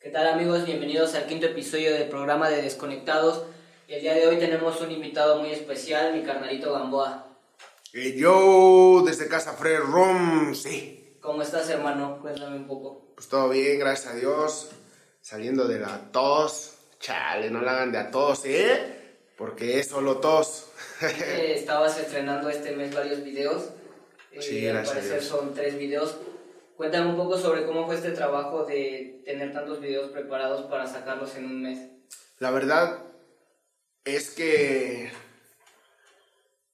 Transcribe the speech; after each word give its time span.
¿Qué 0.00 0.08
tal 0.10 0.26
amigos? 0.28 0.64
Bienvenidos 0.64 1.14
al 1.14 1.26
quinto 1.26 1.46
episodio 1.46 1.92
del 1.92 2.08
programa 2.08 2.48
de 2.48 2.62
Desconectados. 2.62 3.44
El 3.86 4.00
día 4.00 4.14
de 4.14 4.26
hoy 4.26 4.38
tenemos 4.38 4.80
un 4.80 4.90
invitado 4.90 5.38
muy 5.40 5.50
especial, 5.52 6.14
mi 6.14 6.22
carnalito 6.22 6.72
Gamboa. 6.72 7.36
Y 7.92 8.16
yo 8.16 9.02
desde 9.04 9.28
Casa 9.28 9.52
Fred 9.52 9.80
Rom, 9.80 10.54
sí. 10.54 11.16
¿Cómo 11.20 11.42
estás 11.42 11.68
hermano? 11.68 12.18
Cuéntame 12.22 12.56
un 12.56 12.66
poco. 12.66 13.12
Pues 13.14 13.28
todo 13.28 13.50
bien, 13.50 13.78
gracias 13.78 14.14
a 14.14 14.16
Dios. 14.16 14.70
Saliendo 15.20 15.68
de 15.68 15.80
la 15.80 16.10
tos. 16.10 16.78
Chale, 16.98 17.50
no 17.50 17.60
la 17.60 17.72
hagan 17.72 17.92
de 17.92 17.98
a 17.98 18.10
tos, 18.10 18.44
¿eh? 18.44 19.18
Porque 19.36 19.80
es 19.80 19.88
solo 19.88 20.18
tos. 20.18 20.66
Eh, 21.02 21.54
estabas 21.56 21.98
estrenando 21.98 22.48
este 22.48 22.72
mes 22.76 22.94
varios 22.94 23.22
videos. 23.24 23.70
Eh, 24.32 24.40
Sí, 24.40 24.66
al 24.66 24.74
gracias 24.74 24.90
a 24.90 24.94
parecer 25.00 25.20
Dios. 25.20 25.30
son 25.30 25.54
tres 25.54 25.78
videos. 25.78 26.16
Cuéntame 26.80 27.10
un 27.10 27.16
poco 27.16 27.36
sobre 27.36 27.66
cómo 27.66 27.84
fue 27.84 27.96
este 27.96 28.12
trabajo 28.12 28.64
de 28.64 29.20
tener 29.26 29.52
tantos 29.52 29.82
videos 29.82 30.10
preparados 30.12 30.62
para 30.62 30.86
sacarlos 30.86 31.36
en 31.36 31.44
un 31.44 31.60
mes. 31.60 31.78
La 32.38 32.50
verdad 32.50 33.04
es 34.06 34.30
que... 34.30 35.10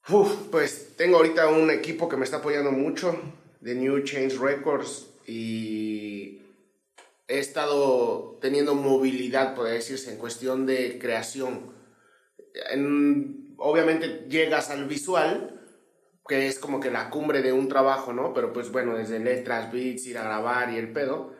Uf, 0.07 0.47
pues 0.49 0.95
tengo 0.95 1.17
ahorita 1.17 1.49
un 1.49 1.69
equipo 1.71 2.07
que 2.07 2.15
me 2.15 2.23
está 2.23 2.37
apoyando 2.37 2.71
mucho, 2.71 3.19
de 3.59 3.75
New 3.75 4.01
Change 4.05 4.37
Records, 4.37 5.07
y 5.25 6.41
he 7.27 7.39
estado 7.39 8.37
teniendo 8.39 8.75
movilidad, 8.75 9.55
podría 9.55 9.73
decirse, 9.73 10.13
en 10.13 10.19
cuestión 10.19 10.65
de 10.65 10.99
creación. 10.99 11.73
En- 12.71 13.55
obviamente 13.57 14.25
llegas 14.29 14.69
al 14.69 14.85
visual, 14.85 15.56
que 16.27 16.47
es 16.47 16.59
como 16.59 16.79
que 16.79 16.91
la 16.91 17.09
cumbre 17.09 17.41
de 17.41 17.53
un 17.53 17.67
trabajo, 17.67 18.13
¿no? 18.13 18.33
Pero 18.33 18.53
pues 18.53 18.71
bueno, 18.71 18.95
desde 18.95 19.19
letras, 19.19 19.71
beats, 19.71 20.05
ir 20.05 20.17
a 20.17 20.23
grabar 20.23 20.71
y 20.71 20.77
el 20.77 20.91
pedo. 20.91 21.33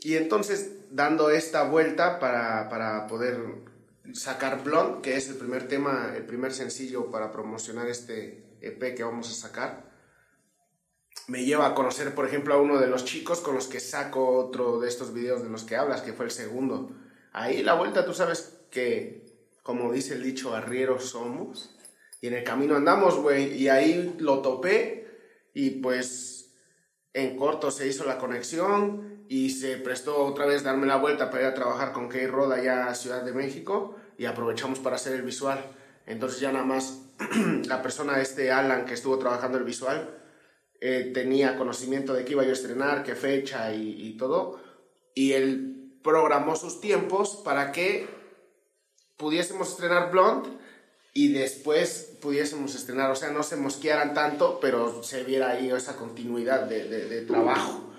Y 0.00 0.16
entonces 0.16 0.72
dando 0.90 1.30
esta 1.30 1.64
vuelta 1.64 2.18
para, 2.18 2.68
para 2.68 3.06
poder 3.06 3.38
sacar 4.12 4.62
Blonde, 4.62 5.02
que 5.02 5.16
es 5.16 5.28
el 5.28 5.36
primer 5.36 5.68
tema, 5.68 6.12
el 6.16 6.24
primer 6.24 6.52
sencillo 6.52 7.10
para 7.10 7.32
promocionar 7.32 7.88
este 7.88 8.56
EP 8.60 8.94
que 8.94 9.04
vamos 9.04 9.30
a 9.30 9.48
sacar, 9.48 9.86
me 11.28 11.44
lleva 11.44 11.66
a 11.66 11.74
conocer, 11.74 12.14
por 12.14 12.26
ejemplo, 12.26 12.54
a 12.54 12.60
uno 12.60 12.78
de 12.78 12.86
los 12.86 13.04
chicos 13.04 13.40
con 13.40 13.54
los 13.54 13.66
que 13.66 13.80
saco 13.80 14.36
otro 14.36 14.78
de 14.78 14.88
estos 14.88 15.12
videos 15.12 15.42
de 15.42 15.48
los 15.48 15.64
que 15.64 15.76
hablas, 15.76 16.02
que 16.02 16.12
fue 16.12 16.26
el 16.26 16.30
segundo. 16.30 16.92
Ahí 17.32 17.62
la 17.62 17.74
vuelta, 17.74 18.04
tú 18.04 18.14
sabes 18.14 18.60
que, 18.70 19.24
como 19.62 19.92
dice 19.92 20.14
el 20.14 20.22
dicho, 20.22 20.54
arrieros 20.54 21.10
somos. 21.10 21.75
Y 22.20 22.28
en 22.28 22.34
el 22.34 22.44
camino 22.44 22.76
andamos, 22.76 23.16
güey. 23.16 23.54
Y 23.54 23.68
ahí 23.68 24.16
lo 24.18 24.40
topé 24.40 25.06
y 25.54 25.70
pues 25.70 26.54
en 27.12 27.36
corto 27.36 27.70
se 27.70 27.88
hizo 27.88 28.04
la 28.04 28.18
conexión 28.18 29.24
y 29.28 29.50
se 29.50 29.76
prestó 29.78 30.24
otra 30.24 30.46
vez 30.46 30.62
darme 30.62 30.86
la 30.86 30.96
vuelta 30.96 31.30
para 31.30 31.44
ir 31.44 31.48
a 31.48 31.54
trabajar 31.54 31.92
con 31.92 32.08
Key 32.08 32.26
Rod 32.26 32.52
allá 32.52 32.88
a 32.88 32.94
Ciudad 32.94 33.22
de 33.22 33.32
México 33.32 33.96
y 34.18 34.26
aprovechamos 34.26 34.78
para 34.78 34.96
hacer 34.96 35.14
el 35.14 35.22
visual. 35.22 35.64
Entonces 36.06 36.40
ya 36.40 36.52
nada 36.52 36.64
más 36.64 37.02
la 37.66 37.82
persona, 37.82 38.20
este 38.20 38.52
Alan 38.52 38.84
que 38.84 38.94
estuvo 38.94 39.18
trabajando 39.18 39.58
el 39.58 39.64
visual, 39.64 40.22
eh, 40.80 41.10
tenía 41.14 41.56
conocimiento 41.56 42.12
de 42.12 42.24
qué 42.24 42.32
iba 42.32 42.44
yo 42.44 42.50
a 42.50 42.52
estrenar, 42.52 43.02
qué 43.02 43.14
fecha 43.14 43.72
y, 43.72 44.08
y 44.08 44.16
todo. 44.16 44.60
Y 45.14 45.32
él 45.32 45.98
programó 46.02 46.54
sus 46.54 46.80
tiempos 46.80 47.40
para 47.44 47.72
que 47.72 48.06
pudiésemos 49.16 49.70
estrenar 49.70 50.10
Blonde 50.10 50.50
y 51.16 51.32
después 51.32 52.10
pudiésemos 52.20 52.74
estrenar, 52.74 53.10
o 53.10 53.16
sea, 53.16 53.30
no 53.30 53.42
se 53.42 53.56
mosquearan 53.56 54.12
tanto, 54.12 54.58
pero 54.60 55.02
se 55.02 55.24
viera 55.24 55.50
ahí 55.50 55.70
esa 55.70 55.96
continuidad 55.96 56.62
de, 56.64 56.84
de- 56.88 57.06
de 57.08 57.22
trabajo. 57.22 57.92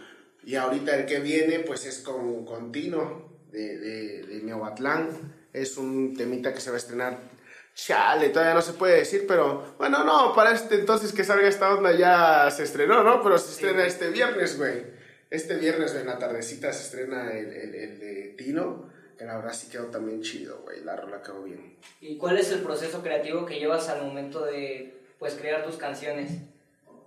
Y 0.45 0.55
ahorita 0.55 0.95
el 0.95 1.05
que 1.05 1.19
viene, 1.19 1.59
pues 1.59 1.85
es 1.85 1.99
con 1.99 2.45
Continuo 2.45 3.39
de, 3.51 3.77
de, 3.79 4.23
de 4.23 4.41
Miahuatlán. 4.41 5.09
Es 5.51 5.77
un 5.77 6.15
temita 6.15 6.53
que 6.53 6.61
se 6.61 6.69
va 6.69 6.75
a 6.75 6.79
estrenar. 6.79 7.19
Chale, 7.73 8.29
todavía 8.29 8.53
no 8.53 8.61
se 8.61 8.73
puede 8.73 8.97
decir, 8.97 9.25
pero 9.27 9.75
bueno, 9.77 10.03
no, 10.03 10.33
para 10.35 10.51
este 10.51 10.75
entonces 10.75 11.11
que 11.13 11.23
salga 11.23 11.47
esta 11.47 11.73
onda 11.73 11.91
ya 11.91 12.49
se 12.51 12.63
estrenó, 12.63 13.03
¿no? 13.03 13.21
Pero 13.23 13.37
se 13.37 13.51
estrena 13.51 13.85
este 13.85 14.09
viernes, 14.09 14.57
güey. 14.57 14.83
Este 15.29 15.55
viernes 15.55 15.93
en 15.95 16.07
la 16.07 16.17
tardecita 16.17 16.71
se 16.73 16.83
estrena 16.85 17.31
el, 17.31 17.47
el- 17.47 17.75
el 17.75 17.99
de 17.99 18.35
Tino, 18.37 18.89
que 19.17 19.25
la 19.25 19.37
verdad 19.37 19.53
sí 19.53 19.67
quedó 19.69 19.85
también 19.85 20.21
chido, 20.21 20.61
güey. 20.63 20.83
La 20.83 20.95
rola 20.95 21.21
quedó 21.21 21.43
bien. 21.43 21.77
¿Y 22.01 22.17
cuál 22.17 22.37
es 22.37 22.51
el 22.51 22.61
proceso 22.61 23.01
creativo 23.01 23.45
que 23.45 23.59
llevas 23.59 23.89
al 23.89 24.03
momento 24.03 24.45
de 24.45 25.01
pues 25.19 25.33
crear 25.33 25.65
tus 25.65 25.77
canciones? 25.77 26.31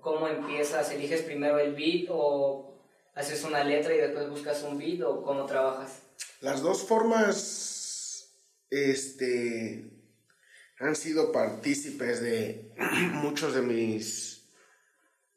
¿Cómo 0.00 0.26
empiezas? 0.26 0.90
¿Eliges 0.90 1.22
primero 1.22 1.58
el 1.58 1.74
beat 1.74 2.08
o 2.10 2.74
haces 3.14 3.44
una 3.44 3.62
letra 3.62 3.94
y 3.94 3.98
después 3.98 4.28
buscas 4.28 4.62
un 4.62 4.78
beat 4.78 5.02
o 5.02 5.22
cómo 5.22 5.46
trabajas? 5.46 6.02
Las 6.40 6.62
dos 6.62 6.82
formas, 6.82 8.32
este, 8.70 9.84
han 10.78 10.96
sido 10.96 11.30
partícipes 11.30 12.20
de 12.22 12.72
muchos 13.12 13.54
de 13.54 13.62
mis, 13.62 14.48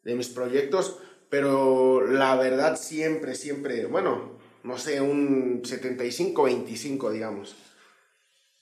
de 0.03 0.15
mis 0.15 0.29
proyectos, 0.29 0.99
pero 1.29 2.07
la 2.07 2.35
verdad 2.35 2.77
siempre, 2.77 3.35
siempre, 3.35 3.85
bueno, 3.85 4.32
no 4.63 4.77
sé, 4.77 5.01
un 5.01 5.61
75-25, 5.61 7.11
digamos. 7.11 7.55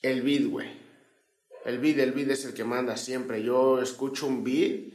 El 0.01 0.21
beat, 0.23 0.45
güey. 0.45 0.67
El 1.63 1.77
beat, 1.79 1.99
el 1.99 2.11
beat 2.11 2.31
es 2.31 2.45
el 2.45 2.53
que 2.53 2.63
manda 2.63 2.97
siempre. 2.97 3.43
Yo 3.43 3.81
escucho 3.81 4.25
un 4.25 4.43
beat 4.43 4.93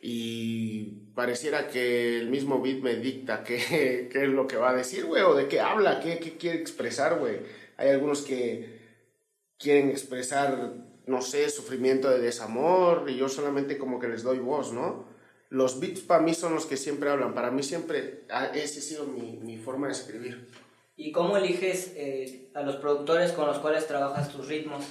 y 0.00 1.10
pareciera 1.14 1.68
que 1.68 2.18
el 2.18 2.28
mismo 2.28 2.62
beat 2.62 2.82
me 2.82 2.96
dicta 2.96 3.42
qué, 3.42 4.08
qué 4.12 4.24
es 4.24 4.28
lo 4.28 4.46
que 4.46 4.56
va 4.56 4.70
a 4.70 4.76
decir, 4.76 5.06
güey, 5.06 5.22
o 5.22 5.34
de 5.34 5.48
qué 5.48 5.60
habla, 5.60 6.00
qué, 6.00 6.18
qué 6.18 6.36
quiere 6.36 6.60
expresar, 6.60 7.18
güey. 7.18 7.38
Hay 7.76 7.88
algunos 7.88 8.22
que 8.22 8.80
quieren 9.58 9.90
expresar, 9.90 10.74
no 11.06 11.20
sé, 11.20 11.50
sufrimiento 11.50 12.08
de 12.10 12.20
desamor 12.20 13.06
y 13.08 13.16
yo 13.16 13.28
solamente 13.28 13.76
como 13.76 13.98
que 13.98 14.08
les 14.08 14.22
doy 14.22 14.38
voz, 14.38 14.72
¿no? 14.72 15.13
Los 15.54 15.78
beats 15.78 16.00
para 16.00 16.20
mí 16.20 16.34
son 16.34 16.52
los 16.52 16.66
que 16.66 16.76
siempre 16.76 17.08
hablan. 17.08 17.32
Para 17.32 17.52
mí 17.52 17.62
siempre, 17.62 18.24
ah, 18.28 18.46
esa 18.46 18.80
ha 18.80 18.82
sido 18.82 19.04
mi, 19.04 19.38
mi 19.40 19.56
forma 19.56 19.86
de 19.86 19.92
escribir. 19.92 20.50
¿Y 20.96 21.12
cómo 21.12 21.36
eliges 21.36 21.92
eh, 21.94 22.50
a 22.54 22.62
los 22.62 22.74
productores 22.76 23.30
con 23.30 23.46
los 23.46 23.58
cuales 23.58 23.86
trabajas 23.86 24.32
tus 24.32 24.48
ritmos? 24.48 24.84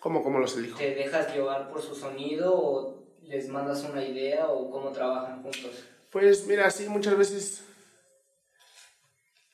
¿Cómo, 0.00 0.22
cómo 0.22 0.38
los 0.38 0.54
elijo? 0.58 0.76
¿Te 0.76 0.94
dejas 0.94 1.34
llevar 1.34 1.70
por 1.70 1.80
su 1.80 1.94
sonido 1.94 2.54
o 2.54 3.06
les 3.22 3.48
mandas 3.48 3.82
una 3.84 4.04
idea 4.04 4.48
o 4.48 4.70
cómo 4.70 4.90
trabajan 4.90 5.42
juntos? 5.42 5.82
Pues 6.10 6.46
mira, 6.46 6.70
sí, 6.70 6.86
muchas 6.86 7.16
veces 7.16 7.64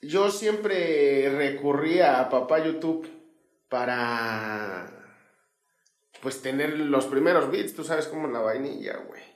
yo 0.03 0.33
siempre 0.33 1.31
recurría 1.31 2.19
a 2.19 2.29
papá 2.29 2.65
YouTube 2.65 3.09
para 3.69 4.91
pues 6.21 6.43
tener 6.43 6.77
los 6.81 7.07
primeros 7.07 7.49
beats, 7.53 7.77
tú 7.77 7.85
sabes 7.85 8.09
cómo 8.09 8.27
es 8.27 8.33
la 8.33 8.41
vainilla, 8.41 8.97
güey. 9.07 9.30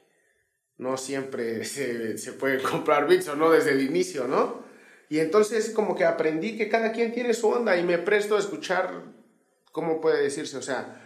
No 0.79 0.97
siempre 0.97 1.65
se, 1.65 2.19
se 2.19 2.33
pueden 2.33 2.63
comprar 2.63 3.09
beats 3.09 3.29
o 3.29 3.37
no 3.37 3.51
desde 3.51 3.73
el 3.73 3.83
inicio, 3.83 4.27
¿no? 4.27 4.65
Y 5.09 5.21
entonces 5.21 5.71
como 5.71 5.95
que 5.95 6.05
aprendí 6.05 6.57
que 6.57 6.69
cada 6.69 6.93
quien 6.93 7.13
tiene 7.13 7.35
su 7.35 7.49
onda 7.49 7.77
y 7.77 7.85
me 7.85 7.99
presto 7.99 8.37
a 8.37 8.41
escuchar, 8.41 9.03
¿cómo 9.71 10.01
puede 10.01 10.23
decirse? 10.23 10.57
O 10.57 10.63
sea, 10.63 11.01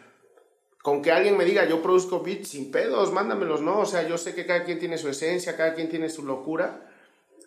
con 0.83 1.03
que 1.03 1.13
alguien 1.13 1.37
me 1.37 1.45
diga, 1.45 1.69
yo 1.69 1.83
produzco 1.83 2.23
beats 2.23 2.49
sin 2.49 2.71
pedos, 2.71 3.13
mándamelos, 3.13 3.61
¿no? 3.61 3.81
O 3.81 3.87
sea, 3.87 4.09
yo 4.09 4.17
sé 4.17 4.35
que 4.35 4.47
cada 4.47 4.65
quien 4.65 4.79
tiene 4.79 4.97
su 4.97 5.09
esencia, 5.09 5.57
cada 5.57 5.75
quien 5.75 5.89
tiene 5.89 6.09
su 6.09 6.25
locura 6.25 6.89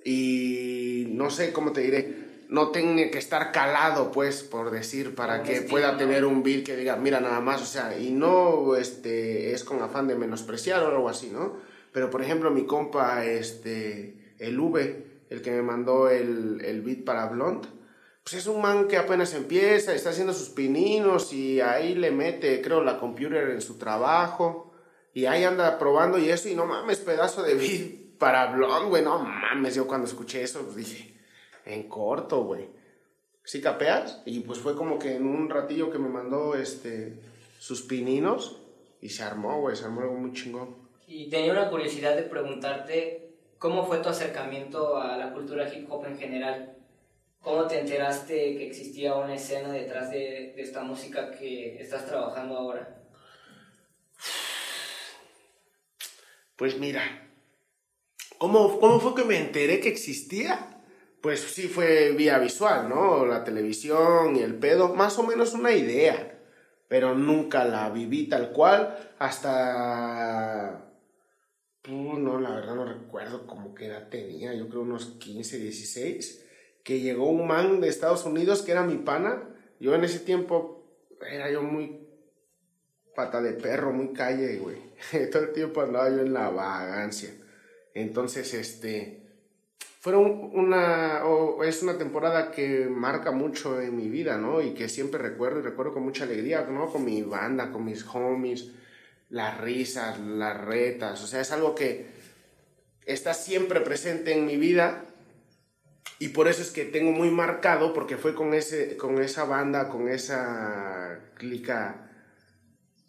y 0.03 1.07
no 1.11 1.29
sé 1.29 1.53
cómo 1.53 1.71
te 1.71 1.81
diré, 1.81 2.31
no 2.49 2.69
tiene 2.69 3.09
que 3.09 3.17
estar 3.17 3.51
calado, 3.51 4.11
pues, 4.11 4.43
por 4.43 4.71
decir, 4.71 5.15
para 5.15 5.41
que 5.41 5.53
estilo, 5.53 5.69
pueda 5.71 5.97
tener 5.97 6.25
un 6.25 6.43
beat 6.43 6.65
que 6.65 6.75
diga, 6.75 6.97
mira, 6.97 7.21
nada 7.21 7.39
más, 7.39 7.61
o 7.61 7.65
sea, 7.65 7.97
y 7.97 8.11
no 8.11 8.75
este, 8.75 9.53
es 9.53 9.63
con 9.63 9.81
afán 9.81 10.07
de 10.07 10.15
menospreciar 10.15 10.83
o 10.83 10.87
algo 10.89 11.07
así, 11.07 11.29
¿no? 11.31 11.70
Pero, 11.91 12.09
por 12.09 12.21
ejemplo, 12.21 12.51
mi 12.51 12.65
compa, 12.65 13.25
este, 13.25 14.35
el 14.39 14.59
V, 14.59 15.23
el 15.29 15.41
que 15.41 15.51
me 15.51 15.61
mandó 15.61 16.09
el, 16.09 16.61
el 16.63 16.81
beat 16.81 17.03
para 17.03 17.27
Blonde, 17.27 17.67
pues 18.23 18.35
es 18.35 18.47
un 18.47 18.61
man 18.61 18.87
que 18.87 18.97
apenas 18.97 19.33
empieza, 19.33 19.93
está 19.93 20.11
haciendo 20.11 20.33
sus 20.33 20.49
pininos 20.49 21.33
y 21.33 21.59
ahí 21.59 21.95
le 21.95 22.11
mete, 22.11 22.61
creo, 22.61 22.83
la 22.83 22.99
computer 22.99 23.49
en 23.49 23.61
su 23.61 23.77
trabajo 23.77 24.73
y 25.13 25.25
ahí 25.25 25.43
anda 25.43 25.77
probando 25.79 26.19
y 26.19 26.29
eso 26.29 26.47
y 26.47 26.55
no 26.55 26.65
mames, 26.65 26.99
pedazo 26.99 27.43
de 27.43 27.55
beat 27.55 28.17
para 28.17 28.53
Blonde, 28.53 28.89
güey, 28.89 29.03
no 29.03 29.19
mames, 29.19 29.73
yo 29.75 29.87
cuando 29.87 30.07
escuché 30.07 30.43
eso 30.43 30.61
pues 30.61 30.75
dije, 30.75 31.17
en 31.65 31.89
corto, 31.89 32.43
güey. 32.43 32.69
¿Sí 33.43 33.59
capeas? 33.59 34.21
Y 34.25 34.41
pues 34.41 34.59
fue 34.59 34.75
como 34.75 34.99
que 34.99 35.15
en 35.15 35.25
un 35.25 35.49
ratillo 35.49 35.89
que 35.89 35.97
me 35.97 36.09
mandó 36.09 36.53
este, 36.55 37.19
sus 37.57 37.81
pininos 37.81 38.61
y 39.01 39.09
se 39.09 39.23
armó, 39.23 39.59
güey, 39.61 39.75
se 39.75 39.85
armó 39.85 40.01
algo 40.01 40.13
muy 40.13 40.33
chingón. 40.33 40.75
Y 41.13 41.29
tenía 41.29 41.51
una 41.51 41.69
curiosidad 41.69 42.15
de 42.15 42.23
preguntarte 42.23 43.33
cómo 43.57 43.85
fue 43.85 43.97
tu 43.97 44.07
acercamiento 44.07 44.95
a 44.95 45.17
la 45.17 45.33
cultura 45.33 45.67
hip 45.67 45.91
hop 45.91 46.05
en 46.05 46.17
general. 46.17 46.77
¿Cómo 47.41 47.67
te 47.67 47.81
enteraste 47.81 48.33
que 48.55 48.65
existía 48.65 49.15
una 49.15 49.35
escena 49.35 49.73
detrás 49.73 50.09
de, 50.09 50.53
de 50.55 50.61
esta 50.61 50.83
música 50.83 51.29
que 51.31 51.81
estás 51.81 52.05
trabajando 52.05 52.55
ahora? 52.55 53.03
Pues 56.55 56.79
mira, 56.79 57.03
¿cómo, 58.37 58.79
¿cómo 58.79 59.01
fue 59.01 59.13
que 59.13 59.25
me 59.25 59.37
enteré 59.37 59.81
que 59.81 59.89
existía? 59.89 60.67
pues 61.19 61.41
sí 61.41 61.67
fue 61.67 62.13
vía 62.13 62.39
visual, 62.39 62.89
¿no? 62.89 63.27
La 63.27 63.43
televisión 63.43 64.35
y 64.37 64.39
el 64.39 64.55
pedo, 64.55 64.95
más 64.95 65.19
o 65.19 65.23
menos 65.23 65.53
una 65.53 65.71
idea, 65.71 66.39
pero 66.87 67.13
nunca 67.13 67.63
la 67.65 67.89
viví 67.89 68.27
tal 68.27 68.51
cual 68.51 69.13
hasta... 69.19 70.90
Uh, 71.87 72.17
no, 72.19 72.39
la 72.39 72.51
verdad 72.51 72.75
no 72.75 72.85
recuerdo 72.85 73.47
cómo 73.47 73.73
qué 73.73 73.87
edad 73.87 74.09
tenía, 74.09 74.53
yo 74.53 74.69
creo 74.69 74.81
unos 74.81 75.17
15, 75.19 75.57
16, 75.57 76.45
que 76.83 76.99
llegó 76.99 77.29
un 77.29 77.47
man 77.47 77.81
de 77.81 77.87
Estados 77.87 78.25
Unidos 78.25 78.61
que 78.61 78.71
era 78.71 78.83
mi 78.83 78.97
pana, 78.97 79.49
yo 79.79 79.95
en 79.95 80.03
ese 80.03 80.19
tiempo 80.19 80.85
era 81.27 81.49
yo 81.51 81.63
muy 81.63 82.07
pata 83.15 83.41
de 83.41 83.53
perro, 83.53 83.91
muy 83.91 84.13
calle, 84.13 84.57
güey. 84.57 84.77
Todo 85.31 85.43
el 85.43 85.53
tiempo 85.53 85.81
andaba 85.81 86.09
yo 86.09 86.21
en 86.21 86.33
la 86.33 86.49
vagancia. 86.49 87.33
Entonces, 87.93 88.53
este, 88.53 89.21
fueron 89.99 90.51
una, 90.53 91.25
o 91.25 91.63
es 91.63 91.83
una 91.83 91.97
temporada 91.97 92.51
que 92.51 92.87
marca 92.89 93.31
mucho 93.31 93.81
en 93.81 93.95
mi 93.95 94.07
vida, 94.09 94.37
¿no? 94.37 94.61
Y 94.61 94.73
que 94.73 94.89
siempre 94.89 95.21
recuerdo 95.21 95.59
y 95.59 95.63
recuerdo 95.63 95.93
con 95.93 96.03
mucha 96.03 96.23
alegría, 96.23 96.61
¿no? 96.69 96.91
Con 96.91 97.05
mi 97.05 97.21
banda, 97.23 97.71
con 97.71 97.85
mis 97.85 98.05
homies, 98.05 98.71
las 99.31 99.59
risas, 99.59 100.19
las 100.19 100.59
retas, 100.61 101.23
o 101.23 101.27
sea, 101.27 101.41
es 101.41 101.51
algo 101.51 101.73
que 101.73 102.05
está 103.05 103.33
siempre 103.33 103.81
presente 103.81 104.33
en 104.33 104.45
mi 104.45 104.57
vida 104.57 105.05
y 106.19 106.27
por 106.29 106.47
eso 106.47 106.61
es 106.61 106.69
que 106.69 106.85
tengo 106.85 107.11
muy 107.11 107.31
marcado, 107.31 107.93
porque 107.93 108.17
fue 108.17 108.35
con, 108.35 108.53
ese, 108.53 108.95
con 108.95 109.19
esa 109.19 109.45
banda, 109.45 109.89
con 109.89 110.07
esa 110.07 111.19
clica 111.33 112.09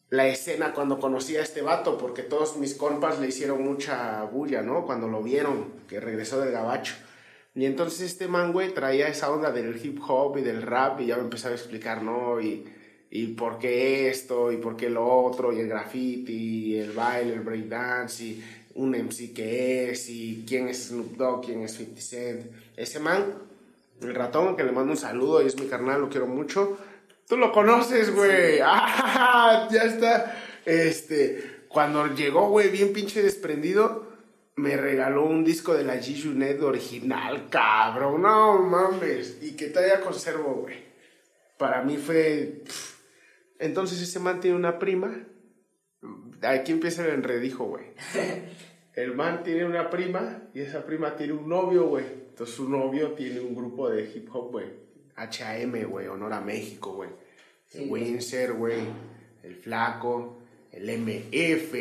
la 0.09 0.29
escena 0.29 0.73
cuando 0.73 0.99
conocí 0.99 1.37
a 1.37 1.43
este 1.43 1.61
vato, 1.61 1.99
porque 1.99 2.23
todos 2.23 2.57
mis 2.57 2.75
compas 2.75 3.19
le 3.19 3.29
hicieron 3.29 3.63
mucha 3.63 4.23
bulla, 4.25 4.63
¿no? 4.63 4.87
Cuando 4.87 5.09
lo 5.09 5.23
vieron, 5.23 5.73
que 5.89 6.01
regresó 6.01 6.41
del 6.41 6.53
gabacho. 6.53 6.95
Y 7.55 7.67
entonces 7.67 8.01
este 8.01 8.29
man, 8.29 8.53
güey, 8.53 8.73
traía 8.73 9.09
esa 9.09 9.31
onda 9.31 9.53
del 9.53 9.79
hip 9.85 10.01
hop 10.07 10.39
y 10.39 10.43
del 10.43 10.63
rap 10.63 11.01
y 11.01 11.07
ya 11.07 11.17
me 11.17 11.23
empezaba 11.23 11.53
a 11.53 11.59
explicar, 11.59 12.03
¿no? 12.03 12.41
Y 13.13 13.29
por 13.29 13.59
qué 13.59 14.09
esto, 14.11 14.51
y 14.51 14.57
por 14.57 14.77
qué 14.77 14.91
lo 14.91 15.07
otro, 15.07 15.53
y 15.53 15.61
el 15.61 15.69
graffiti, 15.69 16.73
y 16.73 16.79
el 16.79 16.91
baile, 16.91 17.35
el 17.35 17.41
breakdance, 17.41 18.25
y 18.25 18.45
un 18.75 18.91
MC 18.91 19.33
que 19.33 19.91
es, 19.91 20.09
y 20.09 20.45
quién 20.49 20.67
es 20.67 20.89
Snoop 20.89 21.17
Dogg, 21.17 21.45
quién 21.47 21.63
es 21.63 21.75
50 21.75 22.01
Cent. 22.01 22.47
Ese 22.77 22.99
man, 22.99 23.35
el 24.01 24.15
ratón, 24.15 24.57
que 24.57 24.65
le 24.65 24.73
mando 24.73 24.93
un 24.93 24.99
saludo 24.99 25.43
y 25.43 25.47
es 25.47 25.61
mi 25.61 25.67
carnal, 25.67 26.01
lo 26.01 26.09
quiero 26.09 26.27
mucho 26.27 26.79
Tú 27.33 27.39
lo 27.39 27.51
conoces, 27.51 28.15
güey. 28.15 28.59
Ah, 28.63 29.67
ya 29.71 29.85
está. 29.85 30.37
Este, 30.67 31.65
cuando 31.69 32.09
llegó, 32.09 32.51
güey, 32.51 32.69
bien 32.69 32.93
pinche 32.93 33.23
desprendido, 33.23 34.07
me 34.57 34.77
regaló 34.77 35.25
un 35.25 35.43
disco 35.43 35.73
de 35.73 35.85
la 35.85 35.97
G-Unit 35.97 36.61
original, 36.61 37.49
cabrón. 37.49 38.21
No 38.21 38.59
mames. 38.59 39.39
Y 39.41 39.53
que 39.53 39.69
todavía 39.69 40.01
conservo, 40.01 40.57
güey. 40.63 40.77
Para 41.57 41.83
mí 41.83 41.97
fue. 41.97 42.63
Entonces 43.63 44.03
ese 44.03 44.19
man 44.19 44.41
tiene 44.41 44.57
una 44.57 44.81
prima. 44.81 45.25
Aquí 46.43 46.73
empieza 46.73 47.07
el 47.07 47.15
enredijo, 47.15 47.65
güey. 47.65 47.85
El 48.95 49.15
man 49.15 49.43
tiene 49.43 49.65
una 49.65 49.89
prima 49.89 50.43
y 50.53 50.61
esa 50.61 50.85
prima 50.85 51.17
tiene 51.17 51.33
un 51.33 51.49
novio, 51.49 51.87
güey. 51.87 52.05
Entonces 52.05 52.55
su 52.55 52.69
novio 52.69 53.13
tiene 53.13 53.41
un 53.41 53.55
grupo 53.55 53.89
de 53.89 54.03
hip 54.03 54.29
hop, 54.35 54.51
güey. 54.51 54.67
HM, 55.17 55.89
güey, 55.89 56.09
Honor 56.09 56.35
a 56.35 56.43
México, 56.43 56.93
güey. 56.93 57.09
El 57.73 57.89
Windsor, 57.89 58.53
güey, 58.53 58.81
el 59.43 59.55
Flaco, 59.55 60.43
el 60.71 60.91
MF 60.99 61.75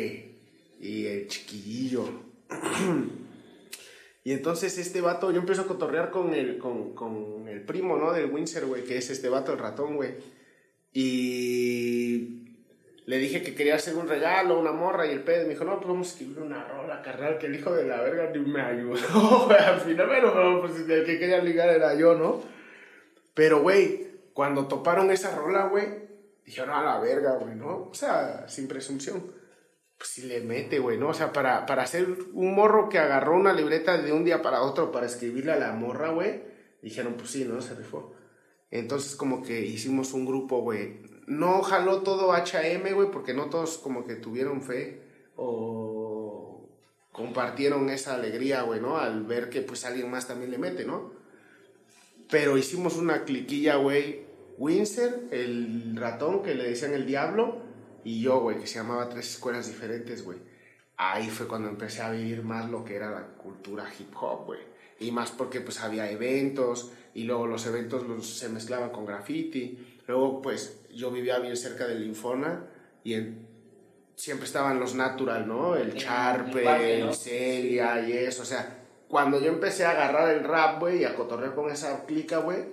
y 0.80 1.04
el 1.04 1.26
Chiquillo. 1.28 2.08
y 4.24 4.32
entonces 4.32 4.78
este 4.78 5.02
vato, 5.02 5.32
yo 5.32 5.40
empiezo 5.40 5.62
a 5.62 5.66
cotorrear 5.66 6.10
con 6.10 6.32
el, 6.32 6.56
con, 6.56 6.94
con 6.94 7.46
el 7.46 7.60
primo, 7.60 7.98
¿no? 7.98 8.12
Del 8.12 8.30
Windsor, 8.30 8.64
güey, 8.64 8.84
que 8.84 8.96
es 8.96 9.10
este 9.10 9.28
vato, 9.28 9.52
el 9.52 9.58
ratón, 9.58 9.96
güey. 9.96 10.14
Y 10.92 12.42
le 13.06 13.18
dije 13.18 13.42
que 13.42 13.54
quería 13.54 13.76
hacer 13.76 13.96
un 13.96 14.08
regalo, 14.08 14.58
una 14.58 14.72
morra, 14.72 15.06
y 15.06 15.10
el 15.10 15.22
pedo 15.22 15.42
me 15.44 15.50
dijo, 15.50 15.64
no, 15.64 15.76
pues 15.76 15.88
vamos 15.88 16.08
a 16.08 16.10
escribir 16.12 16.38
una 16.38 16.64
rola, 16.64 17.02
carnal, 17.02 17.38
que 17.38 17.46
el 17.46 17.56
hijo 17.56 17.72
de 17.72 17.84
la 17.84 18.00
verga 18.00 18.30
ni 18.30 18.38
me 18.40 18.60
ayudó, 18.60 19.50
Al 19.58 19.80
final, 19.80 20.06
bueno, 20.06 20.60
pues 20.60 20.88
el 20.88 21.04
que 21.04 21.18
quería 21.18 21.42
ligar 21.42 21.68
era 21.68 21.94
yo, 21.94 22.14
¿no? 22.14 22.42
Pero, 23.34 23.62
güey, 23.62 24.06
cuando 24.34 24.68
toparon 24.68 25.10
esa 25.10 25.34
rola, 25.34 25.66
güey, 25.66 25.86
dijeron 26.44 26.70
a 26.70 26.82
la 26.82 27.00
verga, 27.00 27.36
güey, 27.36 27.54
¿no? 27.54 27.88
O 27.90 27.94
sea, 27.94 28.46
sin 28.48 28.68
presunción. 28.68 29.32
Pues 29.96 30.10
si 30.10 30.22
le 30.22 30.40
mete, 30.40 30.78
güey, 30.78 30.98
¿no? 30.98 31.08
O 31.08 31.14
sea, 31.14 31.32
para, 31.32 31.64
para 31.64 31.82
hacer 31.82 32.06
un 32.32 32.54
morro 32.54 32.88
que 32.88 32.98
agarró 32.98 33.36
una 33.36 33.52
libreta 33.52 33.98
de 33.98 34.12
un 34.12 34.24
día 34.24 34.42
para 34.42 34.62
otro 34.62 34.90
para 34.90 35.06
escribirle 35.06 35.52
a 35.52 35.58
la 35.58 35.72
morra, 35.72 36.10
güey, 36.10 36.42
dijeron, 36.82 37.14
pues 37.14 37.30
sí, 37.30 37.44
¿no? 37.44 37.60
Se 37.62 37.74
rifó. 37.74 38.14
Entonces, 38.72 39.14
como 39.14 39.42
que 39.42 39.60
hicimos 39.60 40.14
un 40.14 40.24
grupo, 40.24 40.62
güey. 40.62 41.02
No 41.26 41.62
jaló 41.62 42.02
todo 42.02 42.32
HM, 42.32 42.94
güey, 42.94 43.10
porque 43.10 43.34
no 43.34 43.50
todos 43.50 43.76
como 43.76 44.04
que 44.04 44.16
tuvieron 44.16 44.62
fe 44.62 45.02
o 45.36 46.68
compartieron 47.12 47.90
esa 47.90 48.14
alegría, 48.14 48.62
güey, 48.62 48.80
¿no? 48.80 48.96
Al 48.96 49.24
ver 49.24 49.50
que 49.50 49.60
pues 49.60 49.84
alguien 49.84 50.10
más 50.10 50.26
también 50.26 50.50
le 50.50 50.56
mete, 50.56 50.86
¿no? 50.86 51.12
Pero 52.30 52.56
hicimos 52.56 52.96
una 52.96 53.24
cliquilla, 53.24 53.76
güey. 53.76 54.22
Windsor, 54.56 55.20
el 55.30 55.94
ratón 55.94 56.42
que 56.42 56.54
le 56.54 56.64
decían 56.64 56.94
el 56.94 57.06
diablo, 57.06 57.60
y 58.04 58.22
yo, 58.22 58.40
güey, 58.40 58.58
que 58.58 58.66
se 58.66 58.76
llamaba 58.76 59.10
Tres 59.10 59.32
Escuelas 59.32 59.68
Diferentes, 59.68 60.24
güey. 60.24 60.38
Ahí 60.96 61.28
fue 61.28 61.46
cuando 61.46 61.68
empecé 61.68 62.00
a 62.00 62.10
vivir 62.10 62.42
más 62.42 62.70
lo 62.70 62.84
que 62.84 62.96
era 62.96 63.10
la 63.10 63.34
cultura 63.34 63.86
hip 63.98 64.14
hop, 64.18 64.46
güey. 64.46 64.60
Y 64.98 65.10
más 65.10 65.30
porque 65.30 65.60
pues 65.60 65.80
había 65.80 66.10
eventos 66.10 66.92
y 67.14 67.24
luego 67.24 67.46
los 67.46 67.66
eventos 67.66 68.06
los, 68.06 68.26
se 68.26 68.48
mezclaban 68.48 68.90
con 68.90 69.06
graffiti. 69.06 70.00
Luego 70.06 70.42
pues 70.42 70.80
yo 70.94 71.10
vivía 71.10 71.38
bien 71.38 71.56
cerca 71.56 71.86
del 71.86 72.04
Infona 72.04 72.64
y 73.04 73.16
siempre 74.14 74.46
estaban 74.46 74.78
los 74.78 74.94
natural, 74.94 75.46
¿no? 75.46 75.76
El 75.76 75.94
Charpe, 75.94 77.00
el 77.00 77.14
Celia 77.14 78.00
y 78.06 78.12
eso. 78.12 78.42
O 78.42 78.46
sea, 78.46 78.82
cuando 79.08 79.40
yo 79.40 79.48
empecé 79.48 79.84
a 79.84 79.90
agarrar 79.90 80.34
el 80.34 80.44
rap, 80.44 80.80
güey, 80.80 81.00
y 81.00 81.04
a 81.04 81.14
cotorrear 81.14 81.54
con 81.54 81.70
esa 81.70 82.04
clica, 82.06 82.38
güey, 82.38 82.64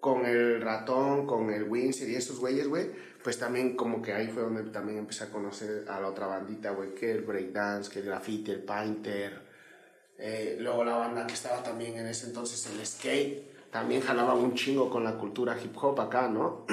con 0.00 0.26
el 0.26 0.60
ratón, 0.60 1.26
con 1.26 1.50
el 1.50 1.64
Windsor 1.64 2.08
y 2.08 2.14
esos 2.14 2.38
güeyes, 2.38 2.68
güey, 2.68 2.90
pues 3.22 3.38
también 3.38 3.76
como 3.76 4.02
que 4.02 4.12
ahí 4.12 4.28
fue 4.28 4.42
donde 4.42 4.64
también 4.64 4.98
empecé 4.98 5.24
a 5.24 5.30
conocer 5.30 5.84
a 5.88 6.00
la 6.00 6.08
otra 6.08 6.26
bandita, 6.26 6.70
güey, 6.70 6.94
que 6.94 7.12
el 7.12 7.22
breakdance, 7.22 7.90
que 7.90 8.00
el 8.00 8.06
graffiti, 8.06 8.50
el 8.50 8.62
painter, 8.62 9.40
eh, 10.18 10.56
luego 10.60 10.84
la 10.84 10.96
banda 10.96 11.26
que 11.26 11.34
estaba 11.34 11.62
también 11.62 11.96
en 11.96 12.06
ese 12.06 12.26
entonces, 12.26 12.64
el 12.66 12.84
skate, 12.86 13.51
también 13.72 14.02
jalaba 14.02 14.34
un 14.34 14.54
chingo 14.54 14.88
con 14.88 15.02
la 15.02 15.18
cultura 15.18 15.58
hip 15.60 15.76
hop 15.82 16.00
acá, 16.00 16.28
¿no? 16.28 16.64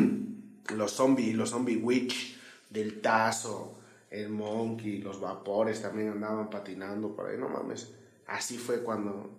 los 0.74 0.90
zombies, 0.90 1.36
los 1.36 1.50
zombie 1.50 1.76
witch, 1.76 2.36
del 2.68 3.00
tazo, 3.00 3.78
el 4.10 4.28
monkey, 4.28 4.98
los 4.98 5.20
vapores 5.20 5.80
también 5.80 6.08
andaban 6.08 6.50
patinando 6.50 7.14
por 7.14 7.26
ahí, 7.28 7.38
no 7.38 7.48
mames 7.48 7.94
así 8.30 8.56
fue 8.56 8.82
cuando 8.82 9.30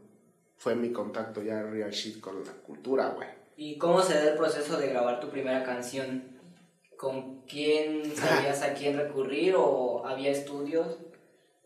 fue 0.58 0.76
mi 0.76 0.92
contacto 0.92 1.42
ya 1.42 1.64
real 1.64 1.92
shit 1.92 2.20
con 2.20 2.44
la 2.46 2.52
cultura, 2.52 3.10
güey. 3.10 3.28
¿Y 3.56 3.78
cómo 3.78 4.02
se 4.02 4.14
da 4.14 4.32
el 4.32 4.38
proceso 4.38 4.78
de 4.78 4.88
grabar 4.88 5.20
tu 5.20 5.30
primera 5.30 5.64
canción? 5.64 6.24
¿Con 6.98 7.42
quién 7.42 8.04
sabías 8.16 8.62
a 8.62 8.74
quién 8.74 8.98
recurrir 8.98 9.56
o 9.58 10.06
había 10.06 10.30
estudios? 10.30 11.00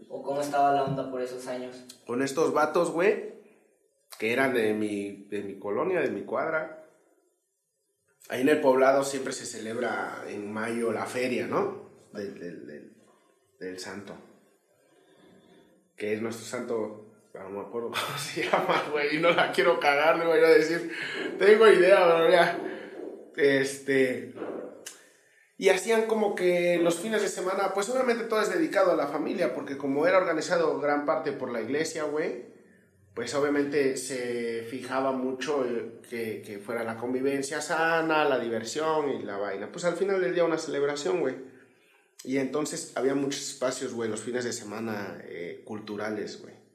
¿O 0.09 0.21
cómo 0.23 0.41
estaba 0.41 0.71
la 0.71 0.83
onda 0.83 1.09
por 1.09 1.21
esos 1.21 1.47
años? 1.47 1.83
Con 2.05 2.21
estos 2.21 2.53
vatos, 2.53 2.91
güey, 2.91 3.34
que 4.17 4.33
eran 4.33 4.53
de 4.53 4.73
mi, 4.73 5.27
de 5.29 5.41
mi 5.41 5.59
colonia, 5.59 6.01
de 6.01 6.09
mi 6.09 6.23
cuadra. 6.23 6.83
Ahí 8.29 8.41
en 8.41 8.49
el 8.49 8.61
poblado 8.61 9.03
siempre 9.03 9.33
se 9.33 9.45
celebra 9.45 10.23
en 10.27 10.51
mayo 10.51 10.91
la 10.91 11.05
feria, 11.05 11.47
¿no? 11.47 11.89
Del, 12.13 12.65
del, 13.59 13.79
santo. 13.79 14.15
Que 15.95 16.13
es 16.13 16.21
nuestro 16.21 16.45
santo 16.45 17.01
no 17.33 17.49
me 17.49 17.61
acuerdo 17.61 17.89
cómo 17.89 18.17
se 18.17 18.43
llama, 18.43 18.83
güey, 18.91 19.17
y 19.17 19.19
no 19.19 19.31
la 19.31 19.51
quiero 19.51 19.79
cagar, 19.79 20.17
le 20.17 20.25
voy 20.25 20.39
a 20.39 20.49
decir, 20.49 20.91
tengo 21.37 21.67
idea, 21.67 22.05
pero 22.05 22.29
ya, 22.29 22.59
este, 23.35 24.33
y 25.57 25.69
hacían 25.69 26.05
como 26.05 26.35
que 26.35 26.79
los 26.81 26.99
fines 26.99 27.21
de 27.21 27.27
semana, 27.27 27.73
pues 27.73 27.89
obviamente 27.89 28.25
todo 28.25 28.41
es 28.41 28.53
dedicado 28.53 28.91
a 28.91 28.95
la 28.95 29.07
familia, 29.07 29.53
porque 29.53 29.77
como 29.77 30.05
era 30.07 30.17
organizado 30.17 30.79
gran 30.79 31.05
parte 31.05 31.31
por 31.31 31.51
la 31.51 31.61
iglesia, 31.61 32.03
güey, 32.03 32.54
pues 33.15 33.33
obviamente 33.33 33.97
se 33.97 34.63
fijaba 34.69 35.11
mucho 35.13 35.65
que, 36.07 36.43
que, 36.45 36.59
fuera 36.59 36.83
la 36.83 36.97
convivencia 36.97 37.61
sana, 37.61 38.25
la 38.25 38.37
diversión 38.37 39.09
y 39.09 39.23
la 39.23 39.37
vaina. 39.37 39.71
Pues 39.71 39.85
al 39.85 39.95
final 39.95 40.21
del 40.21 40.35
día 40.35 40.43
una 40.43 40.59
celebración, 40.59 41.21
güey. 41.21 41.35
Y 42.23 42.37
entonces 42.37 42.91
había 42.95 43.15
muchos 43.15 43.41
espacios, 43.49 43.93
güey, 43.93 44.09
los 44.09 44.21
fines 44.21 44.43
de 44.43 44.53
semana 44.53 45.17
eh, 45.23 45.63
culturales, 45.65 46.41
güey 46.41 46.65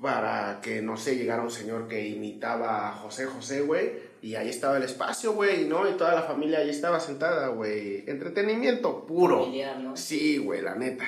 para 0.00 0.60
que, 0.60 0.82
no 0.82 0.96
sé, 0.96 1.16
llegara 1.16 1.42
un 1.42 1.50
señor 1.50 1.88
que 1.88 2.06
imitaba 2.06 2.88
a 2.88 2.92
José 2.92 3.26
José, 3.26 3.62
güey, 3.62 3.92
y 4.20 4.34
ahí 4.34 4.48
estaba 4.48 4.76
el 4.76 4.82
espacio, 4.82 5.32
güey, 5.32 5.66
¿no? 5.66 5.88
Y 5.88 5.94
toda 5.94 6.14
la 6.14 6.22
familia 6.22 6.58
ahí 6.58 6.70
estaba 6.70 7.00
sentada, 7.00 7.48
güey. 7.48 8.04
Entretenimiento 8.06 9.06
puro. 9.06 9.46
Sí, 9.94 10.38
güey, 10.38 10.62
la 10.62 10.74
neta. 10.74 11.06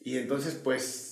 Y 0.00 0.16
entonces, 0.18 0.54
pues, 0.54 1.05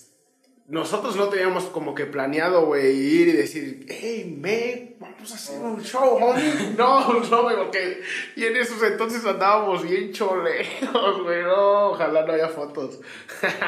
nosotros 0.67 1.17
no 1.17 1.29
teníamos 1.29 1.65
como 1.65 1.95
que 1.95 2.07
planeado, 2.07 2.65
güey, 2.65 2.97
ir 2.97 3.29
y 3.29 3.33
decir, 3.33 3.85
hey, 3.87 4.35
me, 4.41 4.97
vamos 4.99 5.31
a 5.31 5.35
hacer 5.35 5.61
un 5.61 5.83
show, 5.83 6.17
homie. 6.17 6.73
No, 6.79 7.21
no, 7.21 7.43
güey, 7.43 7.57
porque. 7.57 8.03
Y 8.35 8.45
en 8.45 8.57
esos 8.57 8.83
entonces 8.83 9.25
andábamos 9.27 9.83
bien 9.83 10.11
choleos, 10.13 11.23
güey, 11.23 11.43
no, 11.43 11.91
ojalá 11.91 12.25
no 12.25 12.33
haya 12.33 12.49
fotos. 12.49 13.01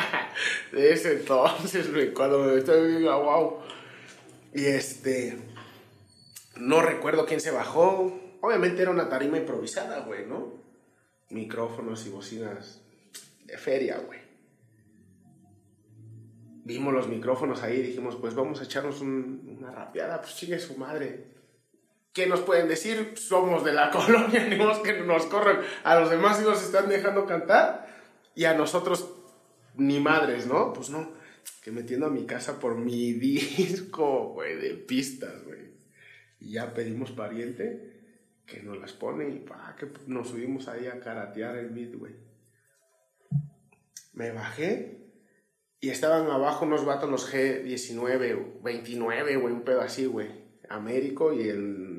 de 0.73 0.93
ese 0.93 1.13
entonces, 1.13 1.93
güey, 1.93 2.15
cuando 2.15 2.39
me 2.39 2.57
estoy 2.57 3.05
wow. 3.05 3.59
Y 4.55 4.65
este. 4.65 5.39
No 6.57 6.81
recuerdo 6.81 7.27
quién 7.27 7.41
se 7.41 7.51
bajó. 7.51 8.19
Obviamente 8.41 8.81
era 8.81 8.91
una 8.91 9.11
tarima 9.11 9.37
improvisada, 9.37 10.01
güey, 10.01 10.25
¿no? 10.25 10.55
Micrófonos 11.29 12.07
y 12.07 12.09
bocinas 12.09 12.81
de 13.45 13.59
feria, 13.59 13.99
güey 13.99 14.26
vimos 16.67 16.93
los 16.93 17.09
micrófonos 17.09 17.63
ahí 17.63 17.79
y 17.79 17.83
dijimos, 17.83 18.17
pues 18.17 18.35
vamos 18.35 18.61
a 18.61 18.65
echarnos 18.65 19.01
una 19.01 19.71
rapeada, 19.71 20.21
pues 20.21 20.35
chingue 20.35 20.59
su 20.59 20.77
madre. 20.77 21.29
¿Qué 22.13 22.27
nos 22.27 22.41
pueden 22.41 22.67
decir? 22.67 23.13
Somos 23.15 23.65
de 23.65 23.73
la 23.73 23.91
colonia, 23.93 24.49
ni 24.49 24.59
que 24.83 25.01
nos 25.03 25.27
corren. 25.27 25.61
A 25.85 26.01
los 26.01 26.11
demás 26.11 26.39
sí 26.39 26.45
están 26.65 26.89
dejando 26.89 27.25
cantar 27.25 27.87
y 28.35 28.47
a 28.47 28.55
nosotros 28.55 29.15
ni 29.77 30.01
madres, 30.01 30.49
¿no? 30.49 30.73
Pues 30.73 30.91
no, 30.91 31.13
que 31.63 31.71
metiendo 31.71 32.07
a 32.07 32.11
mi 32.11 32.27
casa 32.27 32.59
por 32.59 32.77
mi 32.77 33.13
disco, 33.13 34.33
güey, 34.33 34.57
de 34.57 34.71
pistas, 34.71 35.45
güey. 35.45 35.71
Y 36.41 36.53
ya 36.53 36.75
pedimos 36.75 37.13
pariente 37.13 37.93
que 38.45 38.61
nos 38.63 38.79
las 38.79 38.93
pone 38.93 39.29
y 39.29 39.39
pa, 39.39 39.77
que 39.79 39.89
nos 40.09 40.31
subimos 40.31 40.67
ahí 40.67 40.89
a 40.89 40.99
karatear 40.99 41.57
el 41.59 41.69
beat, 41.69 41.95
güey. 41.95 42.15
Me 44.15 44.33
bajé 44.33 45.06
y 45.81 45.91
estaban 45.91 46.31
abajo 46.31 46.65
unos 46.65 46.85
vatos, 46.85 47.11
los 47.11 47.33
G19, 47.33 48.63
29, 48.63 49.37
güey, 49.37 49.55
un 49.55 49.63
pedo 49.63 49.83
así, 49.83 50.07
güey. 50.07 50.29
Américo 50.69 51.33
y 51.33 51.49
el... 51.49 51.97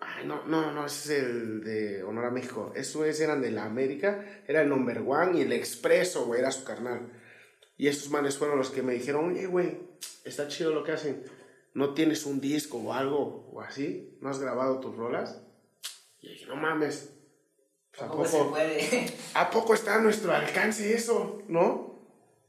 Ay, 0.00 0.26
no, 0.26 0.46
no, 0.46 0.72
no, 0.72 0.86
ese 0.86 1.16
es 1.16 1.24
el 1.24 1.64
de 1.64 2.02
Honor 2.04 2.26
a 2.26 2.30
México. 2.30 2.72
Esos 2.74 3.20
eran 3.20 3.42
de 3.42 3.50
la 3.50 3.64
América, 3.64 4.42
era 4.46 4.62
el 4.62 4.68
number 4.68 5.02
one 5.06 5.38
y 5.38 5.42
el 5.42 5.52
expreso, 5.52 6.26
güey, 6.26 6.40
era 6.40 6.50
su 6.50 6.64
carnal. 6.64 7.12
Y 7.76 7.88
esos 7.88 8.10
manes 8.10 8.38
fueron 8.38 8.58
los 8.58 8.70
que 8.70 8.82
me 8.82 8.94
dijeron, 8.94 9.32
oye, 9.32 9.46
güey, 9.46 9.78
está 10.24 10.48
chido 10.48 10.72
lo 10.72 10.82
que 10.82 10.92
hacen. 10.92 11.24
¿No 11.74 11.92
tienes 11.92 12.24
un 12.24 12.40
disco 12.40 12.78
o 12.78 12.92
algo 12.94 13.50
o 13.52 13.60
así? 13.60 14.16
¿No 14.22 14.30
has 14.30 14.38
grabado 14.38 14.80
tus 14.80 14.96
rolas? 14.96 15.42
Y 16.22 16.28
dije, 16.28 16.46
no 16.46 16.56
mames, 16.56 17.12
¿A 18.00 18.06
poco, 18.08 18.24
se 18.26 18.44
puede? 18.44 19.06
¿A 19.34 19.50
poco 19.50 19.74
está 19.74 19.94
a 19.94 20.00
nuestro 20.00 20.32
alcance 20.34 20.94
eso, 20.94 21.42
no? 21.48 21.96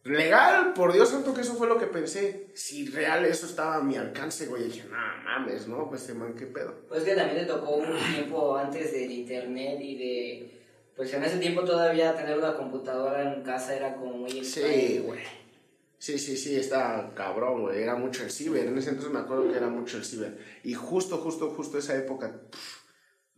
Legal, 0.03 0.73
por 0.73 0.93
Dios 0.93 1.09
santo 1.09 1.33
que 1.33 1.41
eso 1.41 1.55
fue 1.55 1.67
lo 1.67 1.77
que 1.77 1.87
pensé. 1.87 2.47
Si 2.53 2.87
real 2.87 3.25
eso 3.25 3.45
estaba 3.45 3.75
a 3.75 3.83
mi 3.83 3.95
alcance, 3.95 4.45
güey. 4.47 4.65
dije, 4.65 4.85
no 4.89 4.97
mames, 5.23 5.67
¿no? 5.67 5.89
Pues, 5.89 6.13
man, 6.15 6.33
¿qué 6.33 6.45
pedo? 6.45 6.73
Pues 6.87 7.03
que 7.03 7.15
también 7.15 7.39
te 7.39 7.45
tocó 7.45 7.71
un 7.75 7.97
tiempo 8.13 8.55
antes 8.55 8.91
del 8.93 9.11
internet 9.11 9.79
y 9.81 9.95
de... 9.97 10.61
Pues 10.95 11.13
en 11.13 11.23
ese 11.23 11.37
tiempo 11.37 11.63
todavía 11.63 12.15
tener 12.15 12.37
una 12.37 12.55
computadora 12.55 13.33
en 13.33 13.43
casa 13.43 13.75
era 13.75 13.95
como 13.95 14.13
muy 14.13 14.43
Sí, 14.43 15.01
güey. 15.05 15.19
Sí, 15.99 16.17
sí, 16.17 16.37
sí, 16.37 16.55
está 16.55 17.11
cabrón, 17.15 17.63
güey. 17.63 17.81
Era 17.81 17.95
mucho 17.95 18.23
el 18.23 18.31
ciber. 18.31 18.67
En 18.67 18.77
ese 18.77 18.89
entonces 18.89 19.13
me 19.13 19.19
acuerdo 19.19 19.51
que 19.51 19.57
era 19.57 19.67
mucho 19.67 19.97
el 19.97 20.05
ciber. 20.05 20.37
Y 20.63 20.73
justo, 20.73 21.17
justo, 21.17 21.49
justo 21.49 21.77
esa 21.77 21.95
época 21.95 22.39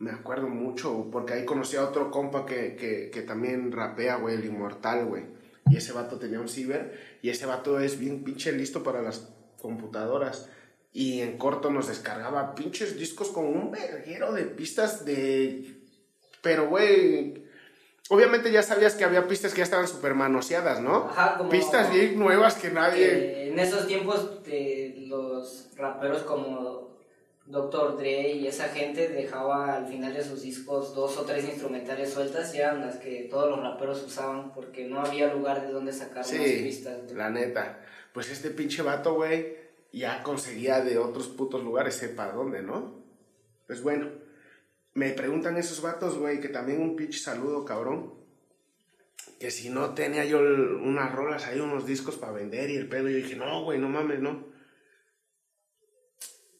me 0.00 0.10
acuerdo 0.10 0.48
mucho, 0.48 1.08
porque 1.12 1.34
ahí 1.34 1.44
conocí 1.44 1.76
a 1.76 1.84
otro 1.84 2.10
compa 2.10 2.46
que, 2.46 2.74
que, 2.74 3.10
que 3.10 3.20
también 3.20 3.70
rapea, 3.70 4.16
güey, 4.16 4.34
el 4.34 4.46
Inmortal, 4.46 5.04
güey. 5.04 5.24
Y 5.70 5.76
ese 5.76 5.92
vato 5.92 6.18
tenía 6.18 6.40
un 6.40 6.48
ciber, 6.48 7.18
y 7.20 7.28
ese 7.28 7.44
vato 7.44 7.78
es 7.78 7.98
bien 7.98 8.24
pinche 8.24 8.50
listo 8.50 8.82
para 8.82 9.02
las 9.02 9.28
computadoras. 9.60 10.48
Y 10.94 11.20
en 11.20 11.36
corto 11.36 11.70
nos 11.70 11.86
descargaba 11.88 12.54
pinches 12.54 12.98
discos 12.98 13.28
con 13.28 13.44
un 13.44 13.70
verguero 13.70 14.32
de 14.32 14.44
pistas 14.44 15.04
de... 15.04 15.82
Pero, 16.40 16.70
güey, 16.70 17.44
obviamente 18.08 18.50
ya 18.50 18.62
sabías 18.62 18.94
que 18.94 19.04
había 19.04 19.28
pistas 19.28 19.52
que 19.52 19.58
ya 19.58 19.64
estaban 19.64 19.86
súper 19.86 20.14
manoseadas, 20.14 20.80
¿no? 20.80 21.10
Ajá, 21.10 21.36
como... 21.36 21.50
Pistas 21.50 21.92
bien 21.92 22.18
nuevas 22.18 22.54
que 22.54 22.70
nadie... 22.70 23.50
en 23.50 23.58
esos 23.58 23.86
tiempos 23.86 24.42
de 24.44 24.94
los 25.08 25.68
raperos 25.76 26.22
como 26.22 26.90
Dr. 27.50 27.96
Dre 27.96 28.32
y 28.32 28.46
esa 28.46 28.68
gente 28.68 29.08
dejaba 29.08 29.74
al 29.74 29.86
final 29.86 30.14
de 30.14 30.22
sus 30.22 30.42
discos 30.42 30.94
dos 30.94 31.16
o 31.16 31.24
tres 31.24 31.44
instrumentales 31.44 32.12
sueltas 32.12 32.54
y 32.54 32.58
eran 32.58 32.80
las 32.80 32.96
que 32.96 33.26
todos 33.28 33.50
los 33.50 33.60
raperos 33.60 34.04
usaban 34.04 34.52
porque 34.52 34.86
no 34.86 35.00
había 35.00 35.34
lugar 35.34 35.66
de 35.66 35.72
donde 35.72 35.92
sacar 35.92 36.24
sí, 36.24 36.38
pistas. 36.62 37.10
La 37.12 37.28
neta. 37.28 37.80
Pues 38.12 38.30
este 38.30 38.50
pinche 38.50 38.82
vato, 38.82 39.14
güey, 39.14 39.56
ya 39.92 40.22
conseguía 40.22 40.80
de 40.80 40.98
otros 40.98 41.28
putos 41.28 41.64
lugares, 41.64 41.96
sepa 41.96 42.30
dónde, 42.30 42.62
¿no? 42.62 43.02
Pues 43.66 43.82
bueno, 43.82 44.08
me 44.94 45.10
preguntan 45.10 45.56
esos 45.56 45.82
vatos, 45.82 46.18
güey, 46.18 46.40
que 46.40 46.48
también 46.48 46.80
un 46.80 46.94
pinche 46.94 47.18
saludo, 47.18 47.64
cabrón. 47.64 48.14
Que 49.40 49.50
si 49.50 49.70
no 49.70 49.94
tenía 49.94 50.24
yo 50.24 50.38
unas 50.38 51.12
rolas 51.12 51.46
ahí, 51.46 51.58
unos 51.58 51.86
discos 51.86 52.16
para 52.16 52.32
vender 52.32 52.70
y 52.70 52.76
el 52.76 52.88
pedo, 52.88 53.08
yo 53.08 53.16
dije, 53.16 53.36
no, 53.36 53.64
güey, 53.64 53.78
no 53.78 53.88
mames, 53.88 54.20
no 54.20 54.49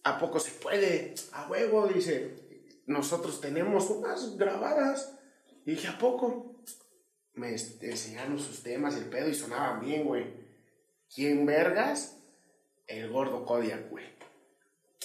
¿a 0.04 0.18
poco 0.18 0.40
se 0.40 0.50
puede? 0.52 1.14
A 1.32 1.48
huevo, 1.48 1.86
dice, 1.86 2.36
nosotros 2.86 3.40
tenemos 3.40 3.90
unas 3.90 4.36
grabadas. 4.36 5.16
Y 5.64 5.72
dije, 5.72 5.88
¿a 5.88 5.98
poco? 5.98 6.62
Me 7.34 7.50
enseñaron 7.50 8.38
sus 8.38 8.62
temas, 8.62 8.96
el 8.96 9.04
pedo, 9.04 9.28
y 9.28 9.34
sonaban 9.34 9.80
bien, 9.80 10.04
güey. 10.04 10.26
¿Quién 11.14 11.46
vergas? 11.46 12.16
El 12.86 13.10
gordo 13.10 13.44
Kodiak, 13.44 13.88
güey. 13.90 14.04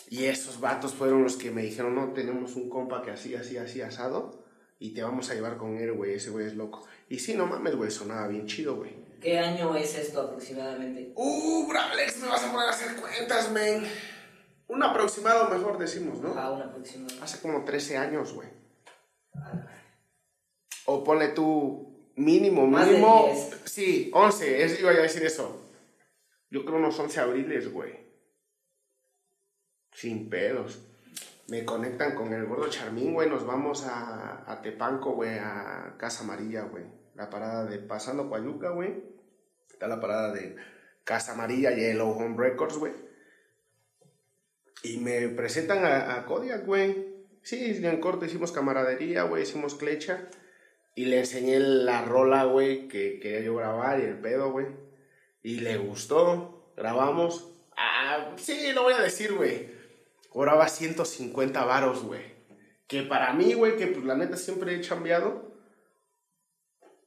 Y 0.09 0.25
esos 0.25 0.59
vatos 0.59 0.93
fueron 0.93 1.23
los 1.23 1.35
que 1.35 1.51
me 1.51 1.63
dijeron, 1.63 1.95
no, 1.95 2.13
tenemos 2.13 2.55
un 2.55 2.69
compa 2.69 3.01
que 3.01 3.11
así, 3.11 3.35
así, 3.35 3.57
así, 3.57 3.81
asado, 3.81 4.45
y 4.79 4.93
te 4.93 5.03
vamos 5.03 5.29
a 5.29 5.33
llevar 5.33 5.57
con 5.57 5.77
él, 5.77 5.93
güey, 5.93 6.13
ese 6.13 6.29
güey 6.29 6.45
es 6.45 6.55
loco. 6.55 6.85
Y 7.09 7.19
sí, 7.19 7.33
no 7.33 7.47
mames, 7.47 7.75
güey, 7.75 7.89
sonaba 7.89 8.27
bien 8.27 8.45
chido, 8.45 8.75
güey. 8.75 9.05
¿Qué 9.21 9.39
año 9.39 9.75
es 9.75 9.97
esto 9.97 10.21
aproximadamente? 10.21 11.11
Uh, 11.15 11.67
Bralex, 11.67 12.17
me 12.17 12.27
vas 12.27 12.43
a 12.43 12.51
poner 12.51 12.67
a 12.67 12.71
hacer 12.71 12.95
cuentas, 12.97 13.51
men. 13.51 13.83
Un 14.67 14.81
aproximado, 14.81 15.49
mejor 15.49 15.77
decimos, 15.77 16.19
¿no? 16.19 16.33
Ah, 16.35 16.51
un 16.51 16.61
aproximado. 16.61 17.21
Hace 17.21 17.39
como 17.39 17.63
13 17.63 17.97
años, 17.97 18.33
güey. 18.33 18.47
O 20.85 21.03
ponle 21.03 21.29
tú 21.29 22.11
mínimo, 22.15 22.65
mínimo. 22.65 23.29
Sí, 23.65 24.09
11, 24.13 24.63
es, 24.63 24.79
iba 24.79 24.91
a 24.91 24.95
decir 24.95 25.23
eso. 25.23 25.61
Yo 26.49 26.65
creo 26.65 26.77
unos 26.77 26.99
11 26.99 27.19
abriles, 27.19 27.71
güey. 27.71 27.93
Sin 29.91 30.29
pedos. 30.29 30.79
Me 31.47 31.63
conectan 31.63 32.15
con 32.15 32.33
el 32.33 32.45
gordo 32.45 32.69
Charmín, 32.69 33.13
güey. 33.13 33.29
Nos 33.29 33.45
vamos 33.45 33.85
a, 33.85 34.51
a 34.51 34.61
Tepanco, 34.61 35.11
güey, 35.11 35.37
a 35.37 35.95
Casa 35.97 36.23
Amarilla, 36.23 36.63
güey. 36.63 36.85
La 37.13 37.29
parada 37.29 37.65
de 37.65 37.77
Pasando 37.77 38.27
Coayuca, 38.27 38.71
güey. 38.71 39.03
Está 39.69 39.87
la 39.87 39.99
parada 39.99 40.33
de 40.33 40.55
Casa 41.03 41.33
Amarilla, 41.33 41.71
Yellow 41.71 42.09
Home 42.09 42.35
Records, 42.35 42.77
güey 42.77 43.04
y 44.85 44.97
me 44.97 45.29
presentan 45.29 45.83
a, 45.83 46.15
a 46.15 46.25
Kodiak, 46.25 46.65
güey. 46.65 47.15
Sí, 47.41 47.79
en 47.83 47.99
corto 47.99 48.25
hicimos 48.25 48.51
camaradería, 48.51 49.23
güey, 49.23 49.43
hicimos 49.43 49.75
clecha. 49.75 50.27
Y 50.95 51.05
le 51.05 51.19
enseñé 51.19 51.59
la 51.59 52.03
rola, 52.03 52.45
güey, 52.45 52.87
que 52.87 53.19
quería 53.19 53.41
yo 53.41 53.55
grabar 53.55 53.99
y 53.99 54.03
el 54.03 54.19
pedo, 54.19 54.51
güey. 54.51 54.67
Y 55.43 55.59
le 55.59 55.77
gustó, 55.77 56.71
grabamos. 56.77 57.51
Ah, 57.75 58.33
sí, 58.37 58.71
lo 58.73 58.83
voy 58.83 58.93
a 58.93 59.01
decir, 59.01 59.33
güey. 59.33 59.69
Cobraba 60.29 60.67
150 60.67 61.65
varos, 61.65 62.03
güey. 62.03 62.21
Que 62.87 63.01
para 63.03 63.33
mí, 63.33 63.53
güey, 63.53 63.75
que 63.75 63.87
pues 63.87 64.05
la 64.05 64.15
neta 64.15 64.37
siempre 64.37 64.75
he 64.75 64.81
chambeado. 64.81 65.53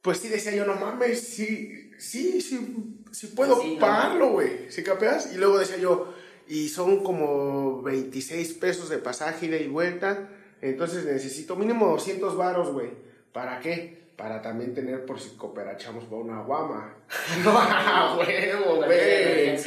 Pues 0.01 0.19
sí 0.19 0.27
decía 0.29 0.53
yo, 0.53 0.65
no 0.65 0.75
mames, 0.75 1.19
sí, 1.21 1.91
sí, 1.97 2.41
sí, 2.41 3.03
sí 3.11 3.27
puedo 3.27 3.61
pagarlo, 3.79 4.29
güey. 4.29 4.71
¿Sí 4.71 4.83
capeas? 4.83 5.33
Y 5.33 5.37
luego 5.37 5.57
decía 5.57 5.77
yo, 5.77 6.13
y 6.49 6.67
son 6.67 7.03
como 7.03 7.83
26 7.83 8.55
pesos 8.55 8.89
de 8.89 8.97
pasaje 8.97 9.45
ida 9.45 9.57
y 9.57 9.67
vuelta. 9.67 10.29
Entonces 10.61 11.05
necesito 11.05 11.55
mínimo 11.55 11.87
200 11.89 12.35
varos, 12.35 12.73
güey. 12.73 12.89
¿Para 13.31 13.59
qué? 13.59 14.09
Para 14.17 14.41
también 14.41 14.73
tener 14.73 15.05
por 15.05 15.19
si 15.19 15.29
cooperachamos 15.37 16.05
para 16.05 16.17
una 16.17 16.41
guama. 16.41 16.95
no, 17.43 18.17
huevo, 18.17 18.77
güey. 18.77 19.57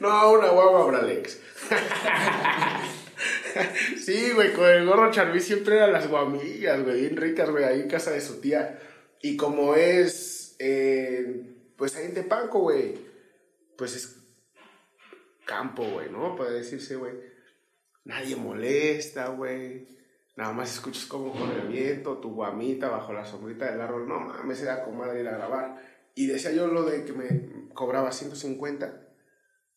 no, 0.00 0.32
una 0.32 0.50
guama, 0.50 0.84
Bralex. 0.84 1.40
sí, 4.04 4.30
güey, 4.34 4.52
con 4.52 4.68
el 4.68 4.84
gorro 4.84 5.10
Charví 5.10 5.40
siempre 5.40 5.76
eran 5.76 5.92
las 5.92 6.08
guamillas, 6.08 6.84
güey, 6.84 7.00
bien 7.00 7.16
ricas, 7.16 7.48
güey, 7.48 7.64
ahí 7.64 7.80
en 7.80 7.88
casa 7.88 8.10
de 8.10 8.20
su 8.20 8.42
tía. 8.42 8.78
Y 9.22 9.38
como 9.38 9.74
es, 9.74 10.56
eh, 10.58 11.40
pues 11.76 11.96
ahí 11.96 12.04
en 12.04 12.14
Tepanco, 12.14 12.60
güey, 12.60 12.96
pues 13.76 13.96
es 13.96 14.17
campo, 15.48 15.82
güey, 15.82 16.10
¿no? 16.10 16.36
Puede 16.36 16.58
decirse, 16.58 16.96
güey. 16.96 17.14
Nadie 18.04 18.36
molesta, 18.36 19.28
güey. 19.30 19.88
Nada 20.36 20.52
más 20.52 20.72
escuchas 20.72 21.06
como 21.06 21.32
con 21.32 21.50
el 21.50 21.66
viento, 21.66 22.18
tu 22.18 22.34
guamita 22.34 22.90
bajo 22.90 23.12
la 23.12 23.24
sombrita 23.24 23.70
del 23.70 23.80
árbol. 23.80 24.06
No 24.06 24.20
mames, 24.20 24.60
era 24.62 24.84
comadre 24.84 25.22
ir 25.22 25.28
a 25.28 25.38
grabar. 25.38 25.82
Y 26.14 26.26
decía 26.26 26.52
yo 26.52 26.66
lo 26.68 26.84
de 26.84 27.04
que 27.04 27.12
me 27.12 27.72
cobraba 27.74 28.12
150, 28.12 29.08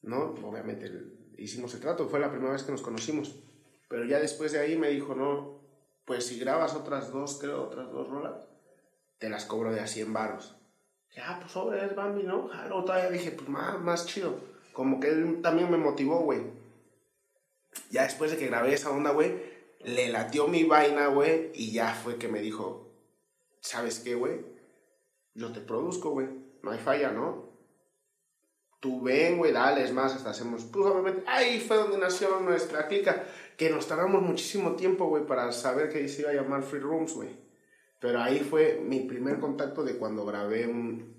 ¿no? 0.03 0.35
Obviamente 0.43 0.91
hicimos 1.37 1.73
el 1.73 1.79
trato, 1.79 2.09
fue 2.09 2.19
la 2.19 2.29
primera 2.29 2.51
vez 2.51 2.63
que 2.63 2.73
nos 2.73 2.81
conocimos. 2.81 3.41
Pero 3.89 4.05
ya 4.05 4.19
después 4.19 4.51
de 4.51 4.59
ahí 4.59 4.77
me 4.77 4.89
dijo, 4.89 5.15
no, 5.15 5.61
pues 6.05 6.27
si 6.27 6.39
grabas 6.39 6.75
otras 6.75 7.11
dos, 7.11 7.39
creo, 7.39 7.63
otras 7.63 7.89
dos 7.91 8.09
rolas, 8.09 8.33
te 9.17 9.29
las 9.29 9.45
cobro 9.45 9.71
de 9.71 9.79
a 9.79 9.87
100 9.87 10.13
varos. 10.13 10.57
Ya, 11.15 11.37
pues 11.39 11.51
sobre 11.51 11.85
es 11.85 11.95
Bambi, 11.95 12.23
¿no? 12.23 12.49
Luego 12.67 12.85
todavía 12.85 13.09
dije, 13.09 13.31
pues 13.31 13.49
más, 13.49 13.79
más 13.81 14.05
chido. 14.05 14.50
Como 14.73 14.99
que 14.99 15.09
él 15.09 15.41
también 15.41 15.69
me 15.69 15.77
motivó, 15.77 16.19
güey. 16.19 16.41
Ya 17.89 18.03
después 18.03 18.31
de 18.31 18.37
que 18.37 18.47
grabé 18.47 18.73
esa 18.73 18.91
onda, 18.91 19.11
güey, 19.11 19.33
le 19.79 20.09
latió 20.09 20.47
mi 20.47 20.63
vaina, 20.63 21.07
güey, 21.07 21.51
y 21.53 21.71
ya 21.71 21.93
fue 21.93 22.17
que 22.17 22.27
me 22.27 22.39
dijo, 22.39 22.91
¿sabes 23.59 23.99
qué, 23.99 24.15
güey? 24.15 24.45
Yo 25.33 25.51
te 25.51 25.61
produzco, 25.61 26.11
güey. 26.11 26.27
No 26.61 26.71
hay 26.71 26.79
falla, 26.79 27.11
¿no? 27.11 27.49
Tú 28.79 29.01
ven, 29.01 29.37
güey, 29.37 29.51
dale, 29.51 29.83
es 29.83 29.93
más, 29.93 30.15
hasta 30.15 30.31
hacemos... 30.31 30.65
Pues 30.65 31.15
ahí 31.27 31.59
fue 31.59 31.77
donde 31.77 31.97
nació 31.97 32.39
nuestra 32.39 32.87
clica, 32.87 33.23
que 33.55 33.69
nos 33.69 33.87
tardamos 33.87 34.21
muchísimo 34.21 34.75
tiempo, 34.75 35.07
güey, 35.07 35.25
para 35.25 35.51
saber 35.51 35.89
que 35.89 36.07
se 36.07 36.21
iba 36.21 36.31
a 36.31 36.33
llamar 36.33 36.63
Free 36.63 36.79
Rooms, 36.79 37.13
güey. 37.13 37.29
Pero 37.99 38.19
ahí 38.19 38.39
fue 38.39 38.81
mi 38.83 39.01
primer 39.01 39.39
contacto 39.39 39.83
de 39.83 39.97
cuando 39.97 40.25
grabé 40.25 40.65
un, 40.65 41.15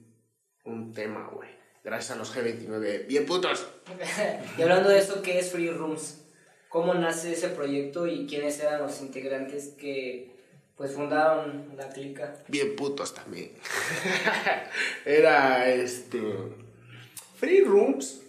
un 0.64 0.92
tema, 0.92 1.30
güey. 1.32 1.48
Gracias 1.84 2.12
a 2.12 2.16
los 2.16 2.34
G29. 2.34 3.06
Bien 3.06 3.26
putos. 3.26 3.66
y 4.58 4.62
hablando 4.62 4.88
de 4.88 4.98
eso, 4.98 5.22
¿qué 5.22 5.38
es 5.38 5.50
Free 5.50 5.70
Rooms? 5.70 6.18
¿Cómo 6.68 6.94
nace 6.94 7.32
ese 7.32 7.48
proyecto 7.48 8.06
y 8.06 8.26
quiénes 8.26 8.58
eran 8.60 8.80
los 8.82 9.00
integrantes 9.00 9.74
que 9.78 10.32
pues 10.76 10.92
fundaron 10.92 11.74
la 11.76 11.88
clica? 11.88 12.42
Bien 12.48 12.76
putos 12.76 13.12
también. 13.12 13.52
Era 15.04 15.68
este 15.68 16.22
Free 17.36 17.64
Rooms. 17.64 18.20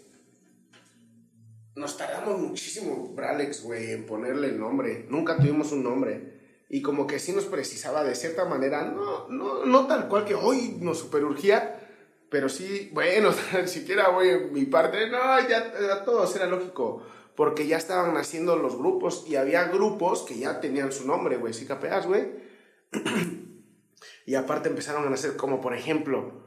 Nos 1.75 1.97
tardamos 1.97 2.39
muchísimo, 2.39 3.13
Bralex, 3.15 3.63
güey, 3.63 3.91
en 3.91 4.05
ponerle 4.05 4.47
el 4.47 4.59
nombre. 4.59 5.05
Nunca 5.09 5.37
tuvimos 5.37 5.71
un 5.71 5.83
nombre 5.83 6.33
y 6.73 6.81
como 6.81 7.05
que 7.05 7.19
sí 7.19 7.33
nos 7.33 7.45
precisaba 7.45 8.03
de 8.03 8.15
cierta 8.15 8.45
manera, 8.45 8.83
no, 8.83 9.27
no, 9.29 9.63
no 9.63 9.85
tal 9.85 10.07
cual 10.07 10.25
que 10.25 10.33
hoy 10.33 10.77
nos 10.79 10.97
superurgía, 10.97 11.82
pero 12.33 12.49
sí, 12.49 12.89
bueno, 12.93 13.29
siquiera, 13.67 14.09
güey, 14.09 14.49
mi 14.49 14.65
parte, 14.65 15.07
no, 15.07 15.39
ya, 15.47 15.71
ya 15.79 16.03
todos 16.03 16.35
era 16.35 16.47
lógico, 16.47 17.03
porque 17.35 17.67
ya 17.67 17.77
estaban 17.77 18.15
naciendo 18.15 18.55
los 18.55 18.75
grupos 18.75 19.25
y 19.27 19.35
había 19.35 19.65
grupos 19.65 20.23
que 20.23 20.39
ya 20.39 20.59
tenían 20.59 20.91
su 20.91 21.05
nombre, 21.05 21.37
güey, 21.37 21.53
sí 21.53 21.67
capeas, 21.67 22.07
güey. 22.07 22.25
y 24.25 24.33
aparte 24.33 24.69
empezaron 24.69 25.05
a 25.05 25.11
nacer 25.11 25.37
como, 25.37 25.61
por 25.61 25.75
ejemplo, 25.75 26.43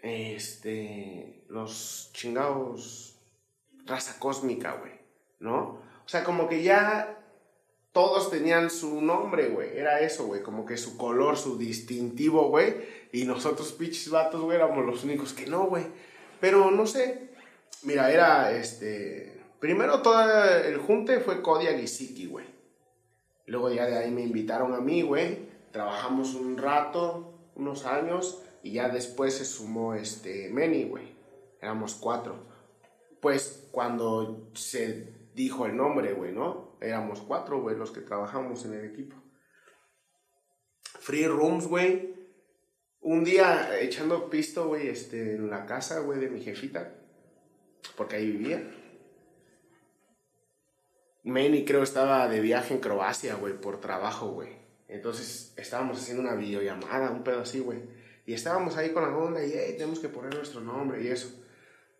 este, 0.00 1.44
los 1.48 2.10
chingados 2.12 3.22
raza 3.86 4.18
cósmica, 4.18 4.78
güey, 4.80 4.94
¿no? 5.38 5.80
O 6.04 6.08
sea, 6.08 6.24
como 6.24 6.48
que 6.48 6.64
ya 6.64 7.20
todos 7.92 8.30
tenían 8.30 8.68
su 8.68 9.00
nombre, 9.00 9.48
güey. 9.48 9.76
Era 9.76 10.00
eso, 10.00 10.26
güey. 10.26 10.42
Como 10.42 10.64
que 10.64 10.76
su 10.76 10.96
color, 10.96 11.36
su 11.36 11.58
distintivo, 11.58 12.48
güey. 12.48 12.74
Y 13.12 13.24
nosotros, 13.24 13.72
pinches 13.72 14.10
vatos, 14.10 14.40
güey, 14.40 14.56
éramos 14.56 14.84
los 14.84 15.04
únicos 15.04 15.32
que 15.32 15.46
no, 15.46 15.66
güey. 15.66 15.84
Pero 16.40 16.70
no 16.70 16.86
sé. 16.86 17.30
Mira, 17.82 18.10
era 18.12 18.52
este. 18.52 19.42
Primero 19.58 20.00
todo 20.00 20.44
el 20.64 20.78
junte 20.78 21.20
fue 21.20 21.42
Kodiak 21.42 21.78
y 21.80 21.88
Siki, 21.88 22.26
güey. 22.26 22.46
Luego 23.46 23.70
ya 23.70 23.86
de 23.86 23.98
ahí 23.98 24.10
me 24.10 24.22
invitaron 24.22 24.74
a 24.74 24.80
mí, 24.80 25.02
güey. 25.02 25.48
Trabajamos 25.72 26.34
un 26.34 26.56
rato, 26.56 27.50
unos 27.56 27.84
años. 27.84 28.42
Y 28.62 28.72
ya 28.72 28.88
después 28.88 29.34
se 29.34 29.44
sumó 29.44 29.94
este 29.94 30.50
Meni, 30.50 30.84
güey. 30.84 31.16
Éramos 31.60 31.94
cuatro. 31.94 32.46
Pues 33.20 33.68
cuando 33.70 34.50
se 34.54 35.12
dijo 35.34 35.66
el 35.66 35.76
nombre, 35.76 36.12
güey, 36.12 36.32
¿no? 36.32 36.76
Éramos 36.80 37.20
cuatro, 37.20 37.60
güey, 37.60 37.76
los 37.76 37.90
que 37.90 38.00
trabajamos 38.00 38.64
en 38.64 38.74
el 38.74 38.84
equipo. 38.84 39.16
Free 41.00 41.26
rooms, 41.26 41.66
güey. 41.66 42.19
Un 43.00 43.24
día 43.24 43.80
echando 43.80 44.28
pisto, 44.28 44.68
güey, 44.68 44.88
este, 44.88 45.36
en 45.36 45.50
la 45.50 45.66
casa, 45.66 46.00
güey, 46.00 46.20
de 46.20 46.28
mi 46.28 46.40
jefita. 46.40 46.92
Porque 47.96 48.16
ahí 48.16 48.30
vivía. 48.30 48.62
Manny 51.22 51.64
creo 51.64 51.82
estaba 51.82 52.28
de 52.28 52.40
viaje 52.40 52.74
en 52.74 52.80
Croacia, 52.80 53.34
güey, 53.34 53.54
por 53.54 53.80
trabajo, 53.80 54.28
güey. 54.28 54.50
Entonces 54.88 55.52
estábamos 55.56 55.98
haciendo 55.98 56.22
una 56.22 56.34
videollamada, 56.34 57.10
un 57.10 57.22
pedo 57.22 57.40
así, 57.40 57.60
güey. 57.60 57.78
Y 58.26 58.34
estábamos 58.34 58.76
ahí 58.76 58.90
con 58.90 59.02
la 59.02 59.16
onda 59.16 59.44
y, 59.44 59.52
hey, 59.54 59.74
tenemos 59.76 59.98
que 59.98 60.08
poner 60.08 60.34
nuestro 60.34 60.60
nombre 60.60 61.02
y 61.02 61.08
eso. 61.08 61.30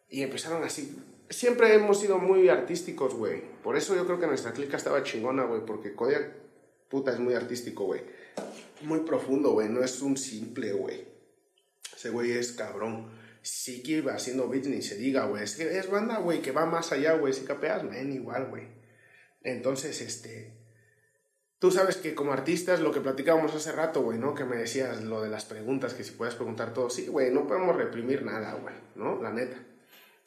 Y 0.08 0.22
empezaron 0.22 0.64
así, 0.64 0.96
siempre 1.30 1.72
hemos 1.74 2.00
sido 2.00 2.18
muy 2.18 2.48
artísticos, 2.48 3.14
güey. 3.14 3.42
Por 3.62 3.76
eso 3.76 3.94
yo 3.94 4.04
creo 4.04 4.18
que 4.18 4.26
nuestra 4.26 4.52
clica 4.52 4.76
estaba 4.76 5.02
chingona, 5.02 5.44
güey, 5.44 5.64
porque 5.64 5.94
Kodiak, 5.94 6.32
puta, 6.88 7.12
es 7.12 7.20
muy 7.20 7.34
artístico, 7.34 7.84
güey. 7.84 8.02
Muy 8.82 9.00
profundo, 9.00 9.52
güey, 9.52 9.68
no 9.68 9.82
es 9.82 10.00
un 10.00 10.16
simple, 10.16 10.72
güey. 10.72 11.06
Ese 11.94 12.10
güey 12.10 12.32
es 12.32 12.52
cabrón. 12.52 13.10
Sí 13.42 13.82
que 13.82 13.92
iba 13.92 14.14
haciendo 14.14 14.48
beats, 14.48 14.68
ni 14.68 14.82
se 14.82 14.96
diga, 14.96 15.26
güey. 15.26 15.42
Es 15.44 15.56
que 15.56 15.78
es 15.78 15.90
banda, 15.90 16.18
güey, 16.18 16.42
que 16.42 16.52
va 16.52 16.66
más 16.66 16.92
allá, 16.92 17.14
güey. 17.14 17.32
Si 17.32 17.44
capeas, 17.44 17.84
men, 17.84 18.12
igual, 18.12 18.48
güey. 18.48 18.68
Entonces, 19.42 20.00
este... 20.00 20.58
Tú 21.58 21.70
sabes 21.70 21.98
que 21.98 22.14
como 22.14 22.32
artistas, 22.32 22.80
lo 22.80 22.90
que 22.90 23.02
platicábamos 23.02 23.54
hace 23.54 23.72
rato, 23.72 24.00
güey, 24.00 24.18
¿no? 24.18 24.34
Que 24.34 24.46
me 24.46 24.56
decías 24.56 25.02
lo 25.02 25.20
de 25.20 25.28
las 25.28 25.44
preguntas, 25.44 25.92
que 25.92 26.04
si 26.04 26.12
puedes 26.12 26.34
preguntar 26.34 26.72
todo. 26.72 26.88
Sí, 26.88 27.06
güey, 27.06 27.30
no 27.30 27.46
podemos 27.46 27.76
reprimir 27.76 28.24
nada, 28.24 28.54
güey, 28.54 28.74
¿no? 28.94 29.22
La 29.22 29.30
neta. 29.30 29.58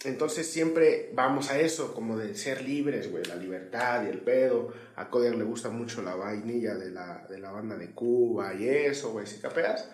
Entonces 0.06 0.50
siempre 0.50 1.12
vamos 1.14 1.50
a 1.50 1.60
eso, 1.60 1.94
como 1.94 2.18
de 2.18 2.36
ser 2.36 2.62
libres, 2.62 3.10
güey, 3.10 3.24
la 3.24 3.36
libertad 3.36 4.04
y 4.06 4.10
el 4.10 4.20
pedo. 4.20 4.74
A 4.96 5.10
Kodiak 5.10 5.36
le 5.36 5.46
gusta 5.46 5.70
mucho 5.70 6.02
la 6.02 6.16
vainilla 6.16 6.76
de 6.76 6.92
la, 6.92 7.26
de 7.30 7.40
la 7.40 7.52
banda 7.52 7.78
de 7.78 7.92
Cuba 7.92 8.54
y 8.54 8.68
eso, 8.68 9.12
güey, 9.12 9.26
si 9.26 9.40
capeas. 9.40 9.90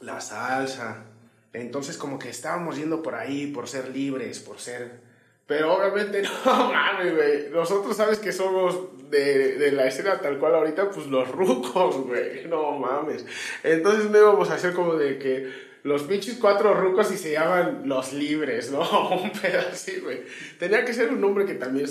La 0.00 0.20
salsa. 0.20 1.04
Entonces 1.52 1.96
como 1.96 2.18
que 2.18 2.28
estábamos 2.28 2.76
yendo 2.76 3.02
por 3.02 3.14
ahí, 3.14 3.48
por 3.48 3.68
ser 3.68 3.88
libres, 3.90 4.40
por 4.40 4.58
ser... 4.58 5.06
Pero 5.46 5.74
obviamente 5.74 6.22
no 6.44 6.72
mames, 6.72 7.14
güey. 7.14 7.50
Nosotros 7.50 7.96
sabes 7.96 8.18
que 8.18 8.32
somos 8.32 9.10
de, 9.10 9.56
de, 9.56 9.72
la 9.72 9.86
escena 9.86 10.20
tal 10.20 10.38
cual 10.38 10.56
ahorita, 10.56 10.90
pues 10.90 11.06
los 11.06 11.30
rucos, 11.30 11.96
güey. 12.06 12.46
No 12.48 12.72
mames. 12.72 13.24
Entonces 13.62 14.10
no 14.10 14.18
íbamos 14.18 14.50
a 14.50 14.54
hacer 14.54 14.74
como 14.74 14.94
de 14.94 15.18
que 15.18 15.67
los 15.88 16.02
pinches 16.02 16.36
cuatro 16.36 16.74
rucos 16.74 17.10
y 17.10 17.16
se 17.16 17.32
llaman 17.32 17.82
Los 17.86 18.12
Libres, 18.12 18.70
¿no? 18.70 18.80
Un 19.22 19.30
pedo 19.32 19.60
así, 19.72 19.98
güey. 20.00 20.22
Tenía 20.58 20.84
que 20.84 20.92
ser 20.92 21.10
un 21.10 21.20
nombre 21.20 21.46
que 21.46 21.54
también, 21.54 21.88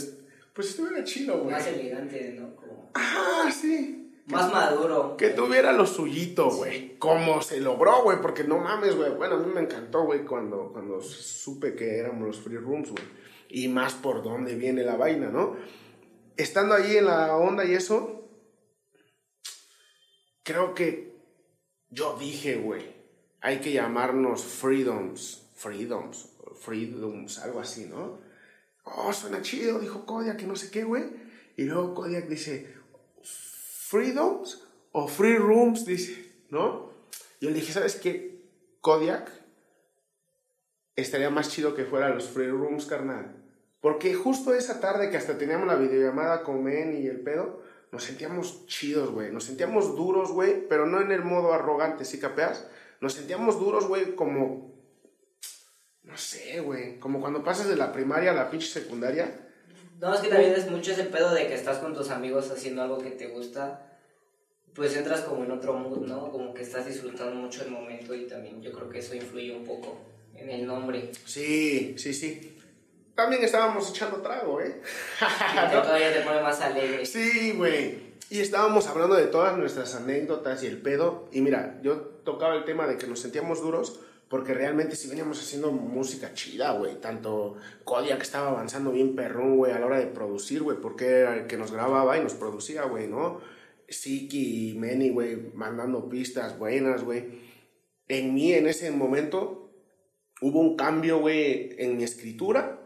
pues 0.53 0.69
estuviera 0.69 1.03
chido, 1.03 1.39
güey. 1.39 1.51
Más 1.51 1.67
elegante, 1.67 2.35
¿no? 2.39 2.55
Como... 2.55 2.91
Ah, 2.93 3.51
sí. 3.51 4.21
Más 4.27 4.51
maduro. 4.51 5.17
Que 5.17 5.29
tuviera 5.29 5.71
lo 5.71 5.85
suyito, 5.85 6.49
güey. 6.49 6.97
Como 6.97 7.41
se 7.41 7.59
logró, 7.59 8.03
güey, 8.03 8.21
porque 8.21 8.43
no 8.43 8.59
mames, 8.59 8.95
güey. 8.95 9.11
Bueno, 9.11 9.35
a 9.35 9.39
mí 9.39 9.51
me 9.53 9.61
encantó, 9.61 10.03
güey, 10.03 10.25
cuando, 10.25 10.71
cuando 10.71 11.01
supe 11.01 11.75
que 11.75 11.97
éramos 11.97 12.27
los 12.27 12.39
Free 12.39 12.57
Rooms, 12.57 12.91
güey. 12.91 13.03
Y 13.49 13.67
más 13.69 13.93
por 13.93 14.23
dónde 14.23 14.55
viene 14.55 14.83
la 14.83 14.97
vaina, 14.97 15.29
¿no? 15.29 15.55
Estando 16.35 16.75
ahí 16.75 16.97
en 16.97 17.05
la 17.05 17.37
onda 17.37 17.65
y 17.65 17.73
eso, 17.73 18.29
creo 20.43 20.75
que 20.75 21.15
yo 21.89 22.17
dije, 22.19 22.57
güey, 22.57 22.96
hay 23.47 23.59
que 23.59 23.71
llamarnos 23.71 24.43
Freedoms, 24.43 25.47
Freedoms, 25.55 26.33
Freedoms, 26.59 27.39
algo 27.39 27.61
así, 27.61 27.85
¿no? 27.85 28.19
Oh, 28.83 29.13
suena 29.13 29.41
chido, 29.41 29.79
dijo 29.79 30.05
Kodiak, 30.05 30.35
que 30.35 30.45
no 30.45 30.57
sé 30.57 30.69
qué, 30.69 30.83
güey. 30.83 31.05
Y 31.55 31.63
luego 31.63 31.93
Kodiak 31.93 32.27
dice, 32.27 32.75
Freedoms 33.23 34.67
o 34.91 35.07
Free 35.07 35.37
Rooms, 35.37 35.85
dice, 35.85 36.29
¿no? 36.49 36.91
Yo 37.39 37.49
le 37.49 37.55
dije, 37.55 37.71
¿sabes 37.71 37.95
qué? 37.95 38.43
Kodiak 38.81 39.31
estaría 40.97 41.29
más 41.29 41.49
chido 41.49 41.73
que 41.73 41.85
fuera 41.85 42.09
los 42.09 42.27
Free 42.27 42.49
Rooms, 42.49 42.85
carnal. 42.85 43.33
Porque 43.79 44.13
justo 44.13 44.53
esa 44.53 44.81
tarde 44.81 45.09
que 45.09 45.15
hasta 45.15 45.37
teníamos 45.37 45.67
la 45.67 45.75
videollamada 45.75 46.43
con 46.43 46.65
Men 46.65 47.01
y 47.01 47.07
el 47.07 47.21
pedo, 47.21 47.63
nos 47.93 48.03
sentíamos 48.03 48.65
chidos, 48.65 49.09
güey. 49.09 49.31
Nos 49.31 49.45
sentíamos 49.45 49.95
duros, 49.95 50.33
güey, 50.33 50.67
pero 50.67 50.85
no 50.85 50.99
en 50.99 51.13
el 51.13 51.23
modo 51.23 51.53
arrogante, 51.53 52.03
¿sí 52.03 52.19
capeas? 52.19 52.67
Nos 53.01 53.13
sentíamos 53.13 53.59
duros, 53.59 53.87
güey, 53.87 54.15
como, 54.15 54.73
no 56.03 56.17
sé, 56.17 56.59
güey, 56.61 56.99
como 56.99 57.19
cuando 57.19 57.43
pasas 57.43 57.67
de 57.67 57.75
la 57.75 57.91
primaria 57.91 58.31
a 58.31 58.35
la 58.35 58.49
pinche 58.49 58.67
secundaria. 58.67 59.47
No, 59.99 60.13
es 60.13 60.21
que 60.21 60.29
también 60.29 60.53
es 60.53 60.69
mucho 60.69 60.91
ese 60.91 61.05
pedo 61.05 61.33
de 61.33 61.47
que 61.47 61.55
estás 61.55 61.79
con 61.79 61.93
tus 61.93 62.09
amigos 62.09 62.51
haciendo 62.51 62.81
algo 62.81 62.99
que 62.99 63.11
te 63.11 63.27
gusta, 63.27 63.99
pues 64.73 64.95
entras 64.95 65.21
como 65.21 65.43
en 65.43 65.51
otro 65.51 65.73
mood, 65.73 66.05
¿no? 66.05 66.31
Como 66.31 66.53
que 66.53 66.61
estás 66.61 66.85
disfrutando 66.85 67.33
mucho 67.35 67.63
el 67.63 67.71
momento 67.71 68.13
y 68.13 68.27
también 68.27 68.61
yo 68.61 68.71
creo 68.71 68.89
que 68.89 68.99
eso 68.99 69.15
influye 69.15 69.55
un 69.55 69.65
poco 69.65 69.99
en 70.35 70.49
el 70.49 70.67
nombre. 70.67 71.11
Sí, 71.25 71.95
sí, 71.97 72.13
sí. 72.13 72.57
También 73.15 73.43
estábamos 73.43 73.89
echando 73.89 74.21
trago, 74.21 74.61
¿eh? 74.61 74.79
Y 75.21 75.71
todavía 75.71 76.13
te 76.13 76.21
pone 76.21 76.41
más 76.41 76.61
alegre. 76.61 77.03
Sí, 77.03 77.53
güey. 77.53 78.06
Y 78.29 78.39
estábamos 78.39 78.87
hablando 78.87 79.15
de 79.15 79.27
todas 79.27 79.57
nuestras 79.57 79.95
anécdotas 79.95 80.61
y 80.63 80.67
el 80.67 80.81
pedo. 80.81 81.29
Y 81.31 81.39
mira, 81.39 81.79
yo 81.81 81.97
tocaba 82.25 82.55
el 82.55 82.65
tema 82.65 82.85
de 82.85 82.97
que 82.97 83.07
nos 83.07 83.21
sentíamos 83.21 83.61
duros, 83.61 84.01
Porque 84.29 84.53
realmente 84.53 84.97
sí 84.97 85.07
veníamos 85.07 85.39
haciendo 85.39 85.71
música 85.71 86.33
chida, 86.33 86.73
güey. 86.73 86.99
Tanto 86.99 87.55
Kodiak 87.85 88.21
estaba 88.21 88.49
avanzando 88.49 88.91
bien 88.91 89.15
perrón, 89.15 89.55
güey, 89.55 89.71
a 89.71 89.79
la 89.79 89.85
hora 89.85 89.99
de 89.99 90.07
producir, 90.07 90.63
güey, 90.63 90.77
porque 90.81 91.05
era 91.05 91.33
el 91.33 91.47
que 91.47 91.55
nos 91.55 91.71
grababa 91.71 92.17
y 92.17 92.21
nos 92.21 92.33
producía, 92.33 92.83
güey, 92.83 93.07
¿no? 93.07 93.39
Siki 93.87 94.71
y 94.71 94.77
Manny, 94.77 95.11
güey, 95.11 95.37
mandando 95.53 96.09
pistas 96.09 96.59
buenas, 96.59 97.05
güey. 97.05 97.25
En 98.09 98.33
mí, 98.33 98.53
en 98.53 98.67
ese 98.67 98.91
momento, 98.91 99.71
hubo 100.41 100.59
un 100.59 100.75
cambio, 100.75 101.19
güey, 101.19 101.75
en 101.77 101.95
mi 101.95 102.03
escritura 102.03 102.76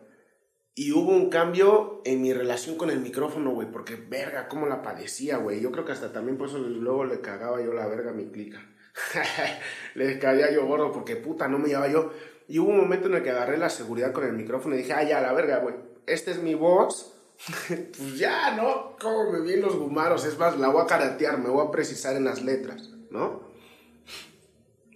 y 0.74 0.92
hubo 0.94 1.12
un 1.12 1.30
cambio 1.30 2.02
en 2.06 2.22
mi 2.22 2.34
relación 2.34 2.76
con 2.78 2.90
el 2.90 3.00
micrófono, 3.00 3.52
güey, 3.52 3.70
porque 3.72 3.96
verga, 3.96 4.48
cómo 4.48 4.68
la 4.68 4.82
padecía, 4.82 5.38
güey. 5.38 5.62
Yo 5.62 5.72
creo 5.72 5.86
que 5.86 5.92
hasta 5.92 6.14
también 6.14 6.38
por 6.38 6.48
eso 6.48 6.58
luego 6.60 7.06
le 7.06 7.22
cagaba 7.22 7.62
yo 7.62 7.74
la 7.74 7.88
verga 7.88 8.12
a 8.12 8.14
mi 8.14 8.28
clica. 8.28 8.66
le 9.96 10.20
caía 10.20 10.52
yo 10.52 10.66
gordo 10.66 10.92
porque 10.92 11.16
puta, 11.16 11.48
no 11.48 11.60
me 11.60 11.68
llevaba 11.68 11.90
yo. 11.90 12.12
Y 12.48 12.60
hubo 12.60 12.70
un 12.70 12.78
momento 12.78 13.08
en 13.08 13.16
el 13.16 13.24
que 13.24 13.32
agarré 13.32 13.58
la 13.58 13.70
seguridad 13.70 14.14
con 14.14 14.26
el 14.26 14.34
micrófono 14.34 14.76
y 14.76 14.80
dije, 14.80 14.94
ah, 14.94 15.04
ya, 15.04 15.22
la 15.22 15.34
verga, 15.34 15.60
güey, 15.60 15.76
esta 16.06 16.32
es 16.32 16.42
mi 16.42 16.56
voz 16.56 17.18
pues 17.68 18.18
ya, 18.18 18.56
¿no? 18.56 18.96
Como 19.00 19.32
me 19.32 19.42
bien 19.42 19.62
los 19.62 19.76
gumaros. 19.76 20.26
Es 20.26 20.38
más, 20.38 20.58
la 20.58 20.70
voy 20.70 20.84
a 20.84 20.88
caratear, 20.88 21.40
me 21.40 21.50
voy 21.50 21.66
a 21.66 21.72
precisar 21.72 22.16
en 22.16 22.26
las 22.26 22.42
letras, 22.42 22.92
¿no? 23.10 23.42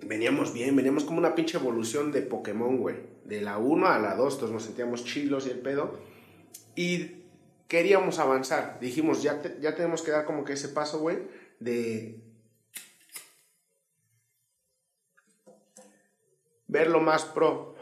Veníamos 0.03 0.53
bien, 0.53 0.75
veníamos 0.75 1.03
como 1.03 1.17
una 1.17 1.33
pinche 1.33 1.57
evolución 1.57 2.11
de 2.11 2.21
Pokémon, 2.21 2.77
güey. 2.77 3.14
De 3.25 3.41
la 3.41 3.57
1 3.57 3.87
a 3.87 3.99
la 3.99 4.15
2, 4.15 4.37
todos 4.37 4.51
nos 4.51 4.63
sentíamos 4.63 5.03
chilos 5.03 5.45
y 5.47 5.49
el 5.49 5.59
pedo. 5.59 5.99
Y 6.75 7.23
queríamos 7.67 8.19
avanzar. 8.19 8.79
Dijimos, 8.79 9.21
ya, 9.21 9.41
ya 9.59 9.75
tenemos 9.75 10.01
que 10.01 10.11
dar 10.11 10.25
como 10.25 10.45
que 10.45 10.53
ese 10.53 10.69
paso, 10.69 10.99
güey, 10.99 11.17
de 11.59 12.21
verlo 16.67 16.99
más 16.99 17.25
pro, 17.25 17.75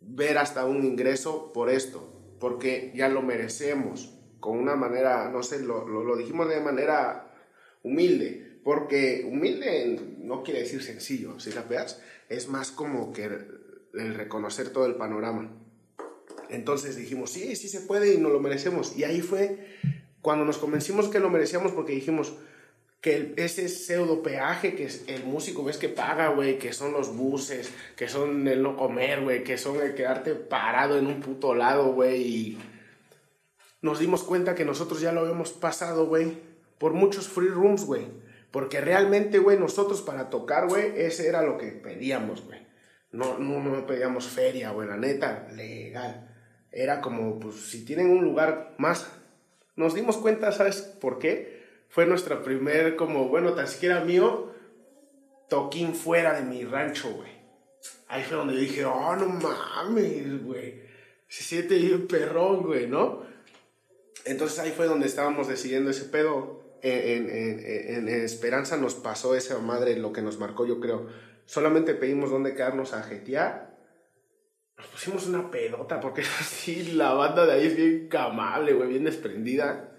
ver 0.00 0.38
hasta 0.38 0.64
un 0.64 0.84
ingreso 0.84 1.52
por 1.52 1.70
esto, 1.70 2.12
porque 2.38 2.92
ya 2.94 3.08
lo 3.08 3.22
merecemos, 3.22 4.14
con 4.40 4.58
una 4.58 4.76
manera, 4.76 5.30
no 5.30 5.42
sé, 5.42 5.62
lo, 5.62 5.88
lo, 5.88 6.16
dijimos 6.16 6.48
de 6.48 6.60
manera 6.60 7.34
humilde, 7.82 8.60
porque 8.62 9.26
humilde 9.26 9.98
no 10.18 10.42
quiere 10.42 10.60
decir 10.60 10.82
sencillo, 10.82 11.40
si 11.40 11.52
la 11.52 11.62
veas, 11.62 12.02
es 12.28 12.48
más 12.48 12.70
como 12.70 13.12
que 13.12 13.30
el 13.96 14.14
reconocer 14.14 14.70
todo 14.70 14.86
el 14.86 14.94
panorama. 14.94 15.50
Entonces 16.48 16.96
dijimos, 16.96 17.30
sí, 17.30 17.56
sí 17.56 17.68
se 17.68 17.80
puede 17.80 18.14
y 18.14 18.18
nos 18.18 18.32
lo 18.32 18.40
merecemos. 18.40 18.96
Y 18.96 19.04
ahí 19.04 19.20
fue 19.20 19.78
cuando 20.20 20.44
nos 20.44 20.58
convencimos 20.58 21.08
que 21.08 21.20
lo 21.20 21.30
merecíamos 21.30 21.72
porque 21.72 21.92
dijimos 21.92 22.34
que 23.00 23.34
ese 23.36 23.68
pseudo 23.68 24.22
peaje 24.22 24.74
que 24.74 24.88
el 25.08 25.24
músico 25.24 25.62
ves 25.62 25.76
que 25.76 25.90
paga, 25.90 26.28
güey, 26.28 26.58
que 26.58 26.72
son 26.72 26.92
los 26.92 27.14
buses, 27.14 27.70
que 27.96 28.08
son 28.08 28.48
el 28.48 28.62
no 28.62 28.78
comer, 28.78 29.20
güey, 29.20 29.44
que 29.44 29.58
son 29.58 29.78
el 29.82 29.94
quedarte 29.94 30.34
parado 30.34 30.96
en 30.96 31.06
un 31.06 31.20
puto 31.20 31.54
lado, 31.54 31.92
güey, 31.92 32.22
y 32.22 32.58
nos 33.82 33.98
dimos 33.98 34.22
cuenta 34.22 34.54
que 34.54 34.64
nosotros 34.64 35.02
ya 35.02 35.12
lo 35.12 35.20
habíamos 35.20 35.52
pasado, 35.52 36.06
güey, 36.06 36.38
por 36.78 36.94
muchos 36.94 37.28
free 37.28 37.48
rooms, 37.48 37.84
güey. 37.84 38.06
Porque 38.50 38.80
realmente, 38.80 39.38
güey, 39.38 39.58
nosotros 39.58 40.00
para 40.00 40.30
tocar, 40.30 40.68
güey, 40.68 40.92
ese 40.96 41.28
era 41.28 41.42
lo 41.42 41.58
que 41.58 41.66
pedíamos, 41.66 42.42
güey. 42.46 42.63
No, 43.14 43.38
no, 43.38 43.60
no 43.60 43.86
pedíamos 43.86 44.26
feria, 44.26 44.72
güey, 44.72 44.88
la 44.88 44.96
neta, 44.96 45.46
legal. 45.54 46.28
Era 46.72 47.00
como, 47.00 47.38
pues, 47.38 47.54
si 47.54 47.84
tienen 47.84 48.10
un 48.10 48.24
lugar 48.24 48.74
más. 48.78 49.08
Nos 49.76 49.94
dimos 49.94 50.16
cuenta, 50.16 50.50
¿sabes 50.50 50.82
por 50.82 51.20
qué? 51.20 51.62
Fue 51.88 52.06
nuestra 52.06 52.42
primer, 52.42 52.96
como, 52.96 53.28
bueno, 53.28 53.54
tan 53.54 53.68
siquiera 53.68 54.00
mío, 54.00 54.52
toquín 55.48 55.94
fuera 55.94 56.34
de 56.34 56.42
mi 56.42 56.64
rancho, 56.64 57.08
güey. 57.14 57.30
Ahí 58.08 58.24
fue 58.24 58.36
donde 58.36 58.56
dije, 58.56 58.84
oh, 58.84 59.14
no 59.14 59.28
mames, 59.28 60.44
güey. 60.44 60.82
Se 61.28 61.44
siente 61.44 61.78
bien 61.78 62.08
perrón, 62.08 62.62
güey, 62.62 62.88
¿no? 62.88 63.22
Entonces 64.24 64.58
ahí 64.58 64.72
fue 64.72 64.86
donde 64.86 65.06
estábamos 65.06 65.46
decidiendo 65.46 65.90
ese 65.90 66.06
pedo. 66.06 66.64
En, 66.82 67.30
en, 67.30 68.08
en, 68.08 68.08
Esperanza 68.08 68.76
nos 68.76 68.94
pasó 68.94 69.34
esa 69.34 69.58
madre, 69.58 69.96
lo 69.96 70.12
que 70.12 70.20
nos 70.20 70.38
marcó, 70.38 70.66
yo 70.66 70.80
creo 70.80 71.06
solamente 71.46 71.94
pedimos 71.94 72.30
dónde 72.30 72.54
quedarnos 72.54 72.92
a 72.92 73.02
jetear. 73.02 73.74
Nos 74.76 74.86
pusimos 74.88 75.26
una 75.26 75.50
pedota, 75.50 76.00
porque 76.00 76.22
así 76.40 76.92
la 76.92 77.14
banda 77.14 77.46
de 77.46 77.52
ahí 77.52 77.66
es 77.66 77.76
bien 77.76 78.08
camable, 78.08 78.72
güey, 78.72 78.88
bien 78.88 79.04
desprendida. 79.04 79.96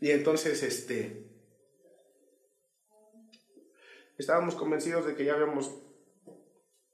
Y 0.00 0.10
entonces, 0.10 0.62
este. 0.62 1.26
Estábamos 4.16 4.56
convencidos 4.56 5.06
de 5.06 5.14
que 5.14 5.24
ya 5.24 5.34
habíamos 5.34 5.82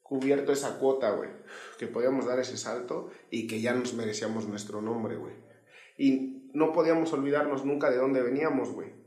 cubierto 0.02 0.52
esa 0.52 0.78
cuota, 0.78 1.11
güey. 1.11 1.30
Que 1.78 1.87
podíamos 1.87 2.26
dar 2.26 2.38
ese 2.38 2.59
salto 2.59 3.11
y 3.30 3.46
que 3.46 3.61
ya 3.61 3.72
nos 3.72 3.94
merecíamos 3.94 4.46
nuestro 4.46 4.83
nombre, 4.83 5.16
güey. 5.16 5.35
Y 5.96 6.50
no 6.52 6.72
podíamos 6.72 7.12
olvidarnos 7.12 7.64
nunca 7.64 7.90
de 7.90 7.96
dónde 7.96 8.20
veníamos, 8.20 8.70
güey 8.70 9.04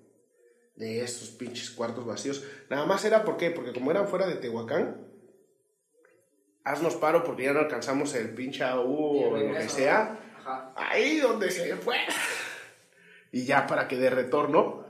de 0.77 1.03
esos 1.03 1.29
pinches 1.29 1.71
cuartos 1.71 2.05
vacíos. 2.05 2.43
Nada 2.69 2.85
más 2.85 3.03
era 3.03 3.25
por 3.25 3.35
qué, 3.35 3.51
porque 3.51 3.73
como 3.73 3.91
eran 3.91 4.07
fuera 4.07 4.27
de 4.27 4.35
Tehuacán, 4.35 5.07
haznos 6.63 6.95
paro 6.95 7.23
porque 7.23 7.43
ya 7.43 7.53
no 7.53 7.59
alcanzamos 7.59 8.13
el 8.15 8.33
pinche 8.33 8.63
U 8.63 9.23
o 9.23 9.37
lo 9.37 9.53
que 9.53 9.69
sea. 9.69 10.19
Ahí 10.75 11.17
donde 11.17 11.51
se 11.51 11.75
fue. 11.75 11.97
Y 13.31 13.45
ya 13.45 13.67
para 13.67 13.87
que 13.87 13.97
de 13.97 14.09
retorno 14.09 14.85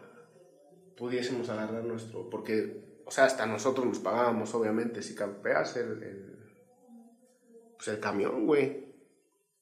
pudiésemos 0.98 1.50
agarrar 1.50 1.84
nuestro. 1.84 2.30
Porque, 2.30 3.02
o 3.06 3.12
sea, 3.12 3.24
hasta 3.26 3.46
nosotros 3.46 3.86
nos 3.86 4.00
pagábamos, 4.00 4.54
obviamente, 4.54 5.02
si 5.02 5.16
campeas 5.16 5.78
el, 5.78 6.04
el, 6.04 6.38
pues 7.76 7.88
el 7.88 8.00
camión, 8.00 8.46
güey. 8.46 8.86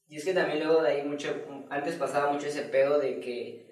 Y 0.08 0.18
es 0.18 0.26
que 0.26 0.34
también 0.34 0.64
luego 0.64 0.82
de 0.82 0.90
ahí 0.90 1.08
mucho, 1.08 1.30
antes 1.70 1.96
pasaba 1.96 2.32
mucho 2.32 2.48
ese 2.48 2.64
pedo 2.64 3.00
de 3.00 3.20
que 3.20 3.65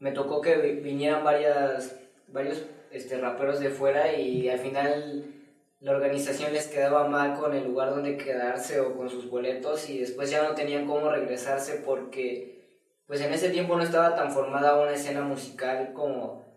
me 0.00 0.12
tocó 0.12 0.40
que 0.40 0.56
vinieran 0.56 1.22
varias, 1.22 1.96
varios 2.28 2.64
este, 2.90 3.18
raperos 3.18 3.60
de 3.60 3.70
fuera 3.70 4.12
y 4.12 4.48
al 4.48 4.58
final 4.58 5.24
la 5.80 5.92
organización 5.92 6.52
les 6.52 6.66
quedaba 6.66 7.06
mal 7.06 7.38
con 7.38 7.54
el 7.54 7.64
lugar 7.64 7.90
donde 7.90 8.16
quedarse 8.16 8.80
o 8.80 8.96
con 8.96 9.08
sus 9.08 9.30
boletos 9.30 9.88
y 9.88 10.00
después 10.00 10.30
ya 10.30 10.42
no 10.42 10.54
tenían 10.54 10.86
cómo 10.86 11.10
regresarse 11.10 11.82
porque 11.84 12.60
pues 13.06 13.20
en 13.20 13.32
ese 13.32 13.50
tiempo 13.50 13.76
no 13.76 13.82
estaba 13.82 14.14
tan 14.14 14.30
formada 14.32 14.80
una 14.80 14.92
escena 14.92 15.22
musical 15.22 15.92
como... 15.92 16.48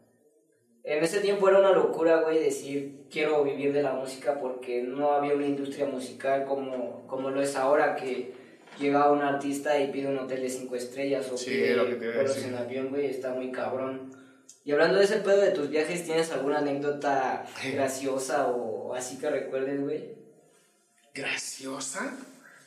En 0.83 1.01
ese 1.01 1.21
tiempo 1.21 1.47
era 1.47 1.59
una 1.59 1.71
locura, 1.71 2.17
güey, 2.17 2.43
decir 2.43 3.05
quiero 3.09 3.43
vivir 3.43 3.71
de 3.71 3.83
la 3.83 3.93
música 3.93 4.39
porque 4.39 4.81
no 4.81 5.13
había 5.13 5.33
una 5.33 5.47
industria 5.47 5.85
musical 5.85 6.45
como, 6.45 7.07
como 7.07 7.29
lo 7.29 7.41
es 7.41 7.55
ahora 7.55 7.95
que 7.95 8.33
llega 8.79 9.11
un 9.11 9.21
artista 9.21 9.79
y 9.79 9.91
pide 9.91 10.07
un 10.07 10.19
hotel 10.19 10.41
de 10.41 10.49
cinco 10.49 10.75
estrellas 10.75 11.29
o 11.31 11.35
pide 11.35 11.75
vuelos 12.13 12.37
en 12.43 12.55
avión, 12.55 12.89
güey, 12.89 13.07
está 13.07 13.33
muy 13.33 13.51
cabrón. 13.51 14.11
Y 14.65 14.71
hablando 14.71 14.97
de 14.97 15.05
ese 15.05 15.17
pedo 15.17 15.41
de 15.41 15.51
tus 15.51 15.69
viajes, 15.69 16.05
¿tienes 16.05 16.31
alguna 16.31 16.59
anécdota 16.59 17.45
graciosa 17.73 18.47
o 18.47 18.93
así 18.93 19.17
que 19.17 19.29
recuerdes, 19.29 19.81
güey? 19.81 20.15
¿Graciosa? 21.13 22.17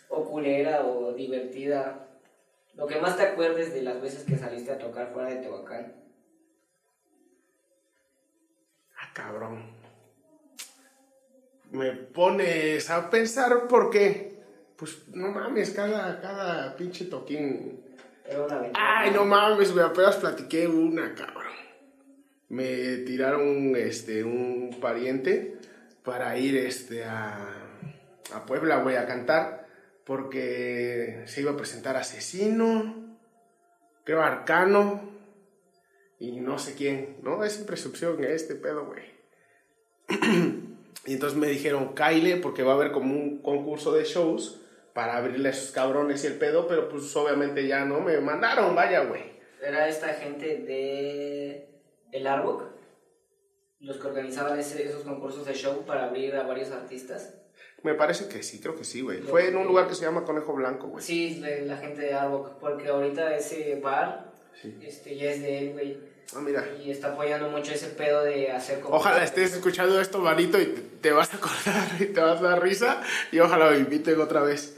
O 0.08 0.24
culera 0.24 0.84
o 0.84 1.12
divertida. 1.12 2.06
Lo 2.74 2.86
que 2.86 3.00
más 3.00 3.16
te 3.16 3.22
acuerdes 3.22 3.72
de 3.72 3.82
las 3.82 4.00
veces 4.00 4.24
que 4.24 4.36
saliste 4.36 4.72
a 4.72 4.78
tocar 4.78 5.10
fuera 5.12 5.30
de 5.30 5.36
Tehuacán. 5.36 5.94
Ah, 8.98 9.10
cabrón. 9.14 9.64
Me 11.70 11.92
pones 11.92 12.90
a 12.90 13.08
pensar 13.08 13.66
por 13.66 13.90
qué 13.90 14.35
pues 14.76 15.08
no 15.08 15.28
mames, 15.28 15.70
cada, 15.70 16.20
cada 16.20 16.76
pinche 16.76 17.06
toquín. 17.06 17.80
Ay, 18.74 19.10
no 19.12 19.24
mames, 19.24 19.72
güey, 19.72 19.84
apenas 19.84 20.16
platiqué 20.16 20.66
una, 20.66 21.14
cabrón. 21.14 21.44
Me 22.48 22.98
tiraron 22.98 23.74
este, 23.76 24.22
un 24.22 24.78
pariente 24.80 25.58
para 26.04 26.36
ir 26.38 26.56
este, 26.56 27.04
a, 27.04 27.38
a 28.32 28.46
Puebla, 28.46 28.82
güey, 28.82 28.96
a 28.96 29.06
cantar, 29.06 29.66
porque 30.04 31.22
se 31.26 31.40
iba 31.40 31.52
a 31.52 31.56
presentar 31.56 31.96
Asesino, 31.96 33.16
creo 34.04 34.22
Arcano, 34.22 35.10
y 36.18 36.40
no 36.40 36.58
sé 36.58 36.74
quién, 36.74 37.16
¿no? 37.22 37.44
Es 37.44 37.58
presunción 37.58 38.22
este 38.24 38.54
pedo, 38.54 38.86
güey. 38.86 39.02
y 41.06 41.14
entonces 41.14 41.38
me 41.38 41.48
dijeron, 41.48 41.94
Kyle, 41.94 42.40
porque 42.40 42.62
va 42.62 42.72
a 42.72 42.76
haber 42.76 42.92
como 42.92 43.14
un 43.14 43.42
concurso 43.42 43.92
de 43.92 44.04
shows 44.04 44.62
para 44.96 45.18
abrirle 45.18 45.50
a 45.50 45.52
esos 45.52 45.72
cabrones 45.72 46.24
y 46.24 46.26
el 46.26 46.38
pedo, 46.38 46.66
pero 46.66 46.88
pues 46.88 47.14
obviamente 47.14 47.68
ya 47.68 47.84
no 47.84 48.00
me 48.00 48.18
mandaron, 48.18 48.74
vaya, 48.74 49.00
güey. 49.00 49.24
¿Era 49.62 49.86
esta 49.88 50.08
gente 50.14 50.46
de 50.46 51.68
el 52.12 52.26
Arbok? 52.26 52.62
Los 53.80 53.98
que 53.98 54.06
organizaban 54.06 54.58
esos 54.58 55.02
concursos 55.02 55.44
de 55.44 55.52
show 55.52 55.84
para 55.84 56.06
abrir 56.06 56.34
a 56.34 56.44
varios 56.44 56.70
artistas. 56.70 57.34
Me 57.82 57.92
parece 57.92 58.26
que 58.26 58.42
sí, 58.42 58.58
creo 58.58 58.74
que 58.74 58.84
sí, 58.84 59.02
güey. 59.02 59.20
Fue 59.20 59.48
en 59.48 59.58
un 59.58 59.66
lugar 59.66 59.86
que 59.86 59.94
se 59.94 60.06
llama 60.06 60.24
Conejo 60.24 60.54
Blanco, 60.54 60.86
güey. 60.86 61.04
Sí, 61.04 61.44
la 61.66 61.76
gente 61.76 62.00
de 62.00 62.14
Arbok, 62.14 62.58
porque 62.58 62.88
ahorita 62.88 63.36
ese 63.36 63.78
bar 63.78 64.32
este, 64.80 65.14
ya 65.14 65.30
es 65.30 65.42
de 65.42 65.58
él, 65.58 65.72
güey. 65.74 65.98
Ah, 66.34 66.40
mira. 66.40 66.66
Y 66.82 66.90
está 66.90 67.08
apoyando 67.08 67.50
mucho 67.50 67.72
ese 67.72 67.88
pedo 67.88 68.24
de 68.24 68.50
hacer 68.50 68.80
como... 68.80 68.96
Ojalá 68.96 69.22
estés 69.22 69.52
escuchando 69.52 70.00
esto, 70.00 70.20
manito, 70.20 70.58
y 70.58 70.66
te, 70.66 70.80
te 71.02 71.10
vas 71.12 71.34
a 71.34 71.36
acordar 71.36 72.00
y 72.00 72.06
te 72.06 72.20
vas 72.20 72.40
a 72.40 72.42
dar 72.42 72.62
risa. 72.62 73.02
Y 73.30 73.40
ojalá 73.40 73.70
lo 73.70 73.78
inviten 73.78 74.18
otra 74.22 74.40
vez. 74.40 74.75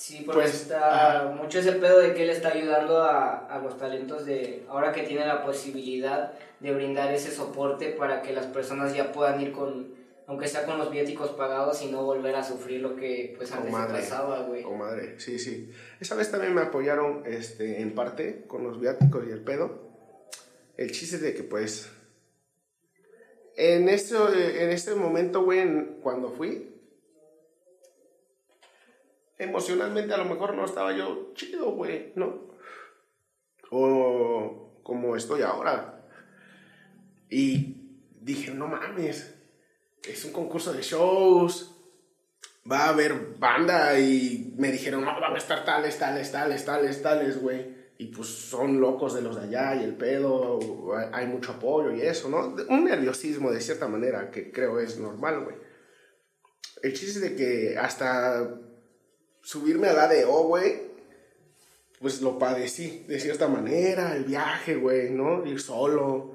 Sí, 0.00 0.22
porque 0.24 0.42
Pues, 0.42 0.54
está 0.54 1.18
ajá. 1.22 1.28
mucho 1.30 1.58
ese 1.58 1.72
pedo 1.72 1.98
de 1.98 2.14
que 2.14 2.22
él 2.22 2.30
está 2.30 2.50
ayudando 2.50 3.02
a, 3.02 3.46
a 3.52 3.58
los 3.58 3.76
talentos 3.76 4.24
de 4.24 4.62
ahora 4.68 4.92
que 4.92 5.02
tiene 5.02 5.26
la 5.26 5.44
posibilidad 5.44 6.34
de 6.60 6.72
brindar 6.72 7.12
ese 7.12 7.32
soporte 7.32 7.88
para 7.90 8.22
que 8.22 8.32
las 8.32 8.46
personas 8.46 8.94
ya 8.94 9.10
puedan 9.10 9.40
ir 9.40 9.50
con, 9.50 9.88
aunque 10.28 10.46
sea 10.46 10.64
con 10.66 10.78
los 10.78 10.92
viáticos 10.92 11.30
pagados 11.32 11.82
y 11.82 11.86
no 11.90 12.04
volver 12.04 12.36
a 12.36 12.44
sufrir 12.44 12.80
lo 12.80 12.94
que 12.94 13.34
pues 13.36 13.50
Oh, 13.50 13.56
antes 13.56 13.72
madre. 13.72 13.98
pasaba, 13.98 14.42
güey. 14.42 14.62
Oh, 14.64 14.76
madre, 14.76 15.18
sí, 15.18 15.36
sí. 15.36 15.68
Esa 15.98 16.14
vez 16.14 16.30
también 16.30 16.54
me 16.54 16.60
apoyaron 16.62 17.24
este, 17.26 17.80
en 17.82 17.92
parte 17.96 18.44
con 18.46 18.62
los 18.62 18.80
viáticos 18.80 19.24
y 19.26 19.32
el 19.32 19.40
pedo. 19.40 19.88
El 20.76 20.92
chiste 20.92 21.16
es 21.16 21.22
de 21.22 21.34
que, 21.34 21.42
pues, 21.42 21.90
en, 23.56 23.88
eso, 23.88 24.32
en 24.32 24.70
ese 24.70 24.94
momento, 24.94 25.42
güey, 25.42 25.66
cuando 26.02 26.30
fui, 26.30 26.77
emocionalmente 29.38 30.12
a 30.14 30.18
lo 30.18 30.24
mejor 30.24 30.54
no 30.54 30.64
estaba 30.64 30.92
yo 30.96 31.32
chido, 31.34 31.70
güey, 31.72 32.12
¿no? 32.16 32.48
O 33.70 34.80
como 34.82 35.16
estoy 35.16 35.42
ahora. 35.42 36.04
Y 37.30 37.76
dije, 38.20 38.52
no 38.52 38.66
mames, 38.68 39.34
es 40.02 40.24
un 40.24 40.32
concurso 40.32 40.72
de 40.72 40.82
shows, 40.82 41.74
va 42.70 42.86
a 42.86 42.88
haber 42.90 43.36
banda 43.38 43.98
y 43.98 44.54
me 44.56 44.72
dijeron, 44.72 45.04
no, 45.04 45.20
van 45.20 45.34
a 45.34 45.38
estar 45.38 45.64
tales, 45.64 45.98
tales, 45.98 46.32
tales, 46.32 46.64
tales, 46.64 47.02
tales, 47.02 47.40
güey. 47.42 47.76
Y 48.00 48.06
pues 48.06 48.28
son 48.28 48.80
locos 48.80 49.14
de 49.14 49.22
los 49.22 49.34
de 49.36 49.42
allá 49.48 49.74
y 49.80 49.84
el 49.84 49.94
pedo, 49.96 50.58
hay- 51.12 51.26
mucho 51.26 51.52
apoyo 51.52 51.92
y 51.92 52.00
eso, 52.00 52.28
¿no? 52.28 52.54
Un 52.68 52.84
nerviosismo 52.84 53.50
de 53.50 53.60
cierta 53.60 53.88
manera 53.88 54.30
que 54.30 54.52
creo 54.52 54.78
es 54.78 54.98
normal, 54.98 55.40
güey. 55.44 55.56
El 56.82 56.92
chiste 56.94 57.18
de 57.18 57.34
que 57.34 57.76
hasta 57.76 58.48
subirme 59.48 59.88
al 59.88 59.98
ADO, 59.98 60.42
güey, 60.42 60.82
pues 61.98 62.20
lo 62.20 62.38
padecí 62.38 63.06
de 63.08 63.18
cierta 63.18 63.48
manera, 63.48 64.14
el 64.14 64.24
viaje, 64.24 64.76
güey, 64.76 65.08
¿no? 65.08 65.46
Ir 65.46 65.58
solo. 65.58 66.34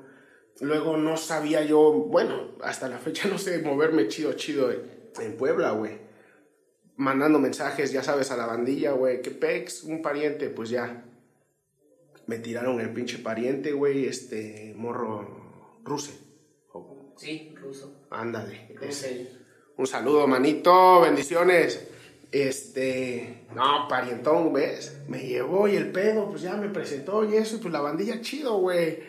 Luego 0.62 0.98
no 0.98 1.16
sabía 1.16 1.64
yo, 1.64 1.92
bueno, 1.92 2.56
hasta 2.64 2.90
la 2.90 2.98
fecha 2.98 3.28
no 3.30 3.38
sé 3.38 3.60
moverme 3.60 4.08
chido, 4.08 4.34
chido 4.34 4.72
en, 4.72 5.38
Puebla, 5.38 5.74
güey. 5.74 6.00
Mandando 6.96 7.38
mensajes, 7.38 7.92
ya 7.92 8.02
sabes, 8.02 8.32
a 8.32 8.38
la 8.38 8.48
bandilla, 8.48 8.94
güey, 8.94 9.22
que 9.22 9.30
pex, 9.30 9.84
un 9.84 10.02
pariente, 10.02 10.50
pues 10.50 10.72
ya. 10.72 11.06
Me 12.26 12.40
tiraron 12.40 12.82
el 12.82 12.92
pinche 12.94 13.20
pariente, 13.20 13.74
güey, 13.74 14.08
este 14.08 14.74
morro 14.76 15.80
ruse. 15.84 16.18
O- 16.72 17.14
Sí, 17.16 17.54
ruso. 17.62 18.08
Ándale. 18.10 18.76
Un 19.78 19.86
saludo, 19.86 20.26
manito, 20.26 21.02
bendiciones. 21.02 21.93
Este, 22.34 23.46
no, 23.54 23.88
parientón, 23.88 24.52
¿ves? 24.54 24.98
Me 25.08 25.20
llevó 25.20 25.68
y 25.68 25.76
el 25.76 25.92
pedo, 25.92 26.28
pues 26.30 26.42
ya 26.42 26.56
me 26.56 26.68
presentó 26.68 27.24
y 27.24 27.36
eso, 27.36 27.58
y 27.58 27.60
pues 27.60 27.72
la 27.72 27.80
bandilla 27.80 28.22
chido, 28.22 28.58
güey. 28.58 29.04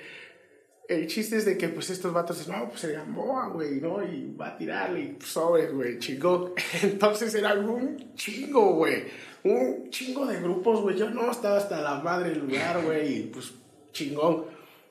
El 0.86 1.06
chiste 1.06 1.38
es 1.38 1.46
de 1.46 1.56
que, 1.56 1.70
pues 1.70 1.88
estos 1.88 2.12
vatos 2.12 2.46
no, 2.46 2.68
pues 2.68 2.82
se 2.82 2.92
Gamboa, 2.92 3.48
güey, 3.48 3.80
¿no? 3.80 4.02
Y 4.02 4.34
va 4.38 4.48
a 4.48 4.58
tirarle, 4.58 5.00
y 5.00 5.06
pues, 5.14 5.30
sobres, 5.30 5.72
güey, 5.72 5.98
chingón. 5.98 6.52
Entonces 6.82 7.34
eran 7.34 7.66
un 7.66 8.14
chingo, 8.14 8.74
güey. 8.74 9.04
Un 9.42 9.88
chingo 9.88 10.26
de 10.26 10.42
grupos, 10.42 10.82
güey. 10.82 10.94
Yo 10.94 11.08
no 11.08 11.30
estaba 11.30 11.56
hasta 11.56 11.80
la 11.80 12.00
madre 12.00 12.28
del 12.28 12.40
lugar, 12.40 12.84
güey, 12.84 13.20
y 13.20 13.22
pues 13.22 13.54
chingón. 13.92 14.44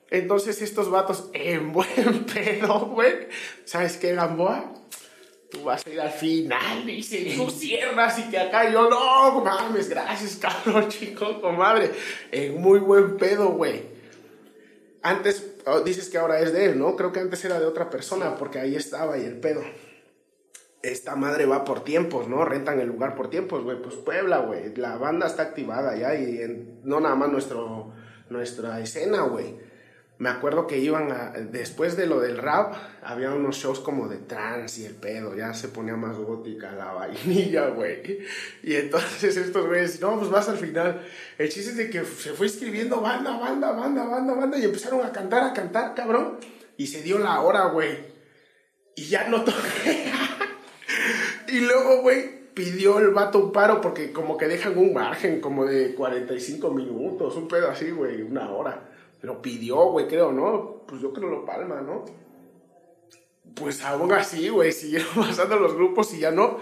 Entonces 0.09 0.59
estos 0.63 0.89
vatos 0.89 1.29
en 1.33 1.71
buen 1.71 2.25
pedo, 2.33 2.87
güey. 2.87 3.27
¿Sabes 3.63 3.97
qué, 3.97 4.15
Gamboa? 4.15 4.73
Tú 5.53 5.63
vas 5.63 5.85
a 5.85 5.89
ir 5.91 6.01
al 6.01 6.09
final, 6.09 6.83
dice, 6.85 7.33
tú 7.37 7.47
cierras 7.51 8.17
y 8.17 8.23
que 8.23 8.39
acá 8.39 8.69
yo, 8.71 8.89
no, 8.89 9.39
mames, 9.41 9.87
gracias, 9.87 10.35
cabrón, 10.41 10.89
chico, 10.89 11.39
comadre. 11.39 11.91
En 12.31 12.59
muy 12.59 12.79
buen 12.79 13.17
pedo, 13.17 13.49
güey. 13.49 13.83
Antes, 15.03 15.57
oh, 15.67 15.81
dices 15.81 16.09
que 16.09 16.17
ahora 16.17 16.39
es 16.39 16.51
de 16.53 16.65
él, 16.65 16.79
¿no? 16.79 16.95
Creo 16.95 17.11
que 17.11 17.19
antes 17.19 17.45
era 17.45 17.59
de 17.59 17.67
otra 17.67 17.89
persona, 17.89 18.35
porque 18.35 18.59
ahí 18.59 18.75
estaba 18.75 19.17
y 19.19 19.25
el 19.25 19.39
pedo. 19.39 19.61
Esta 20.81 21.15
madre 21.15 21.45
va 21.45 21.63
por 21.63 21.83
tiempos, 21.83 22.27
¿no? 22.27 22.43
Rentan 22.45 22.79
el 22.79 22.87
lugar 22.87 23.15
por 23.15 23.29
tiempos, 23.29 23.63
güey. 23.63 23.81
Pues 23.81 23.95
Puebla, 23.95 24.39
güey. 24.39 24.75
La 24.75 24.97
banda 24.97 25.27
está 25.27 25.43
activada 25.43 25.95
ya 25.95 26.15
y 26.15 26.41
en- 26.41 26.79
no 26.83 26.99
nada 26.99 27.15
más 27.15 27.29
nuestro, 27.29 27.93
nuestra 28.29 28.79
escena, 28.81 29.21
güey. 29.21 29.55
Me 30.23 30.29
acuerdo 30.29 30.67
que 30.67 30.77
iban 30.77 31.11
a, 31.11 31.31
después 31.31 31.97
de 31.97 32.07
lo 32.07 32.21
del 32.21 32.37
rap, 32.37 32.75
había 33.01 33.31
unos 33.31 33.57
shows 33.57 33.81
como 33.81 34.07
de 34.07 34.19
trance 34.19 34.79
y 34.79 34.85
el 34.85 34.95
pedo, 34.95 35.35
ya 35.35 35.53
se 35.53 35.67
ponía 35.67 35.97
más 35.97 36.15
gótica 36.15 36.71
la 36.71 36.93
vainilla, 36.93 37.67
güey. 37.75 38.19
Y 38.63 38.75
entonces 38.75 39.35
estos 39.35 39.67
güeyes, 39.67 39.99
no, 39.99 40.17
pues 40.17 40.31
vas 40.31 40.47
al 40.47 40.57
final. 40.57 41.05
El 41.37 41.49
chiste 41.49 41.71
es 41.71 41.75
de 41.75 41.89
que 41.89 42.05
se 42.05 42.31
fue 42.31 42.45
escribiendo 42.45 43.01
banda, 43.01 43.37
banda, 43.37 43.73
banda, 43.73 44.05
banda, 44.05 44.33
banda 44.33 44.57
y 44.57 44.63
empezaron 44.63 45.05
a 45.05 45.11
cantar, 45.11 45.43
a 45.43 45.51
cantar, 45.51 45.93
cabrón. 45.93 46.37
Y 46.77 46.87
se 46.87 47.01
dio 47.01 47.19
la 47.19 47.41
hora, 47.41 47.65
güey. 47.65 47.97
Y 48.95 49.07
ya 49.07 49.27
no 49.27 49.41
toqué. 49.43 50.09
y 51.49 51.59
luego, 51.59 52.01
güey, 52.01 52.53
pidió 52.53 52.99
el 52.99 53.09
vato 53.09 53.39
un 53.39 53.51
paro 53.51 53.81
porque 53.81 54.13
como 54.13 54.37
que 54.37 54.47
dejan 54.47 54.77
un 54.77 54.93
margen 54.93 55.41
como 55.41 55.65
de 55.65 55.93
45 55.93 56.71
minutos, 56.71 57.35
un 57.35 57.49
pedo 57.49 57.69
así, 57.69 57.91
güey, 57.91 58.21
una 58.21 58.49
hora. 58.49 58.92
Pero 59.23 59.41
pidió, 59.41 59.77
güey, 59.85 60.09
creo, 60.09 60.33
¿no? 60.33 60.83
Pues 60.85 61.01
yo 61.01 61.13
creo 61.13 61.29
lo 61.29 61.45
palma, 61.45 61.79
¿no? 61.79 62.03
Pues 63.55 63.81
aún 63.81 64.11
así, 64.11 64.49
güey, 64.49 64.73
siguieron 64.73 65.07
pasando 65.15 65.55
los 65.55 65.75
grupos 65.75 66.13
y 66.13 66.19
ya 66.19 66.31
no. 66.31 66.57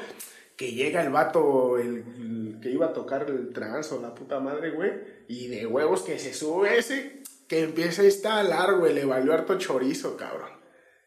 Que 0.56 0.72
llega 0.72 1.02
el 1.02 1.10
vato, 1.10 1.80
el, 1.80 2.06
el 2.20 2.60
que 2.62 2.70
iba 2.70 2.86
a 2.86 2.94
tocar 2.94 3.28
el 3.28 3.52
trans 3.52 3.92
o 3.94 4.00
la 4.00 4.14
puta 4.14 4.40
madre, 4.40 4.70
güey. 4.70 4.92
Y 5.28 5.48
de 5.48 5.66
huevos 5.66 6.04
que 6.04 6.20
se 6.20 6.36
sube 6.36 6.78
ese, 6.78 7.24
que 7.48 7.64
empieza 7.64 8.04
a 8.04 8.06
instalar, 8.06 8.76
güey. 8.76 8.94
Le 8.94 9.06
valió 9.06 9.34
harto 9.34 9.58
chorizo, 9.58 10.16
cabrón. 10.16 10.52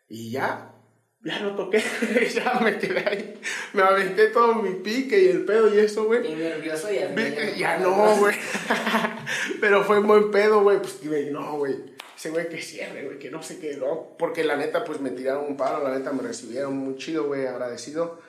Y 0.09 0.33
ya, 0.33 0.75
ya 1.23 1.39
no 1.39 1.55
toqué, 1.55 1.81
ya 2.35 2.59
me 2.65 2.81
quedé 2.81 3.09
ahí. 3.09 3.41
Me 3.75 3.83
aventé 3.83 4.27
todo 4.31 4.57
mi 4.57 4.75
pique 4.75 5.23
y 5.23 5.29
el 5.29 5.45
pedo 5.45 5.73
y 5.73 5.79
eso, 5.79 6.07
güey. 6.07 6.21
Bien 6.21 6.37
nervioso 6.37 6.93
y 6.93 6.99
al 6.99 7.15
Ya 7.55 7.79
no, 7.79 8.17
güey. 8.17 8.35
Pero 9.61 9.85
fue 9.85 9.99
un 9.99 10.07
buen 10.07 10.31
pedo, 10.31 10.63
güey. 10.63 10.79
Pues, 10.79 11.07
güey, 11.07 11.31
no, 11.31 11.59
güey. 11.59 11.95
Ese 12.17 12.31
güey 12.31 12.49
que 12.49 12.61
cierre, 12.63 13.05
güey, 13.05 13.19
que 13.19 13.31
no 13.31 13.43
sé 13.43 13.59
qué, 13.59 13.77
no. 13.77 14.17
Porque 14.19 14.45
la 14.45 14.57
neta, 14.57 14.85
pues 14.85 15.01
me 15.01 15.11
tiraron 15.11 15.47
un 15.47 15.57
paro, 15.57 15.83
la 15.83 15.97
neta 15.97 16.13
me 16.13 16.23
recibieron 16.23 16.77
muy 16.77 16.97
chido, 16.97 17.25
güey, 17.25 17.47
agradecido. 17.47 18.21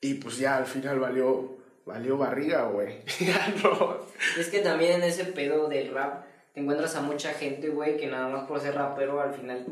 Y 0.00 0.14
pues 0.14 0.38
ya 0.38 0.56
al 0.56 0.66
final 0.66 0.98
valió, 0.98 1.58
valió 1.84 2.16
barriga, 2.16 2.64
güey. 2.64 3.04
ya 3.20 3.54
no. 3.62 3.98
Es 4.38 4.48
que 4.48 4.60
también 4.60 4.92
en 4.92 5.02
ese 5.02 5.24
pedo 5.24 5.68
del 5.68 5.92
rap 5.92 6.24
te 6.54 6.60
encuentras 6.60 6.94
a 6.96 7.02
mucha 7.02 7.32
gente, 7.32 7.68
güey, 7.68 7.96
que 7.96 8.06
nada 8.06 8.28
más 8.28 8.48
por 8.48 8.60
ser 8.60 8.74
rapero 8.74 9.20
al 9.20 9.34
final, 9.34 9.66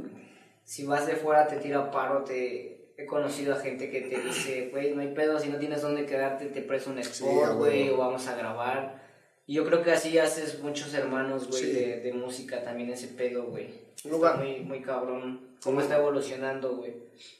si 0.64 0.84
vas 0.84 1.06
de 1.06 1.16
fuera 1.16 1.46
te 1.46 1.56
tira 1.56 1.90
paro, 1.90 2.24
te... 2.24 2.74
He 2.98 3.04
conocido 3.04 3.54
a 3.54 3.60
gente 3.60 3.90
que 3.90 4.00
te 4.00 4.22
dice, 4.22 4.70
güey, 4.70 4.94
no 4.94 5.02
hay 5.02 5.12
pedo, 5.12 5.38
si 5.38 5.50
no 5.50 5.58
tienes 5.58 5.82
dónde 5.82 6.06
quedarte, 6.06 6.46
te 6.46 6.62
presto 6.62 6.88
un 6.88 6.98
spot, 6.98 7.56
güey, 7.56 7.90
huevo. 7.90 7.96
o 7.96 8.06
vamos 8.06 8.26
a 8.26 8.34
grabar. 8.36 9.05
Y 9.46 9.54
yo 9.54 9.64
creo 9.64 9.82
que 9.82 9.92
así 9.92 10.18
haces 10.18 10.60
muchos 10.60 10.92
hermanos, 10.94 11.48
güey, 11.48 11.62
Sí. 11.62 11.72
de, 11.72 12.00
de 12.00 12.12
música 12.12 12.62
también 12.64 12.90
ese 12.90 13.08
pedo, 13.08 13.44
güey. 13.44 13.68
Está 13.96 14.34
muy, 14.36 14.60
muy 14.60 14.80
cabrón 14.82 15.40
cómo 15.62 15.80
está 15.80 15.96
evolucionando, 15.96 16.76
güey. 16.76 16.94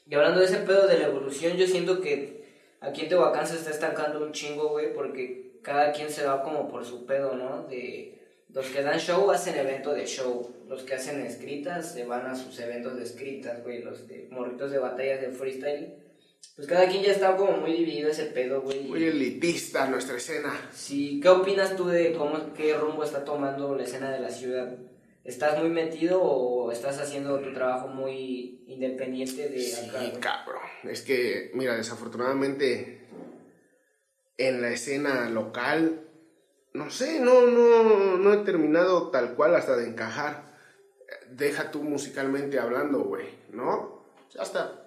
Y 0.09 0.15
hablando 0.15 0.39
de 0.39 0.45
ese 0.45 0.57
pedo 0.57 0.87
de 0.87 0.99
la 0.99 1.07
evolución, 1.07 1.55
yo 1.57 1.67
siento 1.67 1.99
que 2.01 2.43
aquí 2.79 3.01
en 3.01 3.09
Tehuacán 3.09 3.45
se 3.45 3.55
está 3.55 3.71
estancando 3.71 4.23
un 4.23 4.31
chingo, 4.31 4.69
güey, 4.69 4.93
porque 4.93 5.51
cada 5.61 5.91
quien 5.91 6.09
se 6.09 6.25
va 6.25 6.43
como 6.43 6.69
por 6.69 6.85
su 6.85 7.05
pedo, 7.05 7.35
¿no? 7.35 7.63
De 7.67 8.13
los 8.53 8.65
que 8.67 8.81
dan 8.81 8.99
show 8.99 9.29
hacen 9.29 9.55
evento 9.57 9.93
de 9.93 10.05
show, 10.05 10.49
los 10.67 10.83
que 10.83 10.95
hacen 10.95 11.21
escritas 11.25 11.91
se 11.93 12.05
van 12.05 12.25
a 12.25 12.35
sus 12.35 12.57
eventos 12.59 12.95
de 12.97 13.03
escritas, 13.03 13.61
güey, 13.63 13.83
los 13.83 14.07
de 14.07 14.27
morritos 14.31 14.71
de 14.71 14.79
batallas 14.79 15.21
de 15.21 15.29
freestyle. 15.31 15.93
Pues 16.57 16.67
cada 16.67 16.87
quien 16.87 17.03
ya 17.03 17.11
está 17.11 17.37
como 17.37 17.57
muy 17.57 17.71
dividido 17.71 18.09
ese 18.09 18.25
pedo, 18.25 18.61
güey. 18.61 18.85
Muy 18.85 19.03
elitista 19.03 19.87
nuestra 19.87 20.17
escena. 20.17 20.59
Sí, 20.73 21.19
¿qué 21.21 21.29
opinas 21.29 21.75
tú 21.75 21.85
de 21.85 22.13
cómo, 22.13 22.51
qué 22.55 22.73
rumbo 22.75 23.03
está 23.03 23.23
tomando 23.23 23.75
la 23.75 23.83
escena 23.83 24.11
de 24.11 24.19
la 24.19 24.31
ciudad? 24.31 24.75
¿Estás 25.23 25.59
muy 25.59 25.69
metido 25.69 26.19
o 26.19 26.71
estás 26.71 26.99
haciendo 26.99 27.39
tu 27.41 27.53
trabajo 27.53 27.89
muy 27.89 28.63
independiente 28.65 29.49
de 29.49 29.75
acá? 29.75 29.99
Sí, 29.99 30.13
cabrón. 30.19 30.63
Es 30.83 31.03
que, 31.03 31.51
mira, 31.53 31.75
desafortunadamente 31.75 33.07
en 34.37 34.61
la 34.61 34.69
escena 34.69 35.29
local, 35.29 36.07
no 36.73 36.89
sé, 36.89 37.19
no, 37.19 37.45
no, 37.45 38.17
no 38.17 38.33
he 38.33 38.37
terminado 38.37 39.11
tal 39.11 39.35
cual 39.35 39.55
hasta 39.55 39.75
de 39.77 39.87
encajar. 39.87 40.55
Deja 41.29 41.69
tú 41.69 41.83
musicalmente 41.83 42.57
hablando, 42.57 43.03
güey, 43.03 43.27
¿no? 43.51 44.05
Hasta 44.39 44.86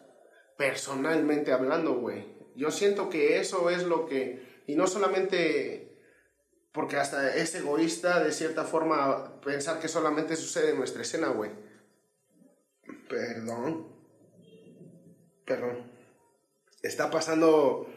personalmente 0.60 1.52
hablando, 1.52 1.94
güey. 1.94 2.26
Yo 2.54 2.70
siento 2.70 3.08
que 3.08 3.38
eso 3.38 3.70
es 3.70 3.84
lo 3.84 4.04
que, 4.04 4.62
y 4.66 4.74
no 4.76 4.86
solamente 4.86 5.96
Porque 6.70 6.96
hasta 6.96 7.34
es 7.34 7.54
egoísta, 7.54 8.22
de 8.22 8.30
cierta 8.30 8.64
forma, 8.64 9.40
pensar 9.40 9.80
que 9.80 9.88
solamente 9.88 10.36
sucede 10.36 10.70
en 10.70 10.78
nuestra 10.78 11.00
escena, 11.00 11.28
güey. 11.28 11.50
Perdón. 13.08 13.88
Perdón. 15.46 15.90
Está 16.82 17.10
pasando 17.10 17.88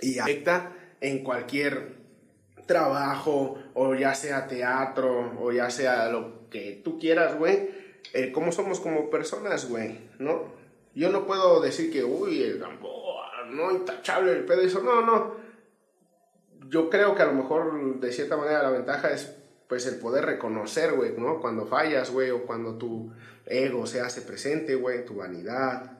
y 0.00 0.18
afecta 0.18 0.74
en 1.02 1.22
cualquier 1.22 1.98
trabajo, 2.66 3.62
o 3.74 3.94
ya 3.94 4.14
sea 4.14 4.48
teatro, 4.48 5.38
o 5.38 5.52
ya 5.52 5.70
sea 5.70 6.08
lo 6.08 6.48
que 6.48 6.80
tú 6.82 6.98
quieras, 6.98 7.36
güey. 7.38 7.70
Eh, 8.14 8.32
¿Cómo 8.32 8.52
somos 8.52 8.80
como 8.80 9.10
personas, 9.10 9.68
güey? 9.68 10.10
¿No? 10.18 10.59
Yo 10.94 11.10
no 11.10 11.26
puedo 11.26 11.60
decir 11.60 11.92
que, 11.92 12.04
uy, 12.04 12.42
el 12.42 12.58
Gamboa, 12.58 13.46
no, 13.50 13.70
intachable 13.70 14.32
el 14.32 14.44
pedo, 14.44 14.60
eso, 14.60 14.82
no, 14.82 15.02
no 15.02 15.40
yo 16.70 16.88
creo 16.88 17.14
que 17.14 17.22
a 17.22 17.26
lo 17.26 17.34
mejor 17.34 18.00
de 18.00 18.12
cierta 18.12 18.36
manera 18.36 18.62
la 18.62 18.70
ventaja 18.70 19.10
es 19.10 19.36
pues 19.68 19.86
el 19.86 19.96
poder 19.96 20.24
reconocer, 20.24 20.92
güey, 20.94 21.12
¿no? 21.16 21.40
Cuando 21.40 21.66
fallas, 21.66 22.10
güey, 22.10 22.30
o 22.30 22.44
cuando 22.44 22.76
tu 22.76 23.12
ego 23.46 23.86
se 23.86 24.00
hace 24.00 24.22
presente, 24.22 24.74
güey, 24.74 25.04
tu 25.04 25.16
vanidad. 25.16 25.98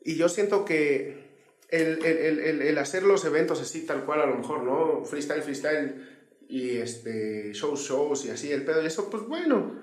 Y 0.00 0.16
yo 0.16 0.28
siento 0.28 0.64
que 0.64 1.30
el, 1.68 2.04
el, 2.04 2.38
el, 2.40 2.62
el, 2.62 2.78
hacer 2.78 3.02
los 3.02 3.24
eventos 3.24 3.62
así 3.62 3.86
tal 3.86 4.04
cual 4.04 4.20
a 4.20 4.26
lo 4.26 4.36
mejor, 4.36 4.62
¿no? 4.62 5.04
Freestyle, 5.06 5.42
freestyle 5.42 6.26
y 6.48 6.76
este, 6.76 7.52
shows, 7.54 7.80
shows 7.80 8.26
y 8.26 8.30
así, 8.30 8.52
el 8.52 8.64
pedo 8.64 8.82
y 8.82 8.86
eso, 8.86 9.08
pues 9.08 9.22
bueno, 9.22 9.80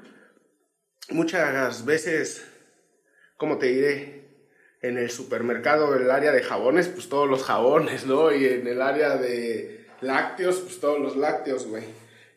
muchas 1.09 1.83
veces, 1.85 2.45
como 3.37 3.57
te 3.57 3.67
diré, 3.67 4.18
en 4.81 4.97
el 4.97 5.09
supermercado, 5.09 5.95
en 5.95 6.03
el 6.03 6.11
área 6.11 6.31
de 6.31 6.41
jabones, 6.41 6.87
pues 6.87 7.09
todos 7.09 7.29
los 7.29 7.43
jabones, 7.43 8.05
¿no? 8.05 8.33
Y 8.33 8.45
en 8.45 8.67
el 8.67 8.81
área 8.81 9.17
de 9.17 9.85
lácteos, 10.01 10.59
pues 10.59 10.79
todos 10.79 10.99
los 10.99 11.17
lácteos, 11.17 11.67
güey. 11.67 11.83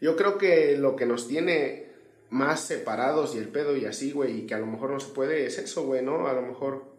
Yo 0.00 0.16
creo 0.16 0.38
que 0.38 0.76
lo 0.76 0.96
que 0.96 1.06
nos 1.06 1.28
tiene 1.28 1.86
más 2.30 2.60
separados 2.60 3.34
y 3.34 3.38
el 3.38 3.48
pedo 3.48 3.76
y 3.76 3.84
así, 3.84 4.10
güey, 4.10 4.40
y 4.40 4.46
que 4.46 4.54
a 4.54 4.58
lo 4.58 4.66
mejor 4.66 4.90
no 4.90 4.98
se 4.98 5.12
puede, 5.12 5.46
es 5.46 5.58
eso, 5.58 5.84
güey, 5.84 6.02
¿no? 6.02 6.26
A 6.26 6.32
lo 6.32 6.42
mejor 6.42 6.92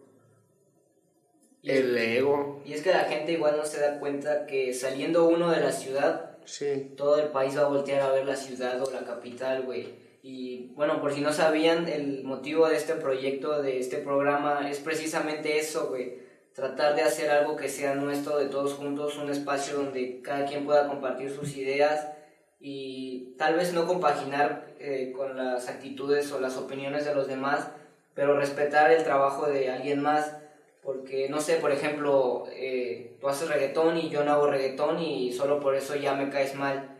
el 1.64 1.96
ego. 1.96 2.62
Y 2.64 2.74
es 2.74 2.82
que 2.82 2.90
la 2.90 3.04
gente 3.04 3.32
igual 3.32 3.56
no 3.56 3.64
se 3.64 3.80
da 3.80 3.98
cuenta 3.98 4.46
que 4.46 4.72
saliendo 4.74 5.26
uno 5.26 5.50
de 5.50 5.60
la 5.60 5.72
ciudad, 5.72 6.36
sí. 6.44 6.92
todo 6.96 7.18
el 7.18 7.28
país 7.28 7.56
va 7.56 7.62
a 7.62 7.68
voltear 7.68 8.00
a 8.00 8.12
ver 8.12 8.26
la 8.26 8.36
ciudad 8.36 8.82
o 8.82 8.90
la 8.90 9.04
capital, 9.04 9.62
güey. 9.62 10.03
Y 10.24 10.72
bueno, 10.74 11.00
por 11.00 11.12
si 11.12 11.20
no 11.20 11.32
sabían, 11.32 11.86
el 11.86 12.24
motivo 12.24 12.66
de 12.66 12.76
este 12.76 12.94
proyecto, 12.94 13.62
de 13.62 13.78
este 13.78 13.98
programa, 13.98 14.68
es 14.68 14.80
precisamente 14.80 15.58
eso, 15.58 15.90
güey 15.90 16.24
tratar 16.54 16.94
de 16.94 17.02
hacer 17.02 17.30
algo 17.30 17.56
que 17.56 17.68
sea 17.68 17.94
nuestro 17.94 18.38
de 18.38 18.46
todos 18.46 18.74
juntos, 18.74 19.18
un 19.18 19.28
espacio 19.28 19.76
donde 19.76 20.22
cada 20.22 20.46
quien 20.46 20.64
pueda 20.64 20.86
compartir 20.86 21.30
sus 21.30 21.56
ideas 21.56 22.08
y 22.60 23.34
tal 23.36 23.56
vez 23.56 23.74
no 23.74 23.86
compaginar 23.86 24.72
eh, 24.78 25.12
con 25.14 25.36
las 25.36 25.68
actitudes 25.68 26.30
o 26.32 26.40
las 26.40 26.56
opiniones 26.56 27.04
de 27.04 27.14
los 27.14 27.26
demás, 27.26 27.68
pero 28.14 28.38
respetar 28.38 28.92
el 28.92 29.02
trabajo 29.02 29.46
de 29.46 29.68
alguien 29.68 30.00
más, 30.00 30.36
porque 30.80 31.28
no 31.28 31.40
sé, 31.40 31.56
por 31.56 31.72
ejemplo, 31.72 32.44
eh, 32.52 33.16
tú 33.20 33.28
haces 33.28 33.48
reggaetón 33.48 33.98
y 33.98 34.08
yo 34.08 34.24
no 34.24 34.32
hago 34.32 34.46
reggaetón 34.46 35.00
y 35.00 35.32
solo 35.32 35.58
por 35.58 35.74
eso 35.74 35.96
ya 35.96 36.14
me 36.14 36.30
caes 36.30 36.54
mal. 36.54 36.93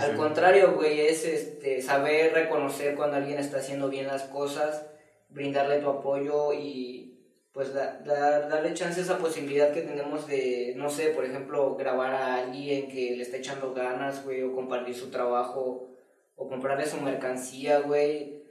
Al 0.00 0.16
contrario, 0.16 0.74
güey, 0.74 1.00
es 1.00 1.24
este, 1.24 1.82
saber 1.82 2.32
reconocer 2.32 2.94
cuando 2.94 3.16
alguien 3.16 3.38
está 3.38 3.58
haciendo 3.58 3.88
bien 3.88 4.06
las 4.06 4.24
cosas, 4.24 4.86
brindarle 5.28 5.78
tu 5.78 5.88
apoyo 5.88 6.52
y 6.52 7.14
pues 7.52 7.72
darle 7.72 8.74
chance 8.74 8.98
a 9.00 9.04
esa 9.04 9.18
posibilidad 9.18 9.72
que 9.72 9.82
tenemos 9.82 10.26
de, 10.26 10.74
no 10.76 10.90
sé, 10.90 11.10
por 11.10 11.24
ejemplo, 11.24 11.76
grabar 11.76 12.12
a 12.12 12.34
alguien 12.38 12.88
que 12.88 13.14
le 13.16 13.22
está 13.22 13.36
echando 13.36 13.72
ganas, 13.72 14.24
güey, 14.24 14.42
o 14.42 14.52
compartir 14.52 14.96
su 14.96 15.08
trabajo, 15.10 15.88
o 16.34 16.48
comprarle 16.48 16.84
su 16.84 17.00
mercancía, 17.00 17.78
güey. 17.78 18.42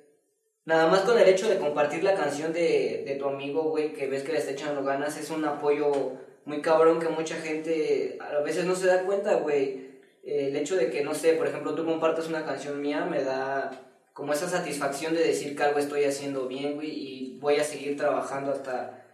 Nada 0.63 0.88
más 0.88 1.02
con 1.02 1.19
el 1.19 1.28
hecho 1.28 1.50
de 1.50 1.58
compartir 1.58 2.02
la 2.02 2.15
canción 2.15 2.54
de, 2.54 3.04
de 3.06 3.15
tu 3.15 3.28
amigo, 3.28 3.63
güey, 3.63 3.91
que 3.91 4.08
ves 4.08 4.24
que 4.24 4.32
le 4.32 4.38
está 4.38 4.52
echando 4.52 4.84
ganas, 4.84 5.17
es 5.17 5.30
un 5.30 5.43
apoyo 5.43 6.13
muy 6.46 6.62
cabrón 6.62 7.00
que 7.00 7.10
mucha 7.10 7.36
gente 7.36 8.17
a 8.22 8.39
veces 8.39 8.63
no 8.63 8.74
se 8.76 8.88
da 8.88 9.04
cuenta, 9.04 9.36
güey. 9.36 9.83
El 10.23 10.55
hecho 10.55 10.75
de 10.77 10.89
que, 10.89 11.03
no 11.03 11.13
sé, 11.13 11.33
por 11.33 11.47
ejemplo, 11.47 11.75
tú 11.75 11.86
compartas 11.86 12.29
una 12.29 12.45
canción 12.45 12.81
mía 12.81 13.05
me 13.05 13.23
da 13.23 13.71
como 14.13 14.31
esa 14.31 14.47
satisfacción 14.47 15.13
de 15.13 15.23
decir 15.23 15.55
que 15.55 15.63
algo 15.63 15.79
estoy 15.79 16.05
haciendo 16.05 16.47
bien, 16.47 16.75
güey, 16.75 16.89
y 16.89 17.39
voy 17.39 17.55
a 17.55 17.63
seguir 17.63 17.97
trabajando 17.97 18.51
hasta, 18.51 19.05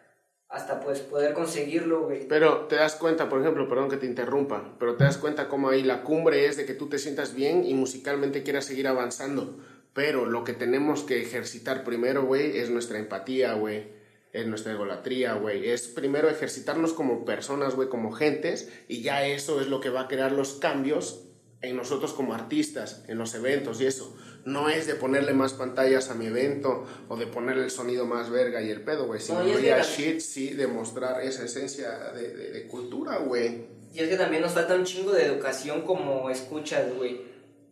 hasta 0.49 0.81
pues 0.81 0.99
poder 0.99 1.33
conseguirlo, 1.33 2.03
güey. 2.05 2.27
Pero 2.27 2.67
te 2.67 2.75
das 2.75 2.95
cuenta, 2.95 3.27
por 3.29 3.41
ejemplo, 3.41 3.67
perdón 3.67 3.89
que 3.89 3.97
te 3.97 4.05
interrumpa, 4.05 4.75
pero 4.77 4.97
te 4.97 5.05
das 5.05 5.17
cuenta 5.17 5.47
cómo 5.47 5.69
ahí 5.69 5.83
la 5.83 6.03
cumbre 6.03 6.45
es 6.45 6.57
de 6.57 6.65
que 6.65 6.73
tú 6.73 6.89
te 6.89 6.99
sientas 6.99 7.33
bien 7.33 7.63
y 7.65 7.73
musicalmente 7.73 8.43
quieras 8.43 8.65
seguir 8.65 8.87
avanzando. 8.87 9.57
Pero 9.93 10.25
lo 10.25 10.43
que 10.43 10.53
tenemos 10.53 11.03
que 11.03 11.21
ejercitar 11.21 11.83
primero, 11.83 12.25
güey, 12.25 12.57
es 12.57 12.69
nuestra 12.69 12.99
empatía, 12.99 13.53
güey. 13.53 13.98
Es 14.31 14.45
nuestra 14.45 14.73
egolatría, 14.73 15.33
güey. 15.33 15.69
Es 15.69 15.87
primero 15.87 16.29
ejercitarnos 16.29 16.93
como 16.93 17.25
personas, 17.25 17.75
güey, 17.75 17.89
como 17.89 18.11
gentes, 18.11 18.71
y 18.87 19.01
ya 19.01 19.25
eso 19.25 19.59
es 19.59 19.67
lo 19.67 19.81
que 19.81 19.89
va 19.89 20.01
a 20.01 20.07
crear 20.07 20.31
los 20.31 20.53
cambios 20.53 21.25
en 21.61 21.75
nosotros 21.75 22.13
como 22.13 22.33
artistas, 22.33 23.03
en 23.07 23.17
los 23.17 23.33
eventos 23.35 23.81
y 23.81 23.85
eso. 23.85 24.15
No 24.45 24.69
es 24.69 24.87
de 24.87 24.95
ponerle 24.95 25.33
más 25.33 25.53
pantallas 25.53 26.09
a 26.09 26.15
mi 26.15 26.27
evento 26.27 26.85
o 27.09 27.17
de 27.17 27.27
ponerle 27.27 27.65
el 27.65 27.71
sonido 27.71 28.05
más 28.05 28.29
verga 28.29 28.61
y 28.61 28.69
el 28.69 28.81
pedo, 28.81 29.07
güey. 29.07 29.19
Sino 29.19 29.43
no, 29.43 29.83
shit, 29.83 30.19
sí, 30.19 30.51
demostrar 30.51 31.21
esa 31.21 31.43
esencia 31.43 31.91
de, 32.13 32.33
de, 32.33 32.67
cultura, 32.67 33.17
güey. 33.17 33.67
Y 33.93 33.99
es 33.99 34.09
que 34.09 34.15
también 34.15 34.41
nos 34.41 34.53
falta 34.53 34.75
un 34.75 34.85
chingo 34.85 35.11
de 35.11 35.25
educación 35.25 35.81
como 35.81 36.29
escuchas, 36.29 36.93
güey. 36.95 37.21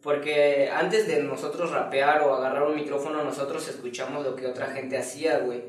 Porque 0.02 0.70
antes 0.70 1.08
de 1.08 1.24
nosotros 1.24 1.72
rapear 1.72 2.22
o 2.22 2.36
agarrar 2.36 2.64
un 2.64 2.76
micrófono, 2.76 3.24
nosotros 3.24 3.68
escuchamos 3.68 4.26
lo 4.26 4.36
que 4.36 4.48
otra 4.48 4.68
gente 4.68 4.98
hacía, 4.98 5.40
güey. 5.40 5.64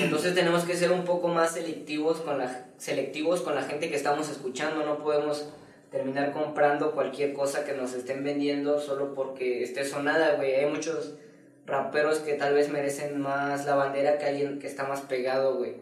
Entonces 0.00 0.34
tenemos 0.34 0.64
que 0.64 0.76
ser 0.76 0.92
un 0.92 1.04
poco 1.04 1.28
más 1.28 1.52
selectivos 1.52 2.20
con 2.20 2.38
la, 2.38 2.66
selectivos 2.78 3.40
con 3.40 3.54
la 3.54 3.62
gente 3.62 3.90
que 3.90 3.96
estamos 3.96 4.30
escuchando. 4.30 4.84
No 4.84 4.98
podemos 4.98 5.48
terminar 5.90 6.32
comprando 6.32 6.92
cualquier 6.92 7.32
cosa 7.32 7.64
que 7.64 7.72
nos 7.72 7.94
estén 7.94 8.22
vendiendo 8.22 8.80
solo 8.80 9.14
porque 9.14 9.62
esté 9.62 9.84
sonada, 9.84 10.36
güey. 10.36 10.54
Hay 10.54 10.70
muchos 10.70 11.14
raperos 11.66 12.18
que 12.18 12.34
tal 12.34 12.54
vez 12.54 12.70
merecen 12.70 13.20
más 13.20 13.66
la 13.66 13.74
bandera 13.74 14.18
que 14.18 14.26
alguien 14.26 14.58
que 14.58 14.66
está 14.66 14.84
más 14.84 15.00
pegado, 15.02 15.56
güey. 15.56 15.76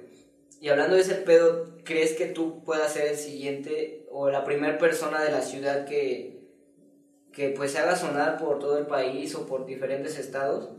Y 0.61 0.69
hablando 0.71 0.97
de 0.97 1.03
ese 1.03 1.17
pedo, 1.17 1.69
¿crees 1.85 2.15
que 2.15 2.27
tú 2.27 2.65
puedas 2.65 2.93
ser 2.93 3.09
el 3.09 3.17
siguiente 3.17 4.07
o 4.11 4.31
la 4.31 4.45
primera 4.45 4.79
persona 4.79 5.23
de 5.23 5.31
la 5.31 5.43
ciudad 5.43 5.85
que, 5.85 6.41
que 7.33 7.51
pues 7.51 7.73
se 7.73 7.79
haga 7.79 7.95
sonar 7.95 8.39
por 8.39 8.59
todo 8.59 8.79
el 8.79 8.87
país 8.87 9.35
o 9.35 9.47
por 9.47 9.67
diferentes 9.67 10.19
estados? 10.19 10.71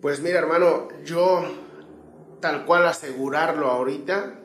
Pues 0.00 0.20
mira, 0.20 0.38
hermano, 0.38 0.88
yo 1.04 1.44
tal 2.42 2.66
cual 2.66 2.86
asegurarlo 2.86 3.70
ahorita 3.70 4.40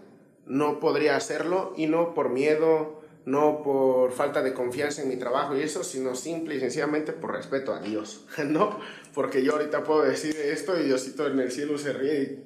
no 0.46 0.80
podría 0.80 1.18
hacerlo 1.18 1.74
y 1.76 1.88
no 1.88 2.14
por 2.14 2.30
miedo 2.30 2.98
no 3.28 3.62
por 3.62 4.14
falta 4.14 4.42
de 4.42 4.54
confianza 4.54 5.02
en 5.02 5.10
mi 5.10 5.18
trabajo 5.18 5.54
y 5.54 5.62
eso, 5.62 5.84
sino 5.84 6.16
simple 6.16 6.56
y 6.56 6.62
sencillamente 6.62 7.12
por 7.12 7.34
respeto 7.34 7.74
a 7.74 7.82
Dios, 7.82 8.26
¿no? 8.46 8.80
Porque 9.14 9.44
yo 9.44 9.52
ahorita 9.52 9.84
puedo 9.84 10.04
decir 10.04 10.34
esto 10.38 10.80
y 10.80 10.84
Diosito 10.84 11.28
en 11.28 11.38
el 11.42 11.52
cielo 11.52 11.78
se 11.78 11.92
ríe 11.92 12.22
y... 12.22 12.46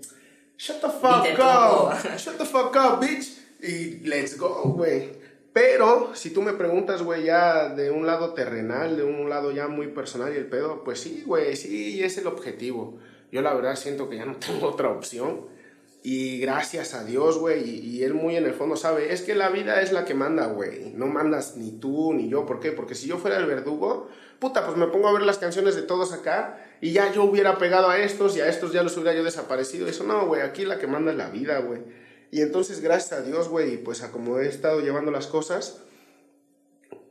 Shut 0.58 0.82
the 0.82 0.88
fuck 0.88 1.40
up, 1.40 2.18
shut 2.18 2.38
the 2.38 2.46
fuck 2.46 2.76
up, 2.76 3.00
bitch. 3.00 3.38
Y 3.62 4.08
let's 4.08 4.38
go, 4.38 4.74
güey. 4.76 5.12
Pero 5.54 6.16
si 6.16 6.32
tú 6.32 6.42
me 6.42 6.54
preguntas, 6.54 7.04
güey, 7.04 7.26
ya 7.26 7.70
de 7.70 7.92
un 7.92 8.08
lado 8.08 8.34
terrenal, 8.34 8.98
de 8.98 9.04
un 9.04 9.30
lado 9.30 9.52
ya 9.52 9.68
muy 9.68 9.88
personal 9.88 10.34
y 10.34 10.38
el 10.38 10.48
pedo, 10.48 10.84
pues 10.84 11.00
sí, 11.00 11.24
güey, 11.26 11.56
sí, 11.56 12.04
es 12.04 12.18
el 12.18 12.26
objetivo. 12.26 12.98
Yo 13.32 13.42
la 13.42 13.54
verdad 13.54 13.76
siento 13.76 14.10
que 14.10 14.18
ya 14.18 14.26
no 14.26 14.36
tengo 14.46 14.68
otra 14.68 14.90
opción 14.90 15.48
y 16.04 16.40
gracias 16.40 16.96
a 16.96 17.04
Dios, 17.04 17.38
güey, 17.38 17.70
y, 17.70 18.04
él 18.04 18.16
muy 18.16 18.36
en 18.36 18.46
el 18.46 18.56
fondo 18.56 18.76
sabe, 18.76 19.14
es 19.14 19.22
que 19.22 19.36
la 19.36 19.50
vida 19.50 19.82
es 19.82 19.92
la 19.92 20.04
que 20.04 20.16
manda, 20.16 20.48
güey. 20.48 20.94
No 20.96 21.06
mandas 21.06 21.58
ni 21.58 21.72
tú 21.72 22.14
ni 22.14 22.28
yo. 22.28 22.48
¿Por 22.48 22.60
qué? 22.60 22.72
Porque 22.72 22.96
si 22.96 23.08
yo 23.08 23.20
fuera 23.20 23.38
el 23.38 23.46
verdugo, 23.46 24.10
puta, 24.40 24.66
pues 24.66 24.78
me 24.78 24.88
pongo 24.88 25.08
a 25.08 25.14
ver 25.14 25.22
las 25.22 25.38
canciones 25.38 25.76
de 25.76 25.84
todos 25.84 26.12
acá 26.12 26.58
y 26.82 26.92
ya 26.92 27.12
yo 27.14 27.24
hubiera 27.24 27.60
pegado 27.60 27.90
a 27.90 28.00
estos 28.00 28.36
y 28.36 28.42
a 28.42 28.48
estos 28.48 28.74
ya 28.74 28.82
los 28.82 28.98
hubiera 28.98 29.14
yo 29.14 29.24
desaparecido. 29.24 29.88
Eso 29.88 30.04
no, 30.04 30.26
güey, 30.26 30.42
aquí 30.42 30.66
la 30.66 30.80
que 30.80 30.88
manda 30.88 31.12
es 31.12 31.18
la 31.18 31.30
vida, 31.30 31.60
güey. 31.60 31.82
Y 32.32 32.42
entonces, 32.42 32.82
gracias 32.82 33.20
a 33.20 33.22
Dios, 33.22 33.50
güey, 33.50 33.78
pues 33.78 34.02
a 34.02 34.12
como 34.12 34.40
he 34.40 34.48
estado 34.48 34.80
llevando 34.82 35.12
las 35.12 35.28
cosas, 35.28 35.82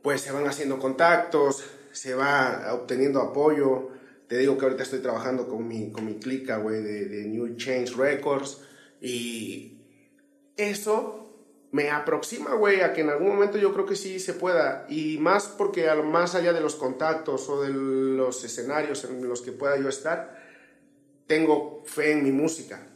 pues 0.01 0.19
se 0.19 0.33
van 0.33 0.47
haciendo 0.47 0.79
contactos, 0.79 1.63
se 1.93 2.13
va 2.13 2.73
obteniendo 2.73 3.21
apoyo. 3.21 4.00
Te 4.31 4.37
digo 4.37 4.57
que 4.57 4.63
ahorita 4.63 4.83
estoy 4.83 4.99
trabajando 4.99 5.45
con 5.49 5.67
mi, 5.67 5.91
con 5.91 6.05
mi 6.05 6.13
clica, 6.13 6.55
güey, 6.55 6.81
de, 6.81 7.25
New 7.25 7.57
Change 7.57 7.97
Records 7.97 8.61
y 9.01 9.81
eso 10.55 11.35
me 11.73 11.89
aproxima, 11.89 12.53
güey, 12.53 12.79
a 12.79 12.93
que 12.93 13.01
en 13.01 13.09
algún 13.09 13.27
momento 13.27 13.57
yo 13.57 13.73
creo 13.73 13.85
que 13.85 13.97
sí 13.97 14.21
se 14.21 14.31
pueda. 14.33 14.85
Y 14.87 15.17
más 15.17 15.49
porque 15.49 15.85
más 16.05 16.33
allá 16.33 16.53
de 16.53 16.61
los 16.61 16.75
contactos 16.75 17.49
o 17.49 17.61
de 17.61 17.71
los 17.73 18.41
escenarios 18.45 19.03
en 19.03 19.27
los 19.27 19.41
que 19.41 19.51
pueda 19.51 19.77
yo 19.77 19.89
estar, 19.89 20.41
tengo 21.27 21.83
fe 21.85 22.13
en 22.13 22.23
mi 22.23 22.31
música. 22.31 22.87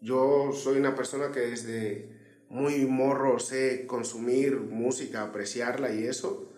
Yo 0.00 0.50
soy 0.52 0.78
una 0.78 0.96
persona 0.96 1.30
que 1.30 1.42
desde 1.42 2.10
muy 2.48 2.86
morro 2.86 3.38
sé 3.38 3.86
consumir 3.86 4.56
música, 4.56 5.22
apreciarla 5.22 5.94
y 5.94 6.08
eso. 6.08 6.55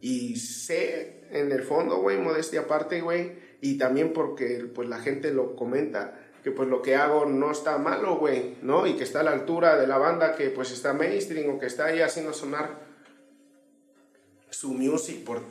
Y 0.00 0.36
sé, 0.36 1.22
en 1.30 1.52
el 1.52 1.62
fondo, 1.62 1.96
güey, 1.96 2.18
modestia 2.18 2.60
aparte, 2.60 3.00
güey, 3.00 3.32
y 3.60 3.78
también 3.78 4.12
porque 4.12 4.68
pues 4.72 4.88
la 4.88 4.98
gente 4.98 5.32
lo 5.32 5.56
comenta, 5.56 6.20
que 6.44 6.52
pues 6.52 6.68
lo 6.68 6.82
que 6.82 6.94
hago 6.94 7.26
no 7.26 7.50
está 7.50 7.78
malo, 7.78 8.16
güey, 8.16 8.56
¿no? 8.62 8.86
Y 8.86 8.94
que 8.94 9.04
está 9.04 9.20
a 9.20 9.24
la 9.24 9.32
altura 9.32 9.76
de 9.76 9.86
la 9.86 9.98
banda 9.98 10.36
que 10.36 10.50
pues 10.50 10.70
está 10.70 10.92
mainstream 10.92 11.54
o 11.54 11.58
que 11.58 11.66
está 11.66 11.86
ahí 11.86 12.00
haciendo 12.00 12.32
sonar 12.32 12.86
su 14.50 14.72
music 14.72 15.24
por 15.24 15.42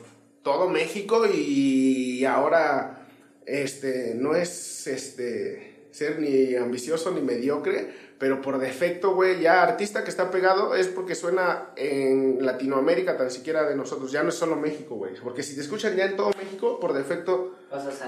todo 0.42 0.68
México 0.68 1.26
y 1.26 2.24
ahora 2.24 3.06
este 3.44 4.14
no 4.14 4.34
es 4.34 4.86
este 4.86 5.88
ser 5.90 6.20
ni 6.20 6.54
ambicioso 6.54 7.10
ni 7.10 7.20
mediocre, 7.20 7.92
pero 8.18 8.42
por 8.42 8.58
defecto, 8.58 9.14
güey, 9.14 9.40
ya 9.40 9.62
artista 9.62 10.02
que 10.02 10.10
está 10.10 10.30
pegado 10.30 10.74
es 10.74 10.88
porque 10.88 11.14
suena 11.14 11.70
en 11.76 12.44
Latinoamérica, 12.44 13.16
tan 13.16 13.30
siquiera 13.30 13.68
de 13.68 13.76
nosotros, 13.76 14.10
ya 14.10 14.22
no 14.22 14.30
es 14.30 14.34
solo 14.34 14.56
México, 14.56 14.96
güey, 14.96 15.14
porque 15.22 15.42
si 15.42 15.54
te 15.54 15.60
escuchan 15.60 15.96
ya 15.96 16.06
en 16.06 16.16
todo 16.16 16.30
México, 16.38 16.80
por 16.80 16.92
defecto, 16.92 17.56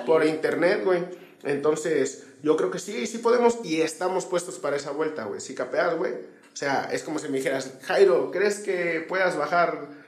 por 0.07 0.25
internet, 0.27 0.83
güey, 0.85 1.05
entonces 1.45 2.27
yo 2.43 2.57
creo 2.57 2.71
que 2.71 2.79
sí, 2.79 3.07
sí 3.07 3.19
podemos 3.19 3.61
y 3.65 3.83
estamos 3.83 4.27
puestos 4.27 4.59
para 4.59 4.77
esa 4.77 4.91
vuelta, 4.91 5.25
güey, 5.25 5.41
si 5.41 5.55
capeas, 5.55 5.97
güey, 5.97 6.13
o 6.13 6.57
sea, 6.57 6.89
es 6.93 7.03
como 7.03 7.19
si 7.19 7.29
me 7.29 7.39
dijeras, 7.39 7.79
Jairo, 7.83 8.31
¿crees 8.31 8.59
que 8.59 9.05
puedas 9.09 9.37
bajar 9.37 10.01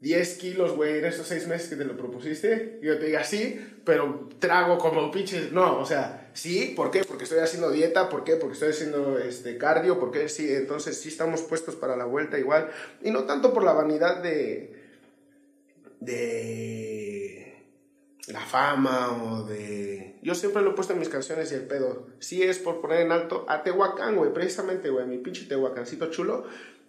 10 0.00 0.36
kilos, 0.36 0.76
güey, 0.76 0.98
en 0.98 1.06
esos 1.06 1.26
6 1.26 1.48
meses 1.48 1.70
que 1.70 1.76
te 1.76 1.84
lo 1.84 1.96
propusiste, 1.96 2.78
y 2.82 2.86
yo 2.86 2.98
te 2.98 3.06
diga 3.06 3.24
sí, 3.24 3.78
pero 3.84 4.28
trago 4.38 4.78
como 4.78 5.10
pinches. 5.10 5.50
No, 5.50 5.78
o 5.78 5.86
sea, 5.86 6.23
sí, 6.34 6.74
¿por 6.76 6.90
qué? 6.90 7.04
Porque 7.04 7.24
estoy 7.24 7.38
haciendo 7.38 7.70
dieta, 7.70 8.10
¿por 8.10 8.24
qué? 8.24 8.36
Porque 8.36 8.52
estoy 8.52 8.70
haciendo 8.70 9.18
este, 9.18 9.56
cardio, 9.56 9.98
¿por 9.98 10.10
qué? 10.10 10.28
Sí, 10.28 10.52
entonces 10.52 11.00
sí 11.00 11.08
estamos 11.08 11.40
puestos 11.42 11.76
para 11.76 11.96
la 11.96 12.04
vuelta 12.04 12.38
igual. 12.38 12.70
Y 13.02 13.10
no 13.10 13.24
tanto 13.24 13.54
por 13.54 13.64
la 13.64 13.72
vanidad 13.72 14.22
de. 14.22 14.74
de. 16.00 17.64
la 18.28 18.40
fama 18.40 19.22
o 19.22 19.44
de. 19.44 20.18
Yo 20.22 20.34
siempre 20.34 20.62
lo 20.62 20.72
he 20.72 20.74
puesto 20.74 20.92
en 20.92 20.98
mis 20.98 21.08
canciones 21.08 21.50
y 21.52 21.54
el 21.54 21.66
pedo. 21.66 22.08
Sí 22.18 22.42
es 22.42 22.58
por 22.58 22.80
poner 22.80 23.00
en 23.00 23.12
alto 23.12 23.46
a 23.48 23.62
Tehuacán, 23.62 24.16
güey, 24.16 24.32
precisamente, 24.32 24.90
güey, 24.90 25.06
mi 25.06 25.18
pinche 25.18 25.46
Tehuacancito 25.46 26.10
chulo. 26.10 26.44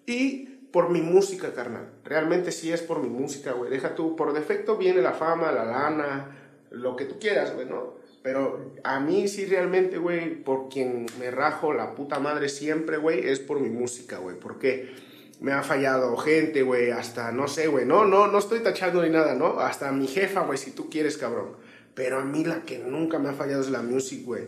Y 0.06 0.56
por 0.76 0.90
mi 0.90 1.02
música, 1.02 1.54
carnal. 1.54 1.90
Realmente 2.04 2.52
sí 2.52 2.70
es 2.70 2.82
por 2.82 3.00
mi 3.00 3.08
música, 3.08 3.54
güey. 3.54 3.72
Deja 3.72 3.96
tú, 3.96 4.16
por 4.18 4.34
defecto 4.34 4.76
viene 4.76 5.02
la 5.02 5.14
fama, 5.14 5.52
la 5.54 5.64
lana, 5.64 6.36
lo 6.70 6.98
que 6.98 7.06
tú 7.06 7.18
quieras, 7.18 7.54
güey, 7.54 7.66
¿no? 7.66 7.94
Pero 8.26 8.72
a 8.84 9.00
mí 9.00 9.28
sí 9.28 9.46
realmente, 9.46 10.00
güey, 10.00 10.34
por 10.44 10.68
quien 10.68 11.06
me 11.20 11.30
rajo 11.30 11.74
la 11.74 11.94
puta 11.94 12.18
madre 12.18 12.50
siempre, 12.50 12.98
güey, 12.98 13.30
es 13.30 13.40
por 13.40 13.60
mi 13.60 13.70
música, 13.70 14.18
güey. 14.18 14.36
Porque 14.36 14.96
me 15.42 15.52
ha 15.52 15.62
fallado 15.62 16.18
gente, 16.18 16.64
güey, 16.64 16.90
hasta, 16.90 17.32
no 17.32 17.48
sé, 17.48 17.68
güey, 17.68 17.86
no, 17.86 18.04
no, 18.04 18.26
no 18.26 18.40
estoy 18.40 18.62
tachando 18.62 19.04
ni 19.04 19.12
nada, 19.12 19.36
¿no? 19.36 19.60
Hasta 19.60 19.92
mi 19.92 20.08
jefa, 20.08 20.42
güey, 20.42 20.58
si 20.58 20.72
tú 20.72 20.90
quieres, 20.90 21.18
cabrón. 21.18 21.56
Pero 21.94 22.18
a 22.18 22.26
mí 22.26 22.44
la 22.44 22.64
que 22.64 22.80
nunca 22.80 23.20
me 23.20 23.30
ha 23.30 23.34
fallado 23.34 23.62
es 23.62 23.70
la 23.70 23.84
música, 23.84 24.26
güey. 24.26 24.46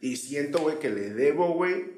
Y 0.00 0.16
siento, 0.16 0.58
güey, 0.58 0.80
que 0.80 0.90
le 0.90 1.10
debo, 1.10 1.54
güey, 1.54 1.92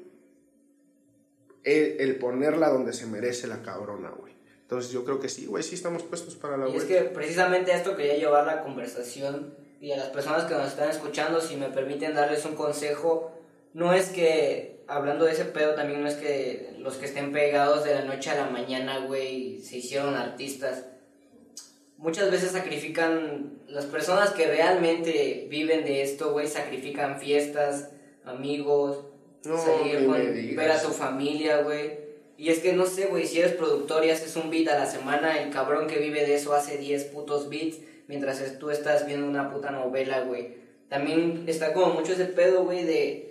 el, 1.63 2.17
ponerla 2.17 2.69
donde 2.69 2.93
se 2.93 3.07
merece 3.07 3.47
la 3.47 3.63
cabrona, 3.63 4.11
güey. 4.11 4.33
Entonces 4.61 4.91
yo 4.91 5.03
creo 5.03 5.19
que 5.19 5.29
sí, 5.29 5.47
güey, 5.47 5.63
sí 5.63 5.73
estamos 5.73 6.03
puestos 6.03 6.35
para 6.35 6.55
la 6.55 6.69
Y 6.69 6.75
es 6.75 6.83
que 6.83 7.01
precisamente 7.01 7.73
esto 7.73 7.97
quería 7.97 8.15
llevar 8.15 8.45
la 8.45 8.61
conversación 8.61 9.64
y 9.81 9.91
a 9.91 9.97
las 9.97 10.09
personas 10.09 10.45
que 10.45 10.53
nos 10.53 10.67
están 10.67 10.89
escuchando, 10.89 11.41
si 11.41 11.57
me 11.57 11.69
permiten 11.69 12.15
darles 12.15 12.45
un 12.45 12.55
consejo, 12.55 13.31
no 13.73 13.93
es 13.93 14.09
que, 14.09 14.83
hablando 14.87 15.25
de 15.25 15.33
ese 15.33 15.45
pedo, 15.45 15.75
también 15.75 16.01
no 16.01 16.07
es 16.07 16.15
que 16.15 16.73
los 16.79 16.95
que 16.95 17.05
estén 17.05 17.31
pegados 17.31 17.83
de 17.83 17.93
la 17.93 18.03
noche 18.03 18.29
a 18.29 18.35
la 18.35 18.49
mañana, 18.49 19.05
güey, 19.05 19.59
se 19.59 19.77
hicieron 19.77 20.15
artistas. 20.15 20.85
Muchas 21.97 22.31
veces 22.31 22.51
sacrifican, 22.51 23.59
las 23.67 23.85
personas 23.85 24.31
que 24.31 24.47
realmente 24.47 25.47
viven 25.49 25.83
de 25.83 26.03
esto, 26.03 26.31
güey, 26.31 26.47
sacrifican 26.47 27.19
fiestas, 27.19 27.89
amigos, 28.23 29.05
no, 29.43 29.57
salir 29.57 30.05
con, 30.05 30.55
ver 30.55 30.71
a 30.71 30.81
tu 30.81 30.89
familia, 30.89 31.61
güey. 31.61 32.05
Y 32.37 32.49
es 32.49 32.59
que 32.59 32.73
no 32.73 32.85
sé, 32.85 33.05
güey, 33.05 33.25
si 33.25 33.39
eres 33.39 33.53
productor 33.53 34.05
y 34.05 34.09
haces 34.09 34.35
un 34.35 34.49
beat 34.49 34.67
a 34.67 34.77
la 34.77 34.85
semana, 34.85 35.41
el 35.41 35.51
cabrón 35.51 35.87
que 35.87 35.99
vive 35.99 36.25
de 36.25 36.35
eso 36.35 36.53
hace 36.53 36.77
10 36.77 37.05
putos 37.05 37.49
beats 37.49 37.77
mientras 38.07 38.59
tú 38.59 38.69
estás 38.69 39.05
viendo 39.05 39.27
una 39.27 39.51
puta 39.51 39.71
novela, 39.71 40.21
güey. 40.21 40.57
También 40.89 41.45
está 41.47 41.73
como 41.73 41.93
mucho 41.93 42.13
ese 42.13 42.25
pedo, 42.25 42.63
güey, 42.63 42.83
de... 42.83 43.21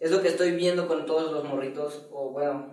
Es 0.00 0.10
lo 0.10 0.20
que 0.20 0.28
estoy 0.28 0.52
viendo 0.52 0.88
con 0.88 1.06
todos 1.06 1.32
los 1.32 1.44
morritos, 1.44 2.06
o 2.12 2.30
bueno, 2.30 2.66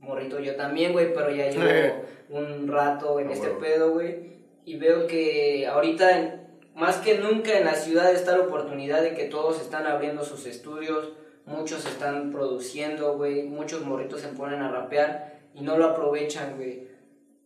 morrito 0.00 0.40
yo 0.40 0.56
también, 0.56 0.92
güey, 0.92 1.12
pero 1.14 1.30
ya 1.30 1.48
llevo 1.48 2.04
un 2.30 2.68
rato 2.68 3.20
en 3.20 3.28
ah, 3.28 3.32
este 3.32 3.48
pedo, 3.48 3.92
güey. 3.92 4.36
Y 4.64 4.76
veo 4.76 5.06
que 5.06 5.66
ahorita, 5.66 6.40
más 6.74 6.96
que 6.96 7.18
nunca 7.18 7.56
en 7.56 7.66
la 7.66 7.74
ciudad 7.74 8.12
está 8.12 8.36
la 8.36 8.44
oportunidad 8.44 9.02
de 9.02 9.14
que 9.14 9.24
todos 9.24 9.60
están 9.60 9.86
abriendo 9.86 10.24
sus 10.24 10.46
estudios, 10.46 11.12
muchos 11.44 11.86
están 11.86 12.32
produciendo, 12.32 13.16
güey, 13.16 13.44
muchos 13.44 13.82
morritos 13.82 14.20
se 14.20 14.28
ponen 14.28 14.60
a 14.60 14.70
rapear 14.70 15.38
y 15.54 15.62
no 15.62 15.78
lo 15.78 15.86
aprovechan, 15.86 16.56
güey. 16.56 16.88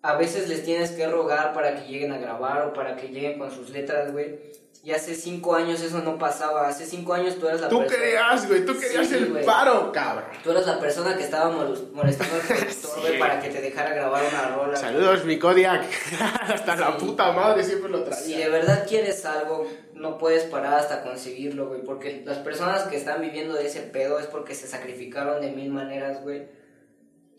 A 0.02 0.14
veces 0.16 0.48
les 0.48 0.64
tienes 0.64 0.90
que 0.92 1.06
rogar 1.06 1.52
para 1.52 1.74
que 1.74 1.90
lleguen 1.90 2.12
a 2.12 2.18
grabar 2.18 2.62
o 2.62 2.72
para 2.72 2.96
que 2.96 3.08
lleguen 3.08 3.38
con 3.38 3.50
sus 3.50 3.70
letras, 3.70 4.12
güey. 4.12 4.38
Y 4.82 4.92
hace 4.92 5.14
cinco 5.14 5.54
años 5.54 5.82
eso 5.82 5.98
no 5.98 6.16
pasaba. 6.16 6.66
Hace 6.66 6.86
cinco 6.86 7.12
años 7.12 7.38
tú 7.38 7.46
eras 7.46 7.60
la 7.60 7.68
persona. 7.68 7.86
Tú 7.86 7.94
querías, 7.94 8.48
güey. 8.48 8.64
Tú 8.64 8.78
querías 8.78 9.12
el 9.12 9.26
paro, 9.44 9.92
cabrón. 9.92 10.24
Tú 10.42 10.52
eras 10.52 10.66
la 10.66 10.80
persona 10.80 11.14
que 11.18 11.24
estaba 11.24 11.50
molestando 11.50 12.36
al 12.36 12.40
productor, 12.40 13.00
güey, 13.00 13.18
para 13.18 13.40
que 13.40 13.50
te 13.50 13.60
dejara 13.60 13.90
grabar 13.90 14.24
una 14.24 14.56
rola. 14.56 14.76
Saludos, 14.76 15.26
mi 15.26 15.38
Kodiak. 15.38 15.84
Hasta 16.48 16.76
la 16.76 16.96
puta 16.96 17.30
madre 17.32 17.62
siempre 17.62 17.90
lo 17.90 18.04
traía. 18.04 18.24
Si 18.24 18.34
de 18.34 18.48
verdad 18.48 18.86
quieres 18.88 19.22
algo, 19.26 19.70
no 19.92 20.16
puedes 20.16 20.44
parar 20.44 20.72
hasta 20.72 21.02
conseguirlo, 21.02 21.68
güey. 21.68 21.82
Porque 21.82 22.22
las 22.24 22.38
personas 22.38 22.84
que 22.84 22.96
están 22.96 23.20
viviendo 23.20 23.52
de 23.56 23.66
ese 23.66 23.82
pedo 23.82 24.18
es 24.18 24.26
porque 24.28 24.54
se 24.54 24.66
sacrificaron 24.66 25.42
de 25.42 25.50
mil 25.50 25.70
maneras, 25.70 26.22
güey. 26.22 26.48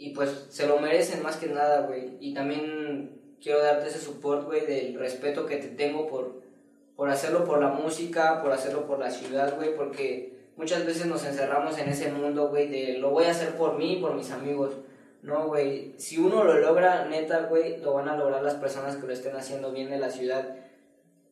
Y 0.02 0.10
pues 0.16 0.48
se 0.50 0.66
lo 0.66 0.80
merecen 0.80 1.22
más 1.22 1.38
que 1.38 1.46
nada, 1.46 1.82
güey. 1.82 2.18
Y 2.20 2.34
también 2.34 3.22
quiero 3.40 3.62
darte 3.62 3.88
ese 3.88 4.00
support, 4.00 4.46
güey, 4.46 4.66
del 4.66 4.98
respeto 4.98 5.46
que 5.46 5.58
te 5.58 5.68
tengo 5.68 6.08
por 6.08 6.42
por 6.96 7.10
hacerlo 7.10 7.46
por 7.46 7.60
la 7.60 7.70
música, 7.70 8.42
por 8.42 8.52
hacerlo 8.52 8.86
por 8.86 9.00
la 9.00 9.12
ciudad, 9.12 9.56
güey, 9.56 9.76
porque 9.76 10.34
muchas 10.56 10.86
veces 10.86 11.06
nos 11.06 11.24
encerramos 11.26 11.78
en 11.78 11.90
ese 11.90 12.12
mundo, 12.12 12.50
güey, 12.50 12.68
de 12.68 12.98
lo 12.98 13.12
voy 13.12 13.26
a 13.26 13.32
hacer 13.32 13.56
por 13.56 13.78
mí, 13.78 13.98
por 14.02 14.16
mis 14.16 14.32
amigos. 14.32 14.74
No, 15.22 15.48
güey, 15.48 15.94
si 15.98 16.18
uno 16.18 16.44
lo 16.44 16.60
logra, 16.60 17.06
neta, 17.06 17.44
güey, 17.44 17.78
lo 17.78 17.94
van 17.94 18.10
a 18.10 18.18
lograr 18.18 18.42
las 18.42 18.56
personas 18.56 18.96
que 18.96 19.06
lo 19.06 19.14
estén 19.14 19.36
haciendo 19.36 19.72
bien 19.72 19.94
en 19.94 20.02
la 20.02 20.10
ciudad. 20.10 20.56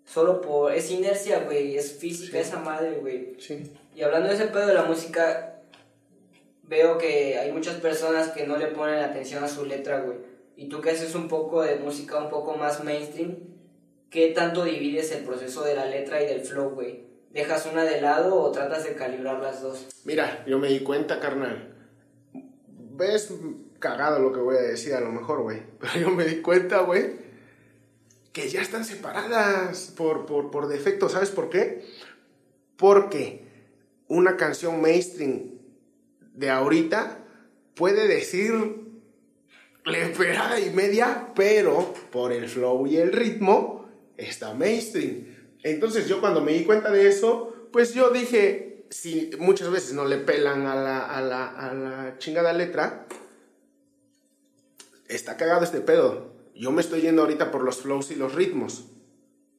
Solo 0.06 0.42
por... 0.42 0.74
Es 0.74 0.92
inercia, 0.92 1.44
güey, 1.46 1.76
es 1.76 1.94
física 1.94 2.40
esa 2.40 2.60
madre, 2.60 2.98
güey. 3.00 3.36
Sí. 3.40 3.72
Y 3.96 4.02
hablando 4.04 4.30
de 4.30 4.36
ese 4.36 4.46
pedo 4.46 4.68
de 4.68 4.74
la 4.76 4.84
música, 4.84 5.59
veo 6.70 7.00
que 7.00 7.38
hay 7.38 7.52
muchas 7.52 7.76
personas 7.82 8.30
que 8.30 8.46
no 8.46 8.56
le 8.56 8.68
ponen 8.68 9.00
atención 9.00 9.44
a 9.44 9.50
su 9.50 9.66
letra, 9.66 10.02
güey. 10.02 10.20
Y 10.56 10.70
tú 10.70 10.82
que 10.82 10.92
haces 10.92 11.16
un 11.16 11.28
poco 11.28 11.64
de 11.64 11.78
música 11.78 12.18
un 12.18 12.30
poco 12.30 12.56
más 12.56 12.84
mainstream, 12.84 13.38
¿qué 14.10 14.28
tanto 14.28 14.64
divides 14.64 15.12
el 15.12 15.24
proceso 15.24 15.64
de 15.64 15.76
la 15.76 15.86
letra 15.86 16.22
y 16.22 16.28
del 16.28 16.42
flow, 16.42 16.70
güey? 16.70 17.08
¿Dejas 17.32 17.66
una 17.66 17.84
de 17.84 18.02
lado 18.02 18.36
o 18.36 18.52
tratas 18.52 18.84
de 18.84 18.94
calibrar 18.94 19.40
las 19.40 19.62
dos? 19.62 19.88
Mira, 20.04 20.46
yo 20.46 20.60
me 20.60 20.68
di 20.68 20.82
cuenta, 20.82 21.20
carnal. 21.20 21.76
Ves 22.34 23.34
cagado 23.80 24.20
lo 24.20 24.32
que 24.32 24.40
voy 24.40 24.58
a 24.58 24.62
decir 24.62 24.94
a 24.94 25.00
lo 25.00 25.12
mejor, 25.12 25.42
güey. 25.42 25.62
Pero 25.80 25.94
yo 26.00 26.10
me 26.12 26.26
di 26.26 26.42
cuenta, 26.42 26.82
güey, 26.82 27.14
que 28.32 28.48
ya 28.48 28.62
están 28.62 28.86
separadas 28.86 29.94
por, 29.98 30.26
por, 30.26 30.52
por 30.52 30.68
defecto. 30.68 31.10
¿Sabes 31.10 31.30
por 31.30 31.50
qué? 31.50 31.84
Porque 32.78 33.48
una 34.08 34.38
canción 34.38 34.82
mainstream 34.82 35.49
de 36.40 36.50
ahorita 36.50 37.20
puede 37.76 38.08
decir 38.08 38.54
leperada 39.84 40.60
y 40.60 40.70
media, 40.70 41.34
pero 41.36 41.94
por 42.12 42.32
el 42.32 42.48
flow 42.48 42.88
y 42.88 42.96
el 42.96 43.12
ritmo 43.12 43.90
está 44.16 44.54
mainstream. 44.54 45.36
Entonces 45.64 46.08
yo 46.08 46.22
cuando 46.22 46.42
me 46.42 46.54
di 46.54 46.64
cuenta 46.64 46.92
de 46.92 47.08
eso, 47.10 47.68
pues 47.74 47.94
yo 47.94 48.10
dije, 48.10 48.86
si 48.90 49.32
muchas 49.38 49.70
veces 49.70 49.94
no 49.94 50.06
le 50.06 50.18
pelan 50.18 50.66
a 50.66 50.76
la, 50.76 51.06
a 51.06 51.22
la, 51.22 51.48
a 51.48 51.74
la 51.74 52.18
chingada 52.20 52.54
letra, 52.54 53.06
está 55.10 55.36
cagado 55.36 55.66
este 55.66 55.82
pedo. 55.82 56.34
Yo 56.56 56.72
me 56.72 56.82
estoy 56.82 57.02
yendo 57.02 57.24
ahorita 57.24 57.52
por 57.52 57.64
los 57.64 57.82
flows 57.82 58.12
y 58.12 58.16
los 58.16 58.34
ritmos. 58.34 58.86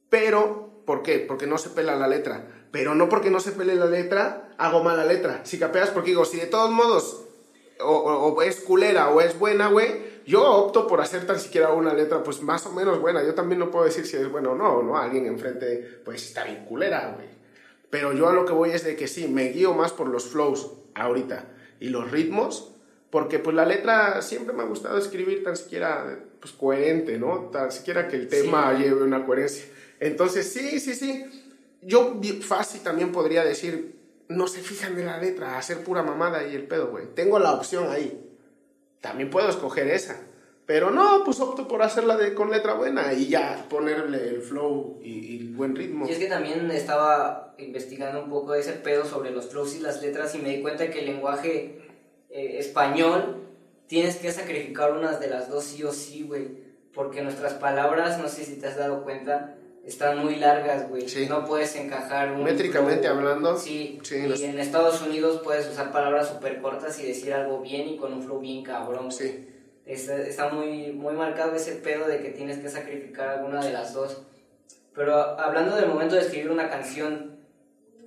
Pero, 0.09 0.83
¿por 0.85 1.03
qué? 1.03 1.19
Porque 1.19 1.45
no 1.45 1.59
se 1.59 1.69
pela 1.69 1.95
la 1.95 2.07
letra. 2.07 2.60
Pero 2.71 2.95
no 2.95 3.09
porque 3.09 3.29
no 3.29 3.39
se 3.39 3.51
pele 3.51 3.75
la 3.75 3.85
letra, 3.85 4.53
hago 4.57 4.83
mala 4.83 5.05
letra. 5.05 5.41
Si 5.43 5.59
capeas, 5.59 5.89
porque 5.89 6.11
digo, 6.11 6.25
si 6.25 6.37
de 6.37 6.47
todos 6.47 6.71
modos 6.71 7.25
o, 7.81 7.93
o 7.93 8.41
es 8.41 8.61
culera 8.61 9.09
o 9.09 9.21
es 9.21 9.37
buena, 9.37 9.67
güey, 9.67 10.11
yo 10.25 10.43
opto 10.43 10.87
por 10.87 11.01
hacer 11.01 11.25
tan 11.25 11.39
siquiera 11.39 11.73
una 11.73 11.93
letra, 11.93 12.23
pues 12.23 12.41
más 12.41 12.65
o 12.65 12.71
menos 12.71 12.99
buena. 12.99 13.23
Yo 13.23 13.33
también 13.33 13.59
no 13.59 13.71
puedo 13.71 13.85
decir 13.85 14.05
si 14.05 14.17
es 14.17 14.31
bueno 14.31 14.51
o 14.51 14.55
no, 14.55 14.83
¿no? 14.83 14.97
Alguien 14.97 15.25
enfrente, 15.25 16.01
pues 16.05 16.23
está 16.23 16.43
bien 16.43 16.65
culera, 16.65 17.13
güey. 17.15 17.27
Pero 17.89 18.13
yo 18.13 18.29
a 18.29 18.33
lo 18.33 18.45
que 18.45 18.53
voy 18.53 18.69
es 18.71 18.83
de 18.83 18.95
que 18.95 19.07
sí, 19.07 19.27
me 19.27 19.49
guío 19.49 19.73
más 19.73 19.91
por 19.91 20.07
los 20.07 20.25
flows 20.25 20.71
ahorita 20.95 21.45
y 21.79 21.89
los 21.89 22.09
ritmos, 22.09 22.71
porque 23.09 23.39
pues 23.39 23.55
la 23.55 23.65
letra 23.65 24.21
siempre 24.21 24.55
me 24.55 24.63
ha 24.63 24.65
gustado 24.65 24.97
escribir 24.97 25.43
tan 25.43 25.57
siquiera 25.57 26.19
pues 26.39 26.53
coherente, 26.53 27.17
¿no? 27.17 27.49
Tan 27.51 27.71
siquiera 27.71 28.07
que 28.07 28.15
el 28.15 28.27
tema 28.29 28.73
lleve 28.73 29.03
una 29.03 29.25
coherencia. 29.25 29.65
Entonces, 29.99 30.51
sí, 30.51 30.79
sí, 30.79 30.95
sí. 30.95 31.40
Yo 31.81 32.19
fácil 32.41 32.81
también 32.81 33.11
podría 33.11 33.43
decir, 33.43 33.99
no 34.27 34.47
se 34.47 34.61
fijan 34.61 34.95
de 34.95 35.03
la 35.03 35.17
letra, 35.17 35.57
hacer 35.57 35.83
pura 35.83 36.03
mamada 36.03 36.47
y 36.47 36.55
el 36.55 36.67
pedo, 36.67 36.87
güey. 36.91 37.07
Tengo 37.13 37.39
la 37.39 37.53
opción 37.53 37.89
ahí. 37.89 38.29
También 39.01 39.29
puedo 39.29 39.49
escoger 39.49 39.87
esa. 39.87 40.21
Pero 40.65 40.91
no, 40.91 41.23
pues 41.25 41.39
opto 41.39 41.67
por 41.67 41.81
hacerla 41.81 42.15
de, 42.15 42.33
con 42.33 42.51
letra 42.51 42.75
buena 42.75 43.13
y 43.13 43.27
ya 43.27 43.65
ponerle 43.69 44.29
el 44.29 44.41
flow 44.41 44.99
y, 45.03 45.37
el 45.37 45.55
buen 45.55 45.75
ritmo. 45.75 46.07
Y 46.07 46.11
es 46.11 46.19
que 46.19 46.27
también 46.27 46.69
estaba 46.71 47.55
investigando 47.57 48.23
un 48.23 48.29
poco 48.29 48.53
ese 48.53 48.73
pedo 48.73 49.03
sobre 49.03 49.31
los 49.31 49.49
flows 49.49 49.75
y 49.75 49.79
las 49.79 50.01
letras 50.01 50.33
y 50.35 50.37
me 50.37 50.49
di 50.49 50.61
cuenta 50.61 50.89
que 50.89 50.99
el 50.99 51.07
lenguaje 51.07 51.81
eh, 52.29 52.57
español 52.59 53.47
tienes 53.87 54.15
que 54.15 54.31
sacrificar 54.31 54.93
unas 54.93 55.19
de 55.19 55.27
las 55.27 55.49
dos 55.49 55.65
sí 55.65 55.83
o 55.83 55.91
sí, 55.91 56.23
güey. 56.23 56.71
Porque 56.93 57.21
nuestras 57.21 57.55
palabras, 57.55 58.19
no 58.19 58.29
sé 58.29 58.45
si 58.45 58.55
te 58.57 58.67
has 58.67 58.77
dado 58.77 59.03
cuenta, 59.03 59.57
están 59.85 60.19
muy 60.19 60.35
largas, 60.35 60.89
güey. 60.89 61.05
No 61.27 61.45
puedes 61.45 61.75
encajar 61.75 62.31
un. 62.33 62.43
Métricamente 62.43 63.07
hablando. 63.07 63.57
Sí, 63.57 63.99
y 64.09 64.43
en 64.43 64.59
Estados 64.59 65.01
Unidos 65.01 65.41
puedes 65.43 65.67
usar 65.67 65.91
palabras 65.91 66.29
súper 66.29 66.61
cortas 66.61 66.99
y 66.99 67.07
decir 67.07 67.33
algo 67.33 67.61
bien 67.61 67.89
y 67.89 67.97
con 67.97 68.13
un 68.13 68.21
flow 68.21 68.39
bien 68.39 68.63
cabrón. 68.63 69.11
Sí. 69.11 69.47
Está, 69.85 70.17
está, 70.17 70.49
muy, 70.49 70.91
muy 70.91 71.15
marcado 71.15 71.55
ese 71.55 71.73
pedo 71.73 72.07
de 72.07 72.21
que 72.21 72.29
tienes 72.29 72.59
que 72.59 72.69
sacrificar 72.69 73.29
alguna 73.29 73.63
de 73.63 73.73
las 73.73 73.93
dos. 73.93 74.21
Pero 74.93 75.15
hablando 75.15 75.75
del 75.75 75.87
momento 75.87 76.15
de 76.15 76.21
escribir 76.21 76.51
una 76.51 76.69
canción, 76.69 77.39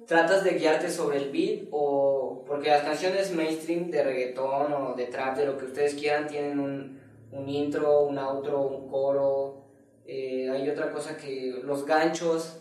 ¿tratas 0.07 0.45
de 0.45 0.53
guiarte 0.53 0.89
sobre 0.91 1.19
el 1.19 1.31
beat 1.31 1.69
o.? 1.73 2.45
Porque 2.47 2.69
las 2.69 2.85
canciones 2.85 3.33
mainstream 3.35 3.91
de 3.91 4.05
reggaetón 4.05 4.73
o 4.73 4.95
de 4.95 5.07
trap, 5.07 5.37
de 5.37 5.47
lo 5.47 5.59
que 5.59 5.65
ustedes 5.65 5.95
quieran, 5.95 6.29
tienen 6.29 6.61
un, 6.61 7.01
un 7.33 7.49
intro, 7.49 8.03
un 8.03 8.19
outro, 8.19 8.61
un 8.61 8.89
coro 8.89 9.64
eh, 10.07 10.51
hay 10.51 10.69
otra 10.69 10.91
cosa 10.91 11.17
que 11.17 11.61
los 11.65 11.87
ganchos, 11.87 12.59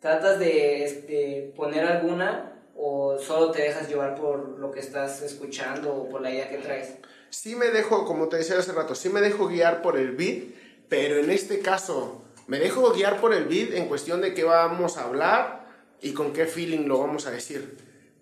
¿tratas 0.00 0.38
de 0.38 0.84
este, 0.84 1.52
poner 1.56 1.84
alguna 1.84 2.52
o 2.76 3.18
solo 3.18 3.50
te 3.50 3.62
dejas 3.62 3.88
llevar 3.88 4.14
por 4.14 4.58
lo 4.58 4.70
que 4.70 4.80
estás 4.80 5.20
escuchando 5.22 5.92
o 5.94 6.08
por 6.08 6.22
la 6.22 6.30
idea 6.30 6.48
que 6.48 6.58
traes? 6.58 6.94
Sí 7.30 7.56
me 7.56 7.66
dejo, 7.66 8.06
como 8.06 8.28
te 8.28 8.38
decía 8.38 8.58
hace 8.58 8.72
rato, 8.72 8.94
sí 8.94 9.10
me 9.10 9.20
dejo 9.20 9.48
guiar 9.48 9.82
por 9.82 9.98
el 9.98 10.12
beat, 10.12 10.44
pero 10.88 11.18
en 11.18 11.30
este 11.30 11.60
caso 11.60 12.22
me 12.46 12.58
dejo 12.58 12.92
guiar 12.92 13.20
por 13.20 13.34
el 13.34 13.44
beat 13.44 13.74
en 13.74 13.88
cuestión 13.88 14.22
de 14.22 14.32
qué 14.32 14.44
vamos 14.44 14.96
a 14.96 15.04
hablar 15.04 15.66
y 16.00 16.12
con 16.12 16.32
qué 16.32 16.46
feeling 16.46 16.86
lo 16.86 16.98
vamos 16.98 17.26
a 17.26 17.30
decir. 17.30 17.76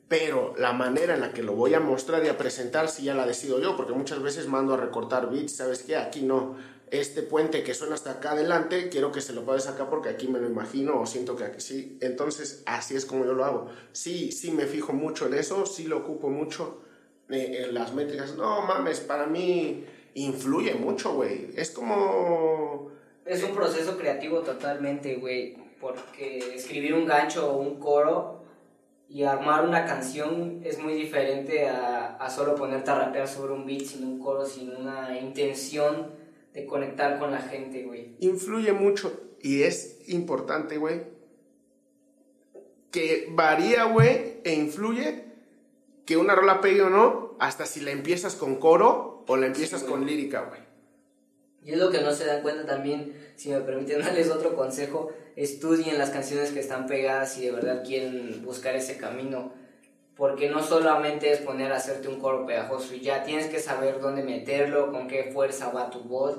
Pero 0.09 0.55
la 0.57 0.73
manera 0.73 1.15
en 1.15 1.21
la 1.21 1.33
que 1.33 1.43
lo 1.43 1.53
voy 1.53 1.75
a 1.75 1.81
mostrar 1.81 2.25
y 2.25 2.29
a 2.29 2.39
presentar, 2.39 2.89
sí 2.89 3.05
ya 3.05 3.15
la 3.15 3.27
decido 3.27 3.61
yo, 3.61 3.77
porque 3.77 3.93
muchas 3.93 4.23
veces 4.23 4.47
mando 4.47 4.75
a 4.75 4.77
recortar 4.77 5.31
beats, 5.31 5.57
¿sabes 5.57 5.83
qué? 5.83 5.97
Aquí 5.97 6.23
no 6.23 6.57
este 6.91 7.23
puente 7.23 7.63
que 7.65 7.75
suena 7.75 7.95
hasta 7.95 8.13
acá 8.13 8.33
adelante, 8.33 8.89
quiero 8.89 9.11
que 9.11 9.21
se 9.21 9.33
lo 9.33 9.45
pases 9.45 9.69
acá 9.69 9.91
porque 9.91 10.09
aquí 10.09 10.29
me 10.29 10.39
lo 10.39 10.47
imagino 10.47 11.01
o 11.01 11.07
siento 11.07 11.37
que 11.37 11.45
aquí 11.45 11.61
sí. 11.61 11.99
Entonces, 12.01 12.63
así 12.67 12.95
es 12.95 13.07
como 13.07 13.25
yo 13.25 13.33
lo 13.33 13.45
hago. 13.45 13.67
Sí, 13.93 14.31
sí 14.31 14.53
me 14.53 14.67
fijo 14.67 14.93
mucho 14.93 15.27
en 15.27 15.35
eso, 15.35 15.67
sí 15.67 15.85
lo 15.85 15.99
ocupo 15.99 16.29
mucho 16.29 16.83
eh, 17.29 17.65
en 17.67 17.75
las 17.75 17.93
métricas. 17.93 18.37
No 18.37 18.63
mames, 18.63 19.01
para 19.01 19.27
mí 19.27 19.85
influye 20.15 20.75
mucho, 20.75 21.15
güey. 21.15 21.51
Es 21.57 21.71
como... 21.71 22.93
Es 23.25 23.43
un 23.43 23.55
proceso 23.55 23.99
creativo 23.99 24.41
totalmente, 24.41 25.17
güey. 25.17 25.57
Porque 25.81 26.55
escribir 26.55 26.95
un 26.95 27.05
gancho 27.05 27.53
o 27.53 27.59
un 27.59 27.81
coro 27.81 28.45
y 29.09 29.25
armar 29.25 29.65
una 29.65 29.85
canción 29.85 30.61
es 30.65 30.79
muy 30.79 30.95
diferente 30.95 31.69
a, 31.69 32.17
a 32.17 32.31
solo 32.31 32.55
ponerte 32.55 32.91
a 32.91 32.99
rapear 32.99 33.27
sobre 33.27 33.53
un 33.53 33.67
beat 33.67 33.83
sin 33.83 34.05
un 34.05 34.19
coro, 34.21 34.47
sin 34.47 34.75
una 34.75 35.19
intención 35.19 36.26
de 36.57 36.65
conectar 36.65 37.19
con 37.19 37.31
la 37.33 37.43
gente, 37.43 37.83
güey. 37.83 38.17
Influye 38.19 38.73
mucho 38.73 39.13
y 39.43 39.65
es 39.65 39.99
importante, 40.09 40.79
güey, 40.79 41.03
que 42.91 43.29
varía, 43.31 43.85
güey, 43.85 44.41
e 44.43 44.55
influye 44.55 45.25
que 46.07 46.17
una 46.17 46.35
rola 46.35 46.63
pegue 46.63 46.81
o 46.81 46.89
no, 46.89 47.37
hasta 47.41 47.67
si 47.67 47.81
la 47.81 47.91
empiezas 47.91 48.37
con 48.37 48.57
coro 48.57 49.23
o 49.29 49.37
la 49.37 49.49
empiezas 49.49 49.85
con 49.85 50.07
lírica, 50.07 50.47
güey. 50.49 50.63
Y 51.63 51.73
es 51.73 51.79
lo 51.79 51.91
que 51.91 52.01
no 52.01 52.15
se 52.15 52.25
dan 52.25 52.41
cuenta 52.41 52.65
también, 52.65 53.13
si 53.37 53.51
me 53.51 53.61
permiten 53.61 54.01
darles 54.01 54.31
otro 54.31 54.57
consejo, 54.57 55.13
estudien 55.37 55.99
las 55.99 56.09
canciones 56.09 56.53
que 56.53 56.61
están 56.61 56.87
pegadas 56.87 57.35
si 57.35 57.45
de 57.45 57.53
verdad 57.53 57.85
quieren 57.85 58.43
buscar 58.47 58.75
ese 58.75 58.97
camino. 58.97 59.53
Porque 60.17 60.49
no 60.49 60.63
solamente 60.63 61.31
es 61.31 61.41
poner 61.41 61.73
a 61.73 61.77
hacerte 61.77 62.09
un 62.09 62.21
coro 62.21 62.47
pegajoso 62.47 62.95
y 62.95 63.01
ya 63.01 63.23
tienes 63.23 63.49
que 63.49 63.61
saber 63.61 64.01
dónde 64.01 64.23
meterlo, 64.23 64.91
con 64.91 65.09
qué 65.09 65.31
fuerza 65.33 65.71
va 65.71 65.91
tu 65.91 66.01
voz 66.01 66.39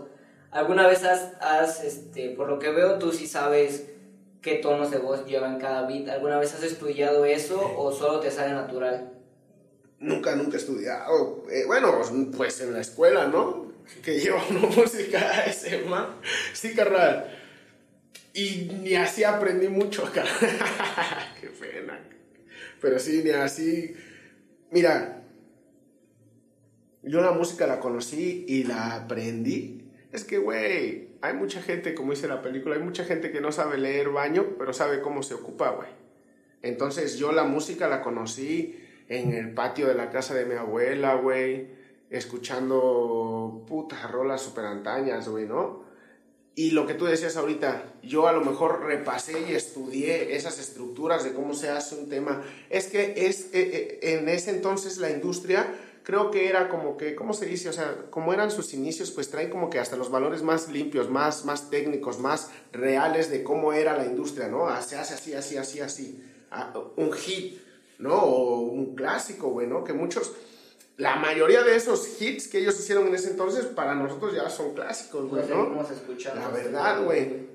¿Alguna 0.51 0.87
vez 0.87 1.03
has, 1.03 1.83
este, 1.83 2.29
por 2.29 2.49
lo 2.49 2.57
que 2.57 2.71
veo, 2.71 2.97
tú 2.97 3.11
sí 3.11 3.27
sabes 3.27 3.87
qué 4.41 4.55
tonos 4.55 4.91
de 4.91 4.97
voz 4.97 5.25
llevan 5.25 5.59
cada 5.59 5.85
beat? 5.85 6.07
¿Alguna 6.09 6.39
vez 6.39 6.53
has 6.53 6.63
estudiado 6.63 7.25
eso 7.25 7.75
o 7.77 7.91
solo 7.91 8.19
te 8.19 8.31
sale 8.31 8.53
natural? 8.53 9.11
Nunca, 9.99 10.35
nunca 10.35 10.55
he 10.55 10.59
estudiado. 10.59 11.43
Eh, 11.51 11.65
bueno, 11.65 12.01
pues 12.35 12.61
en 12.61 12.73
la 12.73 12.81
escuela, 12.81 13.27
¿no? 13.27 13.73
Que 14.03 14.19
lleva 14.19 14.41
una 14.49 14.61
música 14.61 15.43
ese, 15.45 15.79
man. 15.79 16.15
Sí, 16.53 16.73
carnal. 16.73 17.33
Y 18.33 18.71
ni 18.81 18.95
así 18.95 19.23
aprendí 19.23 19.67
mucho, 19.67 20.03
carnal. 20.13 21.35
Qué 21.41 21.47
pena. 21.47 21.99
Pero 22.81 22.99
sí, 22.99 23.21
ni 23.23 23.31
así. 23.31 23.93
Mira, 24.71 25.23
yo 27.03 27.21
la 27.21 27.31
música 27.31 27.67
la 27.67 27.79
conocí 27.79 28.45
y 28.47 28.63
la 28.63 28.95
aprendí 28.95 29.87
es 30.11 30.23
que, 30.23 30.37
güey, 30.37 31.09
hay 31.21 31.33
mucha 31.33 31.61
gente, 31.61 31.93
como 31.93 32.11
dice 32.11 32.27
la 32.27 32.41
película, 32.41 32.75
hay 32.75 32.81
mucha 32.81 33.03
gente 33.03 33.31
que 33.31 33.41
no 33.41 33.51
sabe 33.51 33.77
leer 33.77 34.09
baño, 34.09 34.55
pero 34.57 34.73
sabe 34.73 35.01
cómo 35.01 35.23
se 35.23 35.33
ocupa, 35.33 35.71
güey. 35.71 35.89
Entonces 36.61 37.17
yo 37.17 37.31
la 37.31 37.43
música 37.43 37.87
la 37.87 38.01
conocí 38.01 38.79
en 39.09 39.33
el 39.33 39.53
patio 39.53 39.87
de 39.87 39.95
la 39.95 40.09
casa 40.09 40.33
de 40.33 40.45
mi 40.45 40.55
abuela, 40.55 41.15
güey, 41.15 41.69
escuchando 42.09 43.63
putas 43.67 44.09
rolas 44.11 44.41
super 44.41 44.65
antañas, 44.65 45.27
güey, 45.29 45.45
¿no? 45.45 45.86
Y 46.57 46.71
lo 46.71 46.87
que 46.87 46.95
tú 46.95 47.05
decías 47.05 47.37
ahorita, 47.37 47.83
yo 48.01 48.27
a 48.27 48.31
lo 48.31 48.41
mejor 48.41 48.81
repasé 48.81 49.43
y 49.47 49.53
estudié 49.53 50.35
esas 50.35 50.57
estructuras 50.57 51.23
de 51.23 51.33
cómo 51.33 51.53
se 51.53 51.69
hace 51.69 51.93
un 51.93 52.09
tema. 52.09 52.41
Es 52.71 52.87
que 52.87 53.13
es, 53.15 53.49
eh, 53.53 53.99
eh, 54.01 54.17
en 54.17 54.27
ese 54.27 54.49
entonces 54.49 54.97
la 54.97 55.11
industria 55.11 55.71
creo 56.01 56.31
que 56.31 56.49
era 56.49 56.67
como 56.67 56.97
que, 56.97 57.13
¿cómo 57.13 57.35
se 57.35 57.45
dice? 57.45 57.69
O 57.69 57.73
sea, 57.73 58.07
como 58.09 58.33
eran 58.33 58.49
sus 58.49 58.73
inicios, 58.73 59.11
pues 59.11 59.29
traen 59.29 59.51
como 59.51 59.69
que 59.69 59.77
hasta 59.77 59.97
los 59.97 60.09
valores 60.09 60.41
más 60.41 60.67
limpios, 60.67 61.11
más, 61.11 61.45
más 61.45 61.69
técnicos, 61.69 62.17
más 62.17 62.49
reales 62.71 63.29
de 63.29 63.43
cómo 63.43 63.71
era 63.71 63.95
la 63.95 64.07
industria, 64.07 64.47
¿no? 64.47 64.67
Ah, 64.67 64.81
se 64.81 64.97
hace 64.97 65.13
así, 65.13 65.35
así, 65.35 65.57
así, 65.57 65.79
así. 65.79 66.23
Ah, 66.49 66.73
un 66.95 67.13
hit, 67.13 67.59
¿no? 67.99 68.15
O 68.15 68.61
un 68.61 68.95
clásico, 68.95 69.49
güey, 69.49 69.67
¿no? 69.67 69.83
Que 69.83 69.93
muchos, 69.93 70.33
la 70.97 71.15
mayoría 71.15 71.63
de 71.63 71.75
esos 71.75 72.19
hits 72.19 72.47
que 72.47 72.57
ellos 72.57 72.79
hicieron 72.79 73.07
en 73.07 73.15
ese 73.15 73.29
entonces, 73.29 73.65
para 73.65 73.93
nosotros 73.93 74.33
ya 74.33 74.49
son 74.49 74.73
clásicos, 74.73 75.29
güey, 75.29 75.47
¿no? 75.47 75.69
La 76.35 76.49
verdad, 76.49 77.03
güey. 77.03 77.47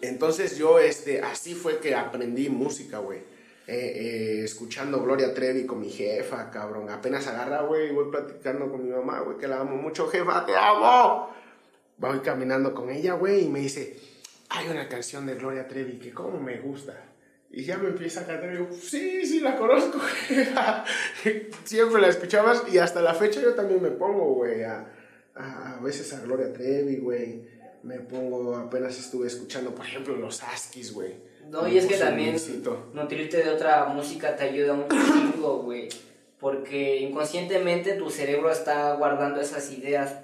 Entonces 0.00 0.56
yo, 0.56 0.78
este, 0.78 1.20
así 1.20 1.54
fue 1.54 1.78
que 1.78 1.94
aprendí 1.94 2.48
música, 2.48 2.98
güey. 2.98 3.18
Eh, 3.66 3.72
eh, 3.76 4.44
escuchando 4.44 5.02
Gloria 5.02 5.32
Trevi 5.32 5.66
con 5.66 5.80
mi 5.80 5.90
jefa, 5.90 6.50
cabrón. 6.50 6.88
Apenas 6.90 7.26
agarra, 7.26 7.62
güey, 7.62 7.90
voy 7.92 8.10
platicando 8.10 8.70
con 8.70 8.84
mi 8.84 8.90
mamá, 8.90 9.20
güey, 9.20 9.38
que 9.38 9.48
la 9.48 9.60
amo 9.60 9.76
mucho, 9.76 10.06
jefa, 10.06 10.46
te 10.46 10.54
amo. 10.54 11.34
Voy 11.96 12.20
caminando 12.20 12.74
con 12.74 12.90
ella, 12.90 13.14
güey, 13.14 13.44
y 13.44 13.48
me 13.48 13.60
dice, 13.60 13.98
hay 14.50 14.68
una 14.68 14.88
canción 14.88 15.26
de 15.26 15.34
Gloria 15.34 15.66
Trevi 15.66 15.98
que 15.98 16.12
como 16.12 16.38
me 16.38 16.58
gusta. 16.58 17.13
Y 17.56 17.64
ya 17.64 17.78
me 17.78 17.88
empieza 17.88 18.22
a 18.22 18.26
cantar 18.26 18.50
y 18.50 18.58
digo, 18.58 18.68
sí, 18.72 19.24
sí, 19.24 19.40
la 19.40 19.56
conozco. 19.56 20.00
Siempre 21.64 22.00
la 22.00 22.08
escuchabas 22.08 22.64
y 22.72 22.78
hasta 22.78 23.00
la 23.00 23.14
fecha 23.14 23.40
yo 23.40 23.54
también 23.54 23.80
me 23.80 23.90
pongo, 23.90 24.34
güey, 24.34 24.64
a, 24.64 24.86
a, 25.34 25.76
a 25.76 25.80
veces 25.80 26.12
a 26.14 26.20
Gloria 26.20 26.52
Trevi, 26.52 26.96
güey. 26.96 27.42
Me 27.84 28.00
pongo, 28.00 28.56
apenas 28.56 28.98
estuve 28.98 29.26
escuchando, 29.26 29.74
por 29.74 29.86
ejemplo, 29.86 30.16
los 30.16 30.42
Askis, 30.42 30.92
güey 30.92 31.34
no, 31.50 31.68
y 31.68 31.78
es 31.78 31.86
que 31.86 31.96
también 31.96 32.36
nutrirte 32.92 33.42
de 33.42 33.50
otra 33.50 33.84
música 33.86 34.36
te 34.36 34.44
ayuda 34.44 34.76
chingo, 34.88 35.62
güey. 35.62 35.88
Porque 36.38 36.98
inconscientemente 36.98 37.94
tu 37.94 38.10
cerebro 38.10 38.50
está 38.50 38.94
guardando 38.94 39.40
esas 39.40 39.70
ideas. 39.72 40.16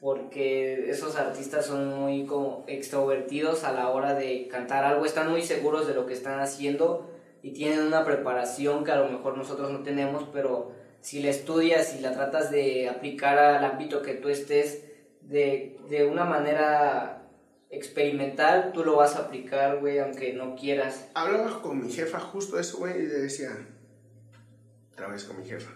Porque 0.00 0.90
esos 0.90 1.16
artistas 1.16 1.66
son 1.66 1.88
muy 1.88 2.24
como 2.24 2.64
extrovertidos 2.66 3.64
a 3.64 3.72
la 3.72 3.90
hora 3.90 4.14
de 4.14 4.48
cantar 4.48 4.84
algo, 4.84 5.04
están 5.04 5.30
muy 5.30 5.42
seguros 5.42 5.86
de 5.86 5.94
lo 5.94 6.06
que 6.06 6.14
están 6.14 6.40
haciendo 6.40 7.10
y 7.42 7.52
tienen 7.52 7.80
una 7.80 8.04
preparación 8.04 8.84
que 8.84 8.92
a 8.92 8.96
lo 8.96 9.10
mejor 9.10 9.36
nosotros 9.36 9.70
no 9.70 9.82
tenemos, 9.82 10.24
pero 10.32 10.72
si 11.00 11.22
la 11.22 11.30
estudias 11.30 11.94
y 11.96 12.00
la 12.00 12.12
tratas 12.12 12.50
de 12.50 12.88
aplicar 12.88 13.38
al 13.38 13.64
ámbito 13.64 14.02
que 14.02 14.14
tú 14.14 14.28
estés 14.28 14.84
de, 15.20 15.78
de 15.88 16.06
una 16.06 16.24
manera 16.24 17.28
experimental, 17.70 18.72
tú 18.72 18.84
lo 18.84 18.96
vas 18.96 19.16
a 19.16 19.20
aplicar, 19.20 19.80
güey, 19.80 19.98
aunque 20.00 20.32
no 20.32 20.56
quieras. 20.56 21.08
Hablaba 21.14 21.62
con 21.62 21.82
mi 21.82 21.90
jefa 21.90 22.18
justo 22.18 22.58
eso, 22.58 22.78
güey, 22.78 22.98
y 22.98 23.06
le 23.06 23.14
decía, 23.20 23.50
otra 24.92 25.08
vez 25.08 25.24
con 25.24 25.38
mi 25.40 25.46
jefa, 25.46 25.70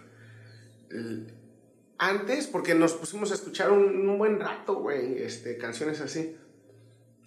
antes, 1.97 2.47
porque 2.47 2.75
nos 2.75 2.93
pusimos 2.93 3.31
a 3.31 3.35
escuchar 3.35 3.71
un, 3.71 4.09
un 4.09 4.17
buen 4.17 4.39
rato, 4.39 4.75
güey, 4.75 5.21
este, 5.21 5.57
canciones 5.57 6.01
así. 6.01 6.37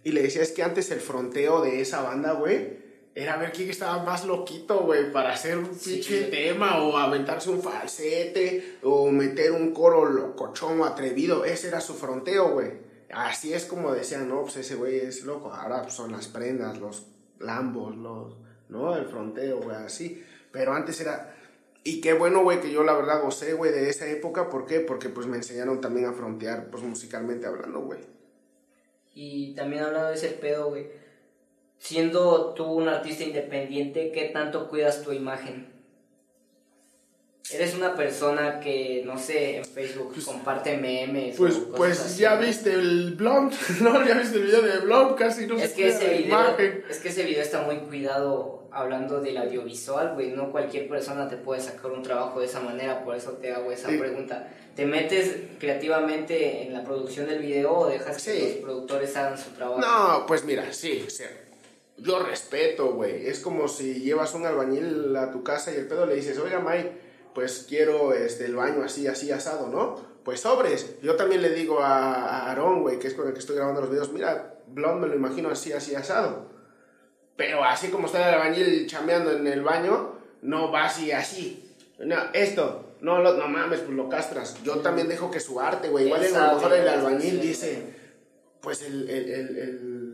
Y 0.04 0.12
le 0.12 0.22
decía, 0.22 0.42
es 0.42 0.52
que 0.52 0.62
antes 0.62 0.90
el 0.90 1.00
fronteo 1.00 1.62
de 1.62 1.80
esa 1.80 2.02
banda, 2.02 2.32
güey, 2.32 2.78
era 3.14 3.36
ver 3.36 3.50
quién 3.50 3.68
estaba 3.68 4.04
más 4.04 4.24
loquito, 4.24 4.80
güey, 4.84 5.10
para 5.10 5.32
hacer 5.32 5.58
un 5.58 5.76
pinche 5.76 6.24
tema 6.24 6.80
o 6.82 6.96
aventarse 6.96 7.50
un 7.50 7.60
falsete 7.60 8.78
o 8.84 9.10
meter 9.10 9.50
un 9.50 9.72
coro 9.72 10.04
locochón 10.04 10.80
o 10.80 10.84
atrevido. 10.84 11.44
Ese 11.44 11.66
era 11.66 11.80
su 11.80 11.94
fronteo, 11.94 12.52
güey. 12.52 12.70
Así 13.10 13.52
es 13.52 13.64
como 13.64 13.92
decían, 13.92 14.28
no, 14.28 14.42
pues 14.42 14.58
ese 14.58 14.76
güey 14.76 14.98
es 14.98 15.24
loco. 15.24 15.52
Ahora 15.52 15.82
pues, 15.82 15.94
son 15.94 16.12
las 16.12 16.28
prendas, 16.28 16.78
los 16.78 17.06
lambos, 17.40 17.96
los, 17.96 18.36
¿no? 18.68 18.96
El 18.96 19.06
fronteo, 19.06 19.60
güey, 19.62 19.76
así. 19.76 20.24
Pero 20.52 20.74
antes 20.74 21.00
era... 21.00 21.34
Y 21.88 22.00
qué 22.00 22.12
bueno, 22.12 22.42
güey, 22.42 22.60
que 22.60 22.70
yo 22.70 22.82
la 22.82 22.94
verdad 22.94 23.22
gocé, 23.22 23.54
güey, 23.54 23.72
de 23.72 23.88
esa 23.88 24.06
época. 24.06 24.50
¿Por 24.50 24.66
qué? 24.66 24.80
Porque 24.80 25.08
pues 25.08 25.26
me 25.26 25.36
enseñaron 25.36 25.80
también 25.80 26.06
a 26.06 26.12
frontear, 26.12 26.70
pues 26.70 26.82
musicalmente 26.82 27.46
hablando, 27.46 27.80
güey. 27.80 28.00
Y 29.14 29.54
también 29.54 29.82
hablando 29.82 30.08
de 30.08 30.14
ese 30.14 30.28
pedo, 30.28 30.68
güey 30.68 30.86
siendo 31.78 32.54
tú 32.54 32.64
un 32.64 32.88
artista 32.88 33.24
independiente, 33.24 34.12
¿qué 34.12 34.26
tanto 34.26 34.68
cuidas 34.68 35.02
tu 35.02 35.12
imagen? 35.12 35.77
Eres 37.50 37.74
una 37.74 37.94
persona 37.94 38.60
que, 38.60 39.02
no 39.06 39.18
sé, 39.18 39.56
en 39.56 39.64
Facebook 39.64 40.12
pues, 40.12 40.26
comparte 40.26 40.76
memes. 40.76 41.36
Pues, 41.36 41.54
pues 41.74 42.18
ya 42.18 42.36
viste 42.36 42.72
el 42.74 43.14
blog, 43.14 43.50
¿no? 43.80 44.06
Ya 44.06 44.18
viste 44.18 44.36
el 44.36 44.44
video 44.44 44.62
de 44.62 44.78
blog, 44.80 45.16
casi 45.16 45.46
no 45.46 45.56
es 45.56 45.72
que 45.72 45.88
ese 45.88 46.18
video, 46.18 46.56
Es 46.90 46.98
que 46.98 47.08
ese 47.08 47.22
video 47.22 47.42
está 47.42 47.62
muy 47.62 47.76
cuidado 47.78 48.68
hablando 48.70 49.20
del 49.20 49.38
audiovisual, 49.38 50.12
güey. 50.14 50.32
No 50.32 50.52
cualquier 50.52 50.88
persona 50.88 51.26
te 51.28 51.36
puede 51.36 51.62
sacar 51.62 51.90
un 51.90 52.02
trabajo 52.02 52.40
de 52.40 52.46
esa 52.46 52.60
manera, 52.60 53.02
por 53.02 53.16
eso 53.16 53.32
te 53.32 53.50
hago 53.52 53.72
esa 53.72 53.88
pregunta. 53.88 54.52
¿Te 54.76 54.84
metes 54.84 55.34
creativamente 55.58 56.62
en 56.62 56.74
la 56.74 56.84
producción 56.84 57.26
del 57.26 57.40
video 57.40 57.72
o 57.72 57.88
dejas 57.88 58.22
que 58.22 58.40
los 58.40 58.52
productores 58.62 59.16
hagan 59.16 59.38
su 59.38 59.50
trabajo? 59.50 59.80
No, 59.80 60.26
pues 60.26 60.44
mira, 60.44 60.70
sí, 60.72 61.06
sí 61.08 61.24
yo 61.98 62.20
respeto, 62.20 62.92
güey. 62.92 63.26
Es 63.26 63.40
como 63.40 63.68
si 63.68 64.00
llevas 64.00 64.34
un 64.34 64.46
albañil 64.46 65.14
a 65.16 65.30
tu 65.30 65.42
casa 65.42 65.72
y 65.72 65.76
el 65.76 65.86
pedo 65.86 66.06
le 66.06 66.14
dices, 66.14 66.38
oiga, 66.38 66.60
Mike, 66.60 66.92
pues 67.38 67.66
quiero 67.68 68.14
este, 68.14 68.46
el 68.46 68.56
baño 68.56 68.82
así, 68.82 69.06
así 69.06 69.30
asado, 69.30 69.68
¿no? 69.68 69.94
Pues 70.24 70.40
sobres. 70.40 71.00
Yo 71.02 71.14
también 71.14 71.40
le 71.40 71.50
digo 71.50 71.78
a, 71.78 72.48
Aarón, 72.48 72.82
güey, 72.82 72.98
que 72.98 73.06
es 73.06 73.14
con 73.14 73.28
el 73.28 73.32
que 73.32 73.38
estoy 73.38 73.54
grabando 73.54 73.80
los 73.80 73.90
videos, 73.90 74.12
mira, 74.12 74.56
Blond 74.66 75.02
me 75.02 75.06
lo 75.06 75.14
imagino 75.14 75.48
así, 75.48 75.72
así 75.72 75.94
asado. 75.94 76.50
Pero 77.36 77.62
así 77.62 77.90
como 77.90 78.06
está 78.06 78.28
el 78.28 78.34
albañil 78.34 78.88
chameando 78.88 79.30
en 79.30 79.46
el 79.46 79.62
baño, 79.62 80.16
no 80.42 80.72
va 80.72 80.86
así, 80.86 81.12
así. 81.12 81.72
No, 82.00 82.16
esto, 82.32 82.96
no, 83.02 83.22
no 83.22 83.46
mames, 83.46 83.82
pues 83.82 83.96
lo 83.96 84.08
castras. 84.08 84.60
Yo 84.64 84.80
también 84.80 85.06
dejo 85.06 85.30
que 85.30 85.38
su 85.38 85.60
arte, 85.60 85.90
güey. 85.90 86.06
Igual 86.06 86.34
a 86.34 86.48
lo 86.48 86.54
mejor 86.56 86.72
el 86.72 86.88
albañil 86.88 87.40
dice, 87.40 87.84
pues 88.60 88.82
el, 88.82 89.08
el 89.08 90.08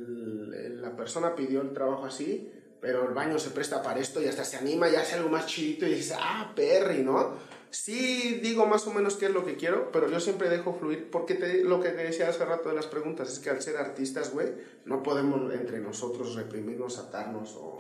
persona 0.95 1.35
pidió 1.35 1.61
el 1.61 1.73
trabajo 1.73 2.07
así, 2.07 2.53
pero 2.85 3.09
el 3.09 3.15
baño 3.15 3.39
se 3.39 3.49
presta 3.49 3.83
para 3.83 3.99
esto 3.99 4.21
y 4.21 4.27
hasta 4.27 4.45
se 4.45 4.59
anima 4.59 4.91
y 4.91 4.95
hace 4.95 5.15
algo 5.15 5.31
más 5.31 5.47
chidito 5.47 5.87
y 5.87 5.95
dices, 5.95 6.19
ah, 6.21 6.53
Perry, 6.55 7.03
¿no? 7.03 7.39
Sí 7.71 8.41
digo 8.43 8.67
más 8.67 8.87
o 8.87 8.93
menos 8.93 9.17
qué 9.17 9.25
es 9.25 9.33
lo 9.33 9.43
que 9.43 9.57
quiero, 9.57 9.91
pero 9.91 10.11
yo 10.11 10.21
siempre 10.21 10.51
dejo 10.51 10.75
fluir, 10.75 11.11
porque 11.11 11.35
te, 11.35 11.65
lo 11.65 11.81
que 11.81 11.89
te 11.89 12.05
decía 12.05 12.29
hace 12.29 12.45
rato 12.45 12.69
de 12.69 12.75
las 12.75 12.87
preguntas 12.87 13.33
es 13.33 13.39
que 13.39 13.49
al 13.49 13.63
ser 13.63 13.79
artistas, 13.79 14.35
güey, 14.35 14.49
no 14.85 15.03
podemos 15.03 15.51
entre 15.55 15.79
nosotros 15.79 16.35
reprimirnos, 16.35 16.99
atarnos 16.99 17.57
o 17.57 17.79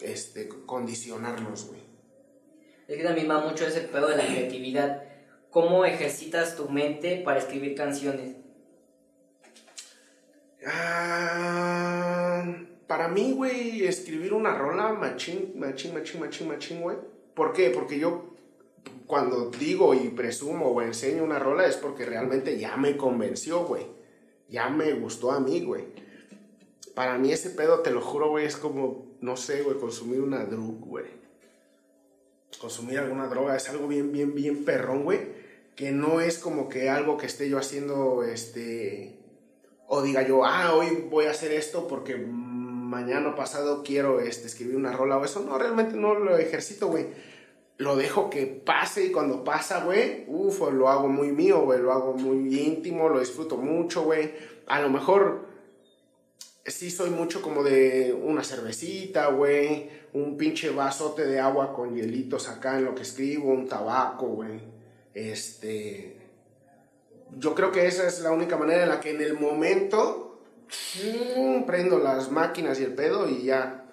este, 0.00 0.48
condicionarnos, 0.48 1.66
güey. 1.66 1.82
Es 2.88 2.96
que 2.96 3.04
también 3.04 3.28
va 3.28 3.46
mucho 3.46 3.66
ese 3.66 3.82
pedo 3.82 4.08
de 4.08 4.16
la 4.16 4.24
creatividad. 4.24 5.02
¿Cómo 5.50 5.84
ejercitas 5.84 6.56
tu 6.56 6.70
mente 6.70 7.20
para 7.22 7.38
escribir 7.38 7.74
canciones? 7.74 8.36
Ah, 10.66 12.62
para 12.92 13.08
mí, 13.08 13.32
güey, 13.32 13.86
escribir 13.86 14.34
una 14.34 14.54
rola, 14.54 14.92
machín, 14.92 15.54
machín, 15.56 15.94
machín, 15.94 16.20
machín, 16.20 16.46
machín, 16.46 16.82
güey. 16.82 16.98
¿Por 17.32 17.54
qué? 17.54 17.70
Porque 17.70 17.98
yo 17.98 18.34
cuando 19.06 19.48
digo 19.48 19.94
y 19.94 20.10
presumo 20.10 20.66
o 20.66 20.82
enseño 20.82 21.24
una 21.24 21.38
rola 21.38 21.66
es 21.66 21.76
porque 21.78 22.04
realmente 22.04 22.58
ya 22.58 22.76
me 22.76 22.98
convenció, 22.98 23.64
güey. 23.64 23.86
Ya 24.50 24.68
me 24.68 24.92
gustó 24.92 25.32
a 25.32 25.40
mí, 25.40 25.64
güey. 25.64 25.86
Para 26.94 27.16
mí 27.16 27.32
ese 27.32 27.48
pedo, 27.48 27.80
te 27.80 27.92
lo 27.92 28.02
juro, 28.02 28.28
güey, 28.28 28.44
es 28.44 28.58
como, 28.58 29.16
no 29.22 29.38
sé, 29.38 29.62
güey, 29.62 29.78
consumir 29.78 30.20
una 30.20 30.44
drug, 30.44 30.84
güey. 30.84 31.06
Consumir 32.60 32.98
alguna 32.98 33.26
droga 33.26 33.56
es 33.56 33.70
algo 33.70 33.88
bien, 33.88 34.12
bien, 34.12 34.34
bien 34.34 34.66
perrón, 34.66 35.04
güey. 35.04 35.20
Que 35.76 35.92
no 35.92 36.20
es 36.20 36.36
como 36.36 36.68
que 36.68 36.90
algo 36.90 37.16
que 37.16 37.24
esté 37.24 37.48
yo 37.48 37.56
haciendo, 37.56 38.22
este 38.22 39.18
o 39.94 40.00
diga 40.00 40.26
yo, 40.26 40.44
ah, 40.44 40.74
hoy 40.74 41.06
voy 41.10 41.26
a 41.26 41.30
hacer 41.30 41.52
esto 41.52 41.86
porque 41.86 42.16
mañana 42.92 43.34
pasado 43.34 43.82
quiero 43.82 44.20
este, 44.20 44.46
escribir 44.46 44.76
una 44.76 44.92
rola 44.92 45.16
o 45.16 45.24
eso. 45.24 45.40
No, 45.40 45.56
realmente 45.56 45.96
no 45.96 46.14
lo 46.14 46.36
ejercito, 46.36 46.88
güey. 46.88 47.06
Lo 47.78 47.96
dejo 47.96 48.28
que 48.28 48.46
pase 48.46 49.06
y 49.06 49.10
cuando 49.10 49.42
pasa, 49.42 49.82
güey, 49.84 50.24
uff, 50.28 50.60
lo 50.70 50.90
hago 50.90 51.08
muy 51.08 51.32
mío, 51.32 51.62
güey, 51.62 51.80
lo 51.80 51.90
hago 51.90 52.12
muy 52.12 52.60
íntimo, 52.60 53.08
lo 53.08 53.18
disfruto 53.18 53.56
mucho, 53.56 54.02
güey. 54.02 54.32
A 54.66 54.80
lo 54.82 54.90
mejor 54.90 55.46
sí 56.66 56.90
soy 56.90 57.08
mucho 57.08 57.40
como 57.40 57.64
de 57.64 58.12
una 58.12 58.44
cervecita, 58.44 59.28
güey, 59.28 59.88
un 60.12 60.36
pinche 60.36 60.68
vasote 60.68 61.26
de 61.26 61.40
agua 61.40 61.72
con 61.72 61.96
hielitos 61.96 62.48
acá 62.50 62.76
en 62.76 62.84
lo 62.84 62.94
que 62.94 63.02
escribo, 63.02 63.50
un 63.50 63.66
tabaco, 63.66 64.26
güey. 64.26 64.60
Este, 65.14 66.18
yo 67.38 67.54
creo 67.54 67.72
que 67.72 67.86
esa 67.86 68.06
es 68.06 68.20
la 68.20 68.32
única 68.32 68.58
manera 68.58 68.82
en 68.82 68.90
la 68.90 69.00
que 69.00 69.10
en 69.10 69.22
el 69.22 69.34
momento 69.34 70.31
prendo 71.66 71.98
las 71.98 72.30
máquinas 72.30 72.80
y 72.80 72.84
el 72.84 72.94
pedo 72.94 73.28
y 73.28 73.44
ya 73.44 73.84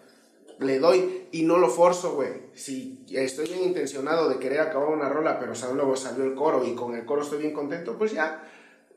le 0.60 0.80
doy 0.80 1.28
y 1.32 1.44
no 1.44 1.58
lo 1.58 1.70
forzo, 1.70 2.16
güey. 2.16 2.50
Si 2.54 3.06
estoy 3.12 3.48
bien 3.48 3.64
intencionado 3.64 4.30
de 4.30 4.40
querer 4.40 4.60
acabar 4.60 4.90
una 4.90 5.10
rola, 5.10 5.40
pero 5.40 5.54
luego 5.74 5.96
salió 5.96 6.24
el 6.24 6.36
coro 6.36 6.66
y 6.66 6.76
con 6.76 6.96
el 6.96 7.06
coro 7.06 7.22
estoy 7.22 7.40
bien 7.40 7.54
contento, 7.54 7.98
pues 7.98 8.12
ya 8.12 8.44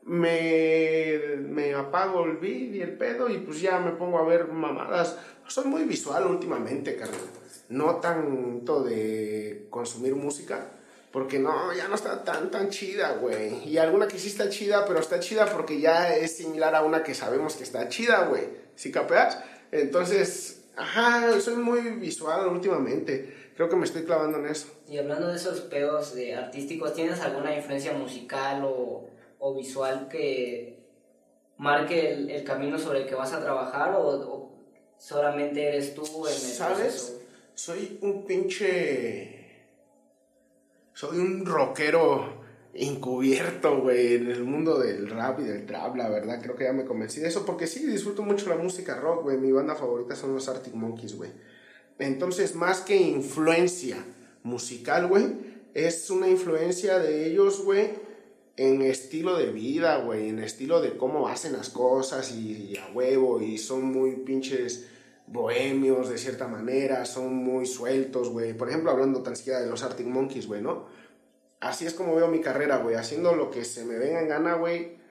me, 0.03 1.19
me 1.37 1.73
apago 1.73 2.25
el 2.25 2.37
beat 2.37 2.75
y 2.75 2.81
el 2.81 2.97
pedo 2.97 3.29
y 3.29 3.37
pues 3.39 3.61
ya 3.61 3.79
me 3.79 3.91
pongo 3.91 4.19
a 4.19 4.25
ver 4.25 4.47
mamadas. 4.47 5.17
Soy 5.47 5.65
muy 5.65 5.83
visual 5.83 6.25
últimamente, 6.27 6.95
carnal. 6.95 7.19
No 7.69 7.95
tanto 7.97 8.83
de 8.83 9.67
consumir 9.69 10.15
música 10.15 10.69
porque 11.13 11.37
no, 11.37 11.71
ya 11.73 11.87
no 11.87 11.93
está 11.93 12.23
tan, 12.23 12.49
tan 12.49 12.71
chida, 12.71 13.11
güey. 13.11 13.69
Y 13.69 13.77
alguna 13.77 14.07
que 14.07 14.17
sí 14.17 14.29
está 14.29 14.49
chida, 14.49 14.83
pero 14.83 14.99
está 14.99 15.19
chida 15.19 15.45
porque 15.45 15.79
ya 15.79 16.15
es 16.15 16.37
similar 16.37 16.73
a 16.73 16.81
una 16.81 17.03
que 17.03 17.13
sabemos 17.13 17.55
que 17.55 17.61
está 17.61 17.87
chida, 17.87 18.25
güey. 18.25 18.45
¿Sí 18.75 18.91
capeas? 18.91 19.37
Entonces, 19.71 20.65
ajá, 20.75 21.39
soy 21.39 21.57
muy 21.57 21.81
visual 21.97 22.47
últimamente. 22.47 23.51
Creo 23.55 23.69
que 23.69 23.75
me 23.75 23.85
estoy 23.85 24.05
clavando 24.05 24.39
en 24.39 24.47
eso. 24.47 24.69
Y 24.89 24.97
hablando 24.97 25.27
de 25.27 25.35
esos 25.35 25.61
pedos 25.61 26.15
de 26.15 26.33
artísticos, 26.33 26.95
¿tienes 26.95 27.19
alguna 27.19 27.55
influencia 27.55 27.93
musical 27.93 28.63
o, 28.65 29.07
o 29.37 29.53
visual 29.53 30.07
que 30.09 30.79
marque 31.57 32.11
el, 32.11 32.31
el, 32.31 32.43
camino 32.43 32.79
sobre 32.79 33.03
el 33.03 33.07
que 33.07 33.13
vas 33.13 33.33
a 33.33 33.39
trabajar 33.39 33.93
o, 33.95 34.51
solamente 34.97 35.67
eres 35.67 35.93
tú 35.93 36.03
en 36.25 36.33
el 36.33 36.39
¿Sabes? 36.39 37.19
Soy 37.53 37.99
un 38.01 38.25
pinche 38.25 39.32
soy 40.93 41.17
un 41.17 41.45
rockero 41.45 42.43
encubierto, 42.73 43.81
güey, 43.81 44.15
en 44.15 44.27
el 44.27 44.43
mundo 44.43 44.79
del 44.79 45.09
rap 45.09 45.39
y 45.39 45.43
del 45.43 45.65
trap, 45.65 45.95
la 45.95 46.09
verdad, 46.09 46.41
creo 46.41 46.55
que 46.55 46.63
ya 46.63 46.73
me 46.73 46.85
convencí 46.85 47.19
de 47.19 47.27
eso, 47.27 47.45
porque 47.45 47.67
sí, 47.67 47.85
disfruto 47.85 48.23
mucho 48.23 48.49
la 48.49 48.57
música 48.57 48.95
rock, 48.95 49.23
güey, 49.23 49.37
mi 49.37 49.51
banda 49.51 49.75
favorita 49.75 50.15
son 50.15 50.33
los 50.33 50.49
Arctic 50.49 50.73
Monkeys, 50.73 51.15
güey. 51.15 51.31
Entonces, 51.99 52.55
más 52.55 52.81
que 52.81 52.95
influencia 52.95 54.03
musical, 54.41 55.07
güey, 55.07 55.25
es 55.75 56.09
una 56.09 56.27
influencia 56.27 56.97
de 56.97 57.27
ellos, 57.27 57.63
güey, 57.63 57.91
en 58.57 58.81
estilo 58.81 59.37
de 59.37 59.51
vida, 59.51 59.97
güey, 59.97 60.29
en 60.29 60.39
estilo 60.39 60.81
de 60.81 60.97
cómo 60.97 61.27
hacen 61.27 61.53
las 61.53 61.69
cosas 61.69 62.31
y, 62.31 62.71
y 62.71 62.77
a 62.77 62.91
huevo, 62.93 63.41
y 63.41 63.57
son 63.59 63.83
muy 63.85 64.17
pinches 64.17 64.87
bohemios 65.27 66.09
de 66.09 66.17
cierta 66.17 66.47
manera, 66.47 67.05
son 67.05 67.33
muy 67.33 67.65
sueltos, 67.65 68.29
güey. 68.29 68.53
Por 68.53 68.69
ejemplo, 68.69 68.91
hablando 68.91 69.21
tan 69.21 69.35
siquiera 69.35 69.61
de 69.61 69.69
los 69.69 69.83
Arctic 69.83 70.07
Monkeys, 70.07 70.47
güey, 70.47 70.61
¿no? 70.61 70.85
Así 71.59 71.85
es 71.85 71.93
como 71.93 72.15
veo 72.15 72.27
mi 72.27 72.41
carrera, 72.41 72.77
güey, 72.77 72.95
haciendo 72.95 73.35
lo 73.35 73.49
que 73.49 73.63
se 73.63 73.85
me 73.85 73.97
venga 73.97 74.21
en 74.21 74.27
gana, 74.27 74.55
güey. 74.55 75.01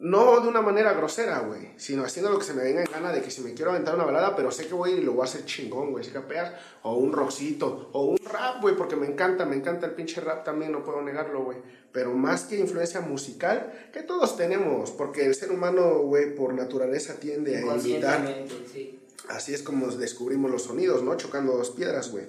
No 0.00 0.40
de 0.40 0.48
una 0.48 0.60
manera 0.60 0.94
grosera, 0.94 1.38
güey, 1.38 1.68
sino 1.76 2.02
haciendo 2.02 2.32
lo 2.32 2.40
que 2.40 2.44
se 2.44 2.54
me 2.54 2.64
venga 2.64 2.82
en 2.82 2.90
gana 2.90 3.12
de 3.12 3.22
que 3.22 3.30
si 3.30 3.40
me 3.40 3.54
quiero 3.54 3.70
aventar 3.70 3.94
una 3.94 4.04
balada, 4.04 4.34
pero 4.34 4.50
sé 4.50 4.66
que 4.66 4.74
voy 4.74 4.94
y 4.94 5.00
lo 5.00 5.12
voy 5.12 5.20
a 5.20 5.24
hacer 5.26 5.44
chingón, 5.44 5.92
güey, 5.92 6.02
si 6.02 6.10
capeas, 6.10 6.52
o 6.82 6.96
un 6.96 7.12
rockcito, 7.12 7.90
o 7.92 8.06
un 8.06 8.18
rap, 8.18 8.60
güey, 8.60 8.74
porque 8.74 8.96
me 8.96 9.06
encanta, 9.06 9.46
me 9.46 9.54
encanta 9.54 9.86
el 9.86 9.92
pinche 9.92 10.20
rap 10.20 10.42
también, 10.42 10.72
no 10.72 10.82
puedo 10.82 11.00
negarlo, 11.02 11.44
güey. 11.44 11.58
Pero 11.92 12.12
más 12.14 12.42
que 12.42 12.58
influencia 12.58 13.00
musical, 13.00 13.72
que 13.92 14.02
todos 14.02 14.36
tenemos, 14.36 14.90
porque 14.90 15.24
el 15.24 15.36
ser 15.36 15.52
humano, 15.52 15.98
güey, 15.98 16.34
por 16.34 16.52
naturaleza 16.52 17.20
tiende 17.20 17.58
a 17.58 17.60
imitar. 17.60 18.26
Sí 18.72 18.98
Así 19.28 19.54
es 19.54 19.62
como 19.62 19.86
descubrimos 19.88 20.50
los 20.50 20.64
sonidos, 20.64 21.02
¿no? 21.02 21.16
Chocando 21.16 21.56
dos 21.56 21.70
piedras, 21.70 22.10
güey. 22.10 22.26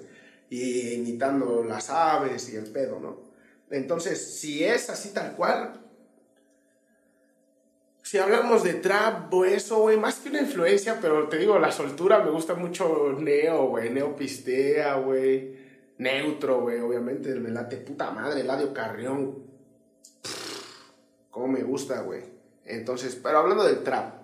Y 0.50 0.94
imitando 0.94 1.64
las 1.64 1.89
aves 1.89 2.50
y 2.54 2.56
el 2.56 2.72
pedo, 2.72 3.00
¿no? 3.00 3.22
Entonces, 3.70 4.39
si 4.39 4.64
es 4.64 4.89
así 4.89 5.10
tal 5.10 5.36
cual, 5.36 5.82
si 8.04 8.18
hablamos 8.18 8.64
de 8.64 8.76
trap 8.76 9.34
o 9.34 9.46
eso, 9.46 9.80
güey, 9.80 9.98
más 9.98 10.16
que 10.16 10.30
una 10.30 10.41
influencia, 10.41 11.00
pero 11.02 11.28
te 11.30 11.38
digo, 11.38 11.58
la 11.58 11.72
soltura 11.72 12.24
me 12.24 12.30
gusta 12.30 12.54
mucho 12.54 13.14
Neo, 13.18 13.68
güey, 13.70 13.89
Neo 13.89 14.16
Pistea, 14.16 14.96
güey, 14.96 15.58
Neutro, 15.98 16.62
güey, 16.62 16.80
obviamente, 16.80 17.34
me 17.36 17.50
late 17.50 17.78
puta 17.78 18.12
madre, 18.12 18.41
Eladio 18.41 18.74
Carrión. 18.74 19.44
Cómo 21.32 21.48
me 21.48 21.64
gusta, 21.64 22.02
güey. 22.02 22.22
Entonces, 22.66 23.16
pero 23.16 23.39
hablando 23.39 23.64
del 23.64 23.84
trap, 23.84 24.22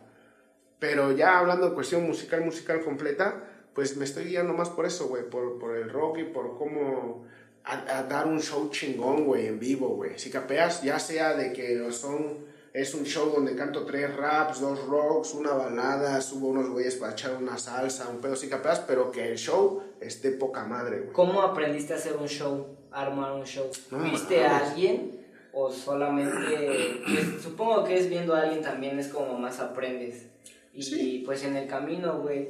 pero 0.79 1.11
ya 1.11 1.37
hablando 1.37 1.69
de 1.69 1.75
cuestión 1.75 2.03
musical, 2.03 2.43
musical 2.43 2.83
completa, 2.83 3.43
pues 3.73 3.95
me 3.97 4.05
estoy 4.05 4.25
guiando 4.25 4.53
más 4.53 4.69
por 4.69 4.85
eso, 4.85 5.07
güey, 5.07 5.29
por, 5.29 5.59
por 5.59 5.75
el 5.75 5.89
rock 5.89 6.19
y 6.19 6.23
por 6.23 6.57
cómo 6.57 7.25
a, 7.63 8.03
dar 8.03 8.27
un 8.27 8.41
show 8.41 8.69
chingón, 8.69 9.25
güey, 9.25 9.47
en 9.47 9.59
vivo, 9.59 9.89
güey. 9.89 10.17
Si 10.17 10.29
capeas, 10.29 10.81
ya 10.81 10.99
sea 10.99 11.35
de 11.35 11.53
que 11.53 11.91
son 11.91 12.49
es 12.73 12.93
un 12.93 13.03
show 13.03 13.31
donde 13.31 13.55
canto 13.55 13.85
tres 13.85 14.15
raps, 14.15 14.61
dos 14.61 14.85
rocks, 14.87 15.33
una 15.33 15.53
balada, 15.53 16.21
subo 16.21 16.49
unos 16.49 16.69
güeyes 16.69 16.95
para 16.95 17.13
echar 17.13 17.35
una 17.35 17.57
salsa, 17.57 18.07
un 18.09 18.21
pedo 18.21 18.35
si 18.35 18.47
capeas, 18.47 18.79
pero 18.81 19.11
que 19.11 19.27
el 19.27 19.37
show 19.37 19.81
esté 19.99 20.31
poca 20.31 20.65
madre, 20.65 20.99
güey. 20.99 21.13
¿Cómo 21.13 21.41
aprendiste 21.41 21.93
a 21.93 21.97
hacer 21.97 22.15
un 22.15 22.27
show, 22.27 22.77
a 22.91 23.01
armar 23.01 23.33
un 23.33 23.45
show? 23.45 23.69
¿Viste 24.03 24.45
a 24.45 24.59
alguien 24.59 25.19
o 25.51 25.71
solamente, 25.71 27.01
pues, 27.05 27.41
supongo 27.41 27.83
que 27.83 27.97
es 27.97 28.07
viendo 28.07 28.35
a 28.35 28.41
alguien 28.41 28.61
también 28.61 28.99
es 28.99 29.07
como 29.07 29.37
más 29.37 29.59
aprendes? 29.59 30.28
Y 30.73 31.19
pues 31.25 31.43
en 31.43 31.55
el 31.55 31.67
camino, 31.67 32.19
güey, 32.19 32.49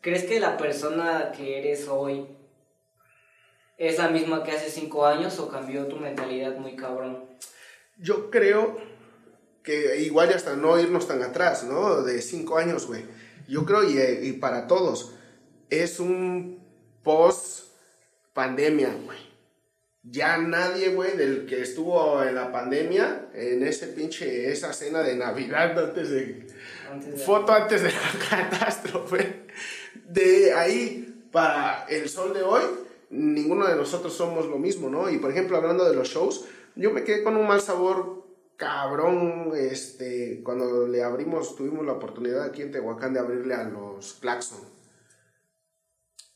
¿crees 0.00 0.24
que 0.24 0.40
la 0.40 0.56
persona 0.56 1.32
que 1.36 1.58
eres 1.58 1.88
hoy 1.88 2.26
es 3.78 3.98
la 3.98 4.08
misma 4.08 4.42
que 4.42 4.52
hace 4.52 4.70
cinco 4.70 5.06
años 5.06 5.38
o 5.38 5.48
cambió 5.48 5.86
tu 5.86 5.96
mentalidad 5.96 6.56
muy 6.56 6.76
cabrón? 6.76 7.24
Yo 7.98 8.30
creo 8.30 8.78
que 9.62 10.00
igual 10.02 10.28
ya 10.30 10.36
hasta 10.36 10.56
no 10.56 10.78
irnos 10.78 11.06
tan 11.06 11.22
atrás, 11.22 11.64
¿no? 11.64 12.02
De 12.02 12.20
cinco 12.20 12.58
años, 12.58 12.86
güey. 12.86 13.04
Yo 13.48 13.64
creo, 13.64 13.84
y, 13.84 14.28
y 14.28 14.32
para 14.34 14.66
todos, 14.66 15.14
es 15.70 16.00
un 16.00 16.62
post 17.02 17.72
pandemia, 18.32 18.94
güey. 19.04 19.18
Ya 20.04 20.36
nadie, 20.36 20.88
güey, 20.88 21.16
del 21.16 21.46
que 21.46 21.62
estuvo 21.62 22.22
en 22.24 22.34
la 22.34 22.50
pandemia, 22.50 23.28
en 23.34 23.62
ese 23.62 23.86
pinche, 23.88 24.50
esa 24.50 24.72
cena 24.72 25.02
de 25.02 25.14
Navidad 25.14 25.78
antes 25.78 26.10
de... 26.10 26.46
Foto 27.00 27.52
antes 27.52 27.82
de 27.82 27.90
la 27.90 27.98
catástrofe. 28.50 29.46
De 30.08 30.52
ahí 30.52 31.26
para 31.30 31.86
el 31.88 32.08
sol 32.08 32.34
de 32.34 32.42
hoy, 32.42 32.62
ninguno 33.10 33.66
de 33.66 33.76
nosotros 33.76 34.12
somos 34.14 34.46
lo 34.46 34.58
mismo, 34.58 34.88
¿no? 34.90 35.10
Y 35.10 35.18
por 35.18 35.30
ejemplo, 35.30 35.56
hablando 35.56 35.88
de 35.88 35.94
los 35.94 36.08
shows, 36.08 36.44
yo 36.74 36.90
me 36.90 37.04
quedé 37.04 37.22
con 37.22 37.36
un 37.36 37.46
mal 37.46 37.60
sabor 37.60 38.22
cabrón, 38.56 39.52
este, 39.56 40.40
cuando 40.44 40.86
le 40.86 41.02
abrimos, 41.02 41.56
tuvimos 41.56 41.84
la 41.84 41.92
oportunidad 41.92 42.44
aquí 42.44 42.62
en 42.62 42.70
Tehuacán 42.70 43.12
de 43.12 43.20
abrirle 43.20 43.54
a 43.54 43.64
los 43.64 44.14
Claxon. 44.14 44.60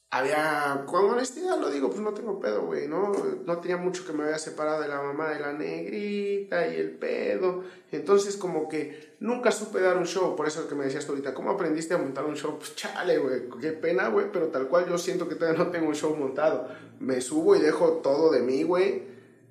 Había, 0.09 0.85
con 0.87 1.11
honestidad 1.11 1.59
lo 1.59 1.69
digo, 1.69 1.89
pues 1.89 2.01
no 2.01 2.15
tengo 2.15 2.39
pedo, 2.39 2.63
güey, 2.63 2.87
¿no? 2.87 3.13
No 3.45 3.59
tenía 3.59 3.77
mucho 3.77 4.07
que 4.07 4.13
me 4.13 4.23
había 4.23 4.39
separado 4.39 4.81
de 4.81 4.89
la 4.89 5.03
mamá 5.03 5.31
de 5.31 5.41
la 5.41 5.53
negrita 5.53 6.69
y 6.69 6.77
el 6.77 6.93
pedo. 6.93 7.65
Entonces, 7.91 8.37
como 8.37 8.69
que 8.69 9.17
nunca 9.19 9.51
supe 9.51 9.81
dar 9.81 9.97
un 9.97 10.07
show, 10.07 10.37
por 10.37 10.47
eso 10.47 10.69
que 10.69 10.77
me 10.77 10.85
decías 10.85 11.09
ahorita, 11.09 11.35
¿cómo 11.35 11.51
aprendiste 11.51 11.95
a 11.95 11.99
montar 11.99 12.25
un 12.25 12.37
show? 12.37 12.57
Pues 12.57 12.77
chale, 12.77 13.19
güey, 13.19 13.49
qué 13.61 13.73
pena, 13.73 14.09
güey, 14.09 14.31
pero 14.31 14.47
tal 14.47 14.69
cual 14.69 14.89
yo 14.89 14.97
siento 14.97 15.29
que 15.29 15.35
todavía 15.35 15.59
no 15.63 15.71
tengo 15.71 15.89
un 15.89 15.95
show 15.97 16.15
montado. 16.15 16.69
Me 17.01 17.21
subo 17.21 17.57
y 17.57 17.61
dejo 17.61 17.95
todo 17.95 18.31
de 18.31 18.43
mí, 18.43 18.63
güey, 18.63 19.03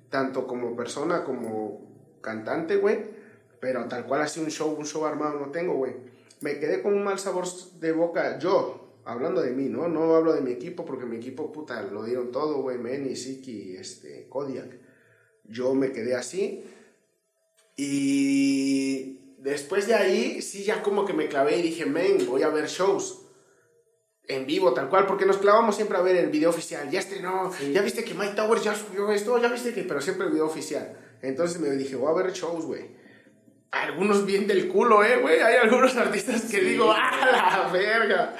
tanto 0.08 0.46
como 0.46 0.74
persona 0.74 1.22
como 1.22 1.86
cantante, 2.22 2.76
güey, 2.76 3.04
pero 3.60 3.84
tal 3.84 4.06
cual 4.06 4.22
así 4.22 4.40
un 4.40 4.50
show, 4.50 4.74
un 4.76 4.86
show 4.86 5.04
armado 5.04 5.38
no 5.38 5.50
tengo, 5.50 5.74
güey. 5.74 5.94
Me 6.40 6.58
quedé 6.58 6.82
con 6.82 6.94
un 6.94 7.04
mal 7.04 7.18
sabor 7.18 7.44
de 7.78 7.92
boca, 7.92 8.38
yo, 8.38 8.85
hablando 9.06 9.40
de 9.40 9.52
mí, 9.52 9.68
¿no? 9.68 9.88
No 9.88 10.14
hablo 10.14 10.34
de 10.34 10.42
mi 10.42 10.50
equipo 10.50 10.84
porque 10.84 11.06
mi 11.06 11.16
equipo, 11.16 11.50
puta, 11.52 11.80
lo 11.82 12.04
dieron 12.04 12.30
todo, 12.30 12.60
güey, 12.60 12.76
Manny, 12.76 13.16
Siki, 13.16 13.76
este, 13.76 14.28
Kodiak. 14.28 14.78
Yo 15.44 15.74
me 15.74 15.92
quedé 15.92 16.14
así 16.14 16.64
y 17.76 19.36
después 19.38 19.86
de 19.86 19.94
ahí, 19.94 20.42
sí, 20.42 20.64
ya 20.64 20.82
como 20.82 21.04
que 21.04 21.12
me 21.12 21.28
clavé 21.28 21.58
y 21.58 21.62
dije, 21.62 21.86
men, 21.86 22.26
voy 22.26 22.42
a 22.42 22.48
ver 22.48 22.66
shows 22.66 23.22
en 24.28 24.44
vivo, 24.46 24.74
tal 24.74 24.88
cual, 24.88 25.06
porque 25.06 25.24
nos 25.24 25.36
clavamos 25.36 25.76
siempre 25.76 25.96
a 25.96 26.00
ver 26.00 26.16
el 26.16 26.30
video 26.30 26.50
oficial. 26.50 26.90
Ya 26.90 26.98
estrenó, 26.98 27.52
ya 27.72 27.82
viste 27.82 28.02
que 28.02 28.14
Mike 28.14 28.34
Towers 28.34 28.64
ya 28.64 28.74
subió 28.74 29.12
esto, 29.12 29.40
ya 29.40 29.48
viste 29.48 29.72
que, 29.72 29.84
pero 29.84 30.00
siempre 30.00 30.26
el 30.26 30.32
video 30.32 30.46
oficial. 30.46 30.98
Entonces 31.22 31.60
me 31.60 31.70
dije, 31.70 31.96
voy 31.96 32.10
a 32.10 32.24
ver 32.24 32.32
shows, 32.32 32.64
güey. 32.64 32.90
Algunos 33.70 34.24
bien 34.24 34.46
del 34.46 34.68
culo, 34.68 35.04
eh, 35.04 35.18
güey. 35.20 35.40
Hay 35.40 35.56
algunos 35.56 35.94
artistas 35.96 36.42
que 36.50 36.60
digo, 36.60 36.90
¡ah, 36.92 37.66
la 37.66 37.72
verga! 37.72 38.36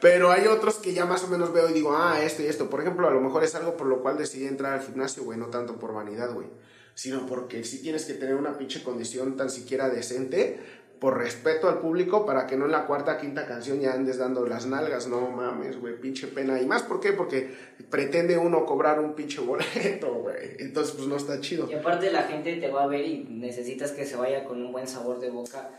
Pero 0.00 0.30
hay 0.30 0.46
otros 0.46 0.76
que 0.76 0.94
ya 0.94 1.04
más 1.04 1.24
o 1.24 1.28
menos 1.28 1.52
veo 1.52 1.68
y 1.68 1.72
digo, 1.72 1.94
ah, 1.94 2.22
esto 2.22 2.42
y 2.42 2.46
esto. 2.46 2.70
Por 2.70 2.80
ejemplo, 2.80 3.06
a 3.06 3.10
lo 3.10 3.20
mejor 3.20 3.44
es 3.44 3.54
algo 3.54 3.76
por 3.76 3.86
lo 3.86 4.02
cual 4.02 4.16
decidí 4.16 4.46
entrar 4.46 4.74
al 4.74 4.80
gimnasio, 4.80 5.24
güey. 5.24 5.38
No 5.38 5.46
tanto 5.46 5.78
por 5.78 5.92
vanidad, 5.92 6.32
güey. 6.32 6.46
Sino 6.94 7.26
porque 7.26 7.64
sí 7.64 7.82
tienes 7.82 8.04
que 8.04 8.14
tener 8.14 8.34
una 8.34 8.56
pinche 8.58 8.82
condición 8.82 9.36
tan 9.36 9.50
siquiera 9.50 9.88
decente 9.88 10.58
por 11.00 11.16
respeto 11.16 11.68
al 11.68 11.78
público 11.78 12.26
para 12.26 12.46
que 12.46 12.58
no 12.58 12.66
en 12.66 12.72
la 12.72 12.86
cuarta, 12.86 13.18
quinta 13.18 13.46
canción 13.46 13.80
ya 13.80 13.94
andes 13.94 14.18
dando 14.18 14.46
las 14.46 14.66
nalgas, 14.66 15.08
no 15.08 15.30
mames, 15.30 15.80
güey, 15.80 15.98
pinche 15.98 16.26
pena. 16.26 16.60
Y 16.60 16.66
más, 16.66 16.82
¿por 16.82 17.00
qué? 17.00 17.14
Porque 17.14 17.50
pretende 17.88 18.36
uno 18.36 18.66
cobrar 18.66 19.00
un 19.00 19.14
pinche 19.14 19.40
boleto, 19.40 20.12
güey. 20.14 20.56
Entonces, 20.58 20.94
pues 20.94 21.08
no 21.08 21.16
está 21.16 21.40
chido. 21.40 21.68
Y 21.70 21.74
aparte 21.74 22.12
la 22.12 22.24
gente 22.24 22.54
te 22.56 22.68
va 22.70 22.84
a 22.84 22.86
ver 22.86 23.06
y 23.06 23.24
necesitas 23.30 23.92
que 23.92 24.04
se 24.04 24.16
vaya 24.16 24.44
con 24.44 24.62
un 24.62 24.72
buen 24.72 24.86
sabor 24.86 25.20
de 25.20 25.30
boca 25.30 25.70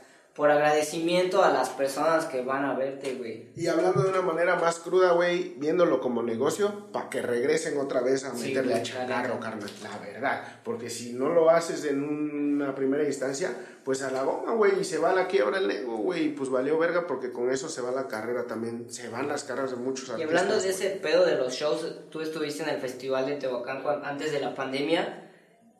por 0.41 0.49
agradecimiento 0.49 1.43
a 1.43 1.51
las 1.51 1.69
personas 1.69 2.25
que 2.25 2.41
van 2.41 2.65
a 2.65 2.73
verte, 2.73 3.13
güey. 3.13 3.51
Y 3.55 3.67
hablando 3.67 4.01
de 4.01 4.09
una 4.09 4.23
manera 4.23 4.55
más 4.55 4.79
cruda, 4.79 5.11
güey, 5.11 5.53
viéndolo 5.57 6.01
como 6.01 6.23
negocio, 6.23 6.91
para 6.91 7.11
que 7.11 7.21
regresen 7.21 7.77
otra 7.77 8.01
vez 8.01 8.25
a 8.25 8.33
meterle 8.33 8.73
a 8.73 8.81
chacarro, 8.81 9.39
carnal, 9.39 9.69
la 9.83 9.99
verdad. 9.99 10.41
Porque 10.63 10.89
si 10.89 11.13
no 11.13 11.29
lo 11.29 11.51
haces 11.51 11.85
en 11.85 12.03
una 12.03 12.73
primera 12.73 13.03
instancia, 13.03 13.55
pues 13.85 14.01
a 14.01 14.09
la 14.09 14.23
goma, 14.23 14.55
güey, 14.55 14.79
y 14.79 14.83
se 14.83 14.97
va 14.97 15.11
a 15.11 15.13
la 15.13 15.27
quiebra 15.27 15.59
el 15.59 15.67
nego, 15.67 15.97
güey, 15.97 16.23
y 16.23 16.29
pues 16.29 16.49
valió 16.49 16.79
verga 16.79 17.05
porque 17.05 17.31
con 17.31 17.51
eso 17.51 17.69
se 17.69 17.81
va 17.81 17.91
la 17.91 18.07
carrera 18.07 18.47
también, 18.47 18.91
se 18.91 19.09
van 19.09 19.27
las 19.27 19.43
carreras 19.43 19.69
de 19.69 19.77
muchos 19.77 20.09
artistas. 20.09 20.33
Y 20.33 20.35
hablando 20.35 20.59
de 20.59 20.69
ese 20.71 20.89
pedo 20.89 21.23
de 21.23 21.35
los 21.35 21.53
shows, 21.53 22.09
tú 22.09 22.19
estuviste 22.19 22.63
en 22.63 22.69
el 22.69 22.81
festival 22.81 23.27
de 23.27 23.35
Tehuacán 23.35 23.83
antes 24.03 24.31
de 24.31 24.39
la 24.39 24.55
pandemia 24.55 25.31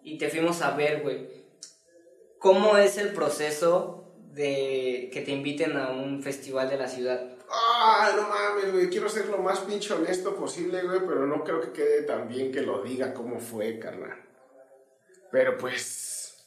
y 0.03 0.19
te 0.19 0.29
fuimos 0.29 0.61
a 0.61 0.75
ver, 0.77 1.01
güey. 1.01 1.41
¿Cómo 2.37 2.77
es 2.77 2.99
el 2.99 3.11
proceso 3.13 4.00
de 4.33 5.09
que 5.11 5.21
te 5.21 5.31
inviten 5.31 5.77
a 5.77 5.91
un 5.91 6.23
festival 6.23 6.69
de 6.69 6.77
la 6.77 6.87
ciudad? 6.87 7.21
Ah, 7.49 8.11
no 8.15 8.29
mames, 8.29 8.71
güey. 8.71 8.89
Quiero 8.89 9.09
ser 9.09 9.27
lo 9.27 9.39
más 9.39 9.59
pinche 9.59 9.93
honesto 9.93 10.35
posible, 10.35 10.81
güey, 10.83 11.01
pero 11.05 11.27
no 11.27 11.43
creo 11.43 11.59
que 11.59 11.71
quede 11.71 12.03
tan 12.03 12.27
bien 12.27 12.51
que 12.51 12.61
lo 12.61 12.81
diga 12.81 13.13
cómo 13.13 13.39
fue, 13.39 13.77
carnal. 13.77 14.17
Pero 15.31 15.57
pues. 15.57 16.45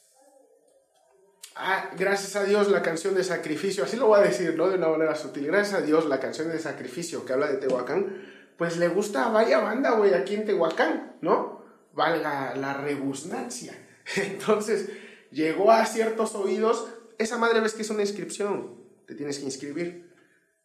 Ah, 1.55 1.91
gracias 1.97 2.35
a 2.35 2.43
Dios 2.43 2.69
la 2.69 2.81
canción 2.81 3.15
de 3.15 3.23
sacrificio, 3.23 3.85
así 3.85 3.95
lo 3.95 4.07
voy 4.07 4.19
a 4.19 4.23
decir, 4.23 4.55
¿no? 4.57 4.67
De 4.67 4.75
una 4.75 4.89
manera 4.89 5.15
sutil. 5.15 5.47
Gracias 5.47 5.79
a 5.79 5.85
Dios 5.85 6.05
la 6.05 6.19
canción 6.19 6.49
de 6.49 6.59
sacrificio 6.59 7.25
que 7.25 7.33
habla 7.33 7.47
de 7.47 7.57
Tehuacán, 7.57 8.25
pues 8.57 8.77
le 8.77 8.89
gusta 8.89 9.25
a 9.25 9.29
vaya 9.29 9.59
banda, 9.59 9.91
güey, 9.91 10.13
aquí 10.13 10.35
en 10.35 10.45
Tehuacán, 10.45 11.17
¿no? 11.21 11.63
Valga 11.93 12.55
la 12.55 12.73
rebusnancia. 12.73 13.73
Entonces, 14.17 14.89
llegó 15.31 15.71
a 15.71 15.85
ciertos 15.85 16.35
oídos 16.35 16.87
esa 17.17 17.37
madre 17.37 17.59
ves 17.59 17.73
que 17.73 17.81
es 17.81 17.89
una 17.89 18.01
inscripción, 18.01 18.75
te 19.05 19.15
tienes 19.15 19.39
que 19.39 19.45
inscribir. 19.45 20.11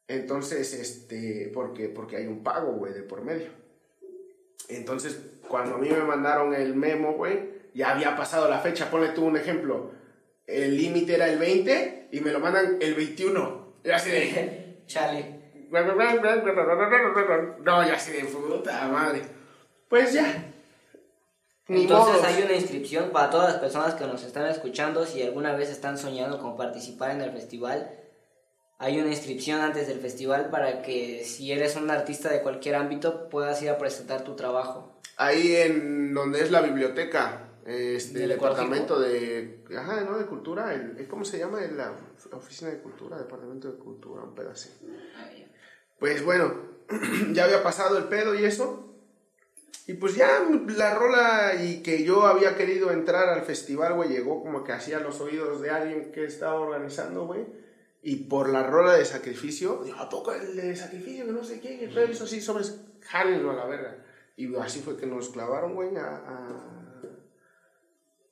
Entonces, 0.09 0.75
este, 0.75 1.51
porque, 1.55 1.89
porque 1.89 2.17
hay 2.17 2.27
un 2.27 2.43
pago, 2.43 2.73
güey, 2.73 2.93
de 2.93 3.03
por 3.03 3.23
medio. 3.23 3.49
Entonces, 4.69 5.21
cuando 5.49 5.77
a 5.77 5.79
mí 5.79 5.89
me 5.89 6.03
mandaron 6.03 6.55
el 6.55 6.75
memo, 6.75 7.13
güey, 7.13 7.61
ya 7.75 7.93
había 7.93 8.17
pasado 8.17 8.49
la 8.49 8.59
fecha. 8.59 8.91
Ponle 8.91 9.11
tú 9.11 9.25
un 9.25 9.37
ejemplo. 9.37 9.93
El 10.47 10.77
límite 10.77 11.15
era 11.15 11.29
el 11.29 11.39
20 11.39 12.09
y 12.11 12.21
me 12.21 12.33
lo 12.33 12.41
mandan 12.41 12.79
el 12.81 12.95
21. 12.95 13.75
Y 13.85 13.91
así 13.91 14.11
de... 14.11 14.83
Chale. 14.87 15.41
No, 17.65 17.87
ya 17.87 17.95
así 17.95 18.13
de 18.13 18.25
puta 18.25 18.89
madre. 18.89 19.23
Pues 19.89 20.13
ya, 20.13 20.53
entonces 21.77 22.25
hay 22.25 22.43
una 22.43 22.55
inscripción 22.55 23.11
para 23.11 23.31
todas 23.31 23.53
las 23.53 23.61
personas 23.61 23.95
que 23.95 24.07
nos 24.07 24.25
están 24.25 24.47
escuchando, 24.47 25.07
si 25.07 25.23
alguna 25.23 25.55
vez 25.55 25.71
están 25.71 25.99
soñando 25.99 26.39
con 26.41 26.57
participar 26.57 27.13
en 27.13 27.21
el 27.21 27.31
festival, 27.31 27.91
hay 28.79 28.99
una 28.99 29.11
inscripción 29.11 29.61
antes 29.61 29.87
del 29.89 30.01
festival 30.01 30.49
para 30.51 30.83
que 30.83 31.23
si 31.25 31.53
eres 31.53 31.77
un 31.77 31.91
artista 31.91 32.31
de 32.31 32.43
cualquier 32.43 32.77
ámbito 32.77 33.29
puedas 33.29 33.63
ir 33.63 33.71
a 33.71 33.79
presentar 33.79 34.25
tu 34.25 34.35
trabajo. 34.35 35.01
Ahí 35.17 35.55
en 35.55 36.15
donde 36.15 36.41
es 36.41 36.51
la 36.51 36.63
biblioteca, 36.63 37.51
este, 37.67 38.25
el 38.25 38.31
departamento 38.31 38.99
de, 38.99 39.65
ajá, 39.79 40.01
¿no? 40.01 40.17
de 40.19 40.25
cultura, 40.25 40.73
el, 40.73 41.07
¿cómo 41.09 41.27
se 41.27 41.39
llama? 41.39 41.61
La 41.61 41.93
oficina 42.33 42.71
de 42.71 42.79
cultura, 42.79 43.19
departamento 43.19 43.71
de 43.71 43.79
cultura, 43.79 44.23
un 44.23 44.35
pedacito. 44.35 44.87
Pues 45.99 46.25
bueno, 46.25 46.55
ya 47.33 47.45
había 47.45 47.63
pasado 47.63 47.99
el 47.99 48.05
pedo 48.05 48.35
y 48.35 48.45
eso 48.45 48.90
Y 49.87 49.95
pues 49.95 50.15
ya 50.15 50.47
la 50.77 50.95
rola 50.95 51.55
y 51.63 51.83
que 51.83 52.05
yo 52.05 52.27
había 52.27 52.57
querido 52.57 52.91
entrar 52.91 53.29
al 53.29 53.43
festival, 53.43 53.95
güey, 53.95 54.09
llegó 54.09 54.43
como 54.43 54.63
que 54.63 54.73
hacía 54.73 55.01
los 55.01 55.21
oídos 55.21 55.61
de 55.61 55.71
alguien 55.71 56.13
que 56.13 56.25
estaba 56.25 56.61
organizando, 56.61 57.27
güey. 57.27 57.45
Y 58.03 58.17
por 58.29 58.49
la 58.49 58.63
rola 58.63 58.95
de 58.95 59.05
sacrificio, 59.05 59.83
dijo, 59.85 59.99
¿a 59.99 60.09
poco 60.09 60.33
el 60.33 60.57
de 60.57 60.77
sacrificio? 60.77 61.27
Que 61.27 61.33
no 61.33 61.45
sé 61.45 61.61
qué, 61.61 61.79
que 61.79 62.05
eso 62.05 62.25
así, 62.25 62.41
sobres, 62.41 62.81
jálenlo 63.03 63.51
a 63.51 63.55
la 63.55 63.67
verga. 63.67 64.05
Y 64.37 64.55
así 64.57 64.81
fue 64.81 64.97
que 64.97 65.07
nos 65.07 65.31
clavaron, 65.31 65.75
güey, 65.75 65.91
a 65.97 66.67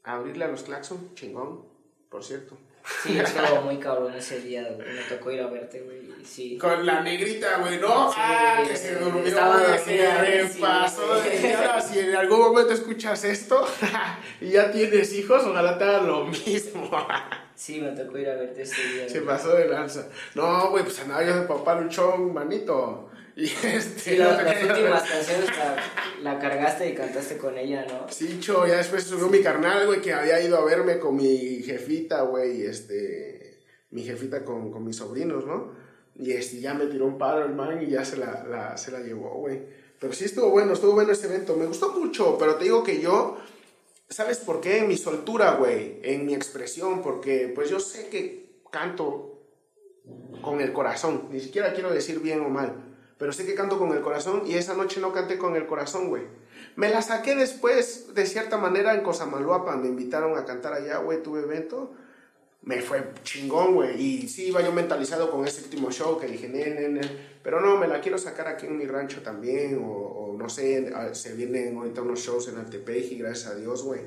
abrirle 0.05 0.45
a 0.45 0.49
los 0.49 0.62
claxon, 0.62 1.14
chingón, 1.14 1.66
por 2.09 2.24
cierto. 2.24 2.57
Sí, 3.03 3.18
estaba 3.18 3.61
muy 3.61 3.79
cabrón 3.79 4.14
ese 4.14 4.41
día, 4.41 4.66
güey. 4.74 4.89
Me 4.89 5.03
tocó 5.03 5.31
ir 5.31 5.43
a 5.43 5.47
verte, 5.47 5.81
güey. 5.81 5.99
Sí. 6.24 6.59
Con 6.59 6.85
la 6.85 7.01
negrita, 7.01 7.59
güey, 7.59 7.79
¿no? 7.79 8.11
ah, 8.14 8.62
que 8.66 8.76
se 8.76 8.97
durmió, 8.97 9.24
estaba 9.24 9.59
güey. 9.59 9.79
Se 9.79 9.85
sí, 9.85 10.57
repasó. 10.57 11.03
Y 11.24 11.53
ahora, 11.53 11.81
si 11.81 11.99
en 12.01 12.16
algún 12.16 12.39
momento 12.41 12.72
escuchas 12.72 13.24
esto 13.24 13.66
y 14.41 14.51
ya 14.51 14.70
tienes 14.70 15.12
hijos, 15.14 15.43
ojalá 15.45 15.79
te 15.79 15.85
hagan 15.85 16.07
lo 16.07 16.24
mismo. 16.24 16.91
Sí, 17.59 17.81
me 17.81 17.91
tocó 17.91 18.16
ir 18.18 18.29
a 18.29 18.37
verte 18.37 18.62
ese 18.62 18.81
día. 18.93 19.09
Se 19.09 19.18
güey. 19.18 19.35
pasó 19.35 19.53
de 19.57 19.66
lanza. 19.66 20.07
No, 20.37 20.70
güey, 20.70 20.85
pues 20.85 21.01
andaba 21.01 21.24
yo 21.24 21.41
de 21.41 21.43
papá 21.43 21.74
luchón, 21.81 22.33
manito. 22.33 23.07
Y 23.41 23.45
este. 23.45 24.01
Sí, 24.16 24.18
no 24.18 24.24
la- 24.30 24.39
te 24.39 24.45
las 24.66 24.78
últimas 24.78 25.03
canciones 25.09 25.47
la, 25.57 25.76
la 26.22 26.39
cargaste 26.41 26.91
y 26.91 26.95
cantaste 26.95 27.36
con 27.39 27.57
ella, 27.57 27.86
¿no? 27.89 28.07
Sí, 28.11 28.39
cho, 28.41 28.66
ya 28.66 28.78
después 28.78 29.05
subió 29.05 29.28
mi 29.28 29.41
carnal, 29.41 29.86
güey, 29.86 30.01
que 30.01 30.12
había 30.12 30.41
ido 30.43 30.57
a 30.59 30.64
verme 30.64 30.99
con 30.99 31.14
mi 31.14 31.62
jefita, 31.62 32.22
güey, 32.22 32.62
este, 32.66 33.61
mi 33.91 34.03
jefita 34.03 34.45
con, 34.45 34.72
con 34.72 34.84
mis 34.84 34.97
sobrinos, 34.97 35.47
¿no? 35.47 35.72
Y 36.16 36.32
este, 36.32 36.59
ya 36.61 36.74
me 36.74 36.86
tiró 36.86 37.07
un 37.07 37.16
paro 37.16 37.45
el 37.45 37.55
man 37.55 37.80
y 37.80 37.86
ya 37.91 38.05
se 38.05 38.16
la, 38.16 38.45
la- 38.49 38.76
se 38.76 38.91
la 38.91 38.99
llevó, 39.01 39.30
güey. 39.34 39.62
Pero 40.01 40.12
sí 40.12 40.24
estuvo 40.24 40.51
bueno, 40.51 40.72
estuvo 40.72 40.93
bueno 40.95 41.12
ese 41.12 41.26
evento. 41.26 41.55
Me 41.57 41.66
gustó 41.66 41.93
mucho, 41.93 42.36
pero 42.39 42.57
te 42.57 42.64
digo 42.64 42.82
que 42.82 43.01
yo, 43.01 43.39
¿sabes 44.09 44.39
por 44.39 44.61
qué? 44.61 44.78
En 44.78 44.89
mi 44.89 44.97
soltura, 44.97 45.53
güey, 45.55 46.01
en 46.03 46.26
mi 46.26 46.34
expresión, 46.34 47.03
porque 47.03 47.53
pues 47.55 47.70
yo 47.70 47.78
sé 47.78 48.09
que 48.09 48.62
canto 48.72 49.45
con 50.43 50.61
el 50.61 50.72
corazón, 50.72 51.28
ni 51.30 51.39
siquiera 51.41 51.72
quiero 51.72 51.91
decir 51.93 52.18
bien 52.20 52.41
o 52.41 52.49
mal, 52.49 52.88
pero 53.18 53.32
sé 53.32 53.44
que 53.44 53.54
canto 53.54 53.78
con 53.78 53.92
el 53.92 54.00
corazón 54.00 54.42
y 54.46 54.54
esa 54.54 54.74
noche 54.74 55.00
no 55.00 55.12
canté 55.12 55.38
con 55.38 55.56
el 55.56 55.66
corazón, 55.66 56.08
güey. 56.08 56.22
Me 56.76 56.88
la 56.88 57.02
saqué 57.02 57.34
después, 57.34 58.14
de 58.14 58.24
cierta 58.24 58.56
manera, 58.56 58.94
en 58.94 59.02
Cosamaloapa, 59.02 59.76
me 59.76 59.88
invitaron 59.88 60.38
a 60.38 60.44
cantar 60.44 60.74
allá, 60.74 60.98
güey, 60.98 61.22
tuve 61.22 61.40
evento. 61.40 61.92
Me 62.62 62.80
fue 62.80 63.02
chingón, 63.24 63.74
güey. 63.74 64.00
Y 64.00 64.28
sí, 64.28 64.48
iba 64.48 64.62
yo 64.62 64.72
mentalizado 64.72 65.30
con 65.30 65.46
ese 65.46 65.64
último 65.64 65.90
show 65.90 66.18
que 66.18 66.28
dije, 66.28 66.48
ne, 66.48 66.70
ne, 66.70 66.88
ne. 66.88 67.00
Pero 67.42 67.60
no, 67.60 67.76
me 67.76 67.88
la 67.88 68.00
quiero 68.00 68.18
sacar 68.18 68.46
aquí 68.46 68.66
en 68.66 68.78
mi 68.78 68.84
rancho 68.86 69.22
también. 69.22 69.80
O, 69.84 70.36
no 70.38 70.48
sé, 70.48 70.92
se 71.12 71.34
vienen 71.34 71.76
ahorita 71.76 72.02
unos 72.02 72.20
shows 72.20 72.48
en 72.48 72.58
Altepeji, 72.58 73.18
gracias 73.18 73.52
a 73.52 73.54
Dios, 73.56 73.82
güey. 73.82 74.02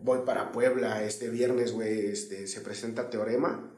Voy 0.00 0.20
para 0.24 0.50
Puebla 0.50 1.04
este 1.04 1.28
viernes, 1.28 1.72
güey. 1.72 2.06
Este, 2.06 2.48
se 2.48 2.60
presenta 2.62 3.10
Teorema. 3.10 3.70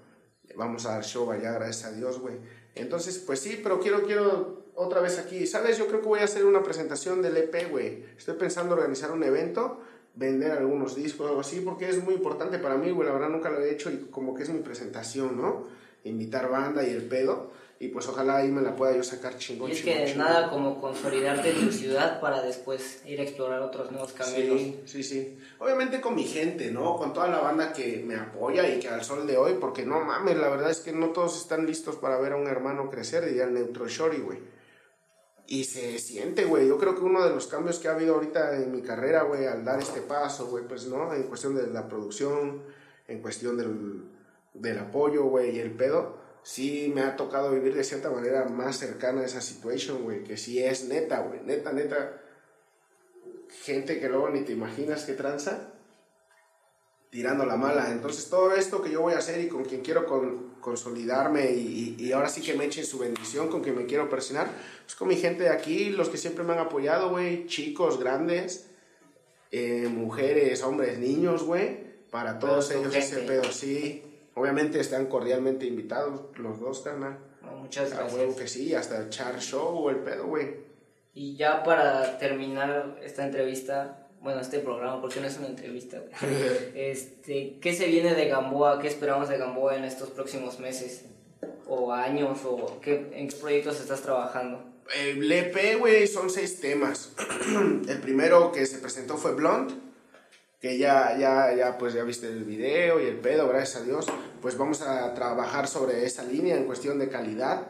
Vamos 0.56 0.86
a 0.86 0.92
dar 0.92 1.04
show 1.04 1.30
allá, 1.30 1.52
gracias 1.52 1.84
a 1.84 1.92
Dios, 1.92 2.20
güey. 2.20 2.36
Entonces, 2.74 3.18
pues 3.18 3.40
sí, 3.40 3.60
pero 3.62 3.80
quiero, 3.80 4.04
quiero 4.04 4.64
otra 4.74 5.00
vez 5.00 5.18
aquí. 5.18 5.46
¿Sabes? 5.46 5.78
Yo 5.78 5.86
creo 5.86 6.00
que 6.00 6.08
voy 6.08 6.20
a 6.20 6.24
hacer 6.24 6.44
una 6.44 6.62
presentación 6.62 7.22
del 7.22 7.36
EP, 7.36 7.70
güey. 7.70 8.04
Estoy 8.16 8.34
pensando 8.34 8.74
organizar 8.74 9.12
un 9.12 9.22
evento, 9.22 9.80
vender 10.14 10.52
algunos 10.52 10.94
discos 10.94 11.26
o 11.26 11.28
algo 11.28 11.40
así, 11.40 11.60
porque 11.60 11.88
es 11.88 12.02
muy 12.02 12.14
importante 12.14 12.58
para 12.58 12.76
mí, 12.76 12.90
güey. 12.90 13.06
La 13.06 13.14
verdad 13.14 13.28
nunca 13.28 13.50
lo 13.50 13.60
he 13.60 13.70
hecho 13.70 13.90
y 13.90 14.08
como 14.10 14.34
que 14.34 14.42
es 14.42 14.50
mi 14.50 14.60
presentación, 14.60 15.40
¿no? 15.40 15.66
Invitar 16.04 16.50
banda 16.50 16.86
y 16.86 16.90
el 16.90 17.02
pedo. 17.02 17.52
Y 17.80 17.88
pues 17.88 18.06
ojalá 18.08 18.36
ahí 18.36 18.48
me 18.48 18.62
la 18.62 18.76
pueda 18.76 18.96
yo 18.96 19.02
sacar 19.02 19.36
chingón, 19.36 19.68
Y 19.68 19.72
es 19.72 19.80
chingón, 19.82 19.98
que 19.98 20.04
chingón. 20.12 20.26
nada 20.26 20.48
como 20.48 20.80
consolidarte 20.80 21.50
en 21.50 21.66
tu 21.66 21.72
ciudad 21.72 22.20
para 22.20 22.40
después 22.40 23.02
ir 23.04 23.20
a 23.20 23.24
explorar 23.24 23.60
otros 23.62 23.90
nuevos 23.90 24.12
caminos. 24.12 24.60
Sí, 24.60 24.82
sí, 24.86 25.02
sí. 25.02 25.38
Obviamente 25.58 26.00
con 26.00 26.14
mi 26.14 26.24
gente, 26.24 26.70
¿no? 26.70 26.96
Con 26.96 27.12
toda 27.12 27.26
la 27.28 27.40
banda 27.40 27.72
que 27.72 28.02
me 28.06 28.14
apoya 28.14 28.66
y 28.68 28.78
que 28.78 28.88
al 28.88 29.02
sol 29.04 29.26
de 29.26 29.36
hoy, 29.36 29.56
porque 29.60 29.84
no 29.84 30.00
mames, 30.00 30.36
la 30.38 30.48
verdad 30.48 30.70
es 30.70 30.78
que 30.80 30.92
no 30.92 31.08
todos 31.10 31.36
están 31.36 31.66
listos 31.66 31.96
para 31.96 32.18
ver 32.18 32.32
a 32.32 32.36
un 32.36 32.46
hermano 32.46 32.88
crecer, 32.88 33.26
diría 33.26 33.44
el 33.44 33.54
Neutro 33.54 33.88
Shorty, 33.88 34.18
güey. 34.18 34.38
Y 35.46 35.64
se 35.64 35.98
siente, 35.98 36.44
güey. 36.44 36.66
Yo 36.66 36.78
creo 36.78 36.94
que 36.94 37.02
uno 37.02 37.22
de 37.22 37.30
los 37.34 37.48
cambios 37.48 37.78
que 37.78 37.88
ha 37.88 37.92
habido 37.92 38.14
ahorita 38.14 38.56
en 38.56 38.72
mi 38.72 38.80
carrera, 38.80 39.24
güey, 39.24 39.44
al 39.46 39.62
dar 39.64 39.78
este 39.78 40.00
paso, 40.00 40.46
güey, 40.46 40.64
pues, 40.66 40.86
¿no? 40.86 41.12
En 41.12 41.24
cuestión 41.24 41.54
de 41.54 41.66
la 41.66 41.86
producción, 41.86 42.62
en 43.08 43.20
cuestión 43.20 43.58
del, 43.58 44.04
del 44.54 44.78
apoyo, 44.78 45.24
güey, 45.24 45.56
y 45.56 45.58
el 45.60 45.72
pedo, 45.72 46.16
sí 46.44 46.92
me 46.94 47.00
ha 47.00 47.16
tocado 47.16 47.50
vivir 47.50 47.74
de 47.74 47.82
cierta 47.82 48.10
manera 48.10 48.44
más 48.44 48.78
cercana 48.78 49.22
a 49.22 49.24
esa 49.24 49.40
situación, 49.40 50.04
güey, 50.04 50.22
que 50.22 50.36
sí 50.36 50.62
es 50.62 50.84
neta, 50.84 51.20
güey, 51.22 51.40
neta, 51.44 51.72
neta 51.72 52.20
gente 53.64 53.98
que 53.98 54.08
luego 54.08 54.28
ni 54.30 54.42
te 54.42 54.52
imaginas 54.52 55.04
que 55.04 55.14
tranza 55.14 55.70
tirando 57.10 57.46
la 57.46 57.56
mala. 57.56 57.90
Entonces 57.92 58.28
todo 58.28 58.54
esto 58.54 58.82
que 58.82 58.90
yo 58.90 59.00
voy 59.00 59.14
a 59.14 59.18
hacer 59.18 59.40
y 59.40 59.48
con 59.48 59.64
quien 59.64 59.80
quiero 59.82 60.04
con- 60.06 60.54
consolidarme 60.60 61.52
y, 61.52 61.96
y- 61.98 62.12
ahora 62.12 62.28
sí 62.28 62.40
que 62.40 62.54
me 62.54 62.64
echen 62.64 62.84
su 62.84 62.98
bendición, 62.98 63.48
con 63.48 63.62
quien 63.62 63.76
me 63.76 63.86
quiero 63.86 64.08
presionar, 64.10 64.48
pues 64.84 64.94
con 64.96 65.08
mi 65.08 65.16
gente 65.16 65.44
de 65.44 65.50
aquí, 65.50 65.90
los 65.90 66.08
que 66.08 66.16
siempre 66.18 66.42
me 66.44 66.52
han 66.54 66.58
apoyado, 66.58 67.10
güey, 67.10 67.46
chicos, 67.46 67.98
grandes, 68.00 68.66
eh, 69.52 69.88
mujeres, 69.90 70.62
hombres, 70.62 70.98
niños, 70.98 71.44
güey, 71.44 71.84
para 72.10 72.38
todos 72.38 72.70
ellos 72.72 72.92
ese 72.96 73.18
pedo, 73.26 73.44
sí. 73.52 74.02
Obviamente 74.34 74.80
están 74.80 75.06
cordialmente 75.06 75.66
invitados 75.66 76.22
los 76.36 76.60
dos, 76.60 76.80
carnal. 76.80 77.18
No, 77.42 77.52
muchas 77.56 77.92
A 77.92 77.96
gracias. 77.96 78.14
huevo 78.18 78.36
que 78.36 78.48
sí, 78.48 78.74
hasta 78.74 78.98
el 78.98 79.10
char 79.10 79.40
show 79.40 79.76
o 79.78 79.90
el 79.90 79.98
pedo, 79.98 80.26
güey. 80.26 80.64
Y 81.12 81.36
ya 81.36 81.62
para 81.62 82.18
terminar 82.18 82.98
esta 83.02 83.24
entrevista, 83.24 84.08
bueno, 84.20 84.40
este 84.40 84.58
programa, 84.58 85.00
porque 85.00 85.20
no 85.20 85.28
es 85.28 85.38
una 85.38 85.46
entrevista, 85.46 85.98
güey. 85.98 86.34
este, 86.74 87.58
¿qué 87.60 87.72
se 87.74 87.86
viene 87.86 88.14
de 88.14 88.28
Gamboa? 88.28 88.80
¿Qué 88.80 88.88
esperamos 88.88 89.28
de 89.28 89.38
Gamboa 89.38 89.76
en 89.76 89.84
estos 89.84 90.10
próximos 90.10 90.58
meses? 90.58 91.04
¿O 91.68 91.92
años? 91.92 92.40
¿O 92.44 92.80
qué, 92.80 93.10
en 93.14 93.28
qué 93.28 93.36
proyectos 93.36 93.80
estás 93.80 94.02
trabajando? 94.02 94.64
El 94.94 95.30
EP, 95.30 95.78
güey, 95.78 96.06
son 96.06 96.28
seis 96.28 96.60
temas. 96.60 97.12
el 97.88 98.00
primero 98.00 98.52
que 98.52 98.66
se 98.66 98.78
presentó 98.78 99.16
fue 99.16 99.34
Blonde, 99.34 99.74
que 100.64 100.78
ya, 100.78 101.14
ya, 101.18 101.54
ya, 101.54 101.76
pues 101.76 101.92
ya 101.92 102.04
viste 102.04 102.26
el 102.26 102.42
video 102.42 102.98
y 102.98 103.04
el 103.04 103.18
pedo, 103.18 103.46
gracias 103.46 103.82
a 103.82 103.84
Dios. 103.84 104.06
Pues 104.40 104.56
vamos 104.56 104.80
a 104.80 105.12
trabajar 105.12 105.68
sobre 105.68 106.06
esa 106.06 106.24
línea 106.24 106.56
en 106.56 106.64
cuestión 106.64 106.98
de 106.98 107.10
calidad. 107.10 107.68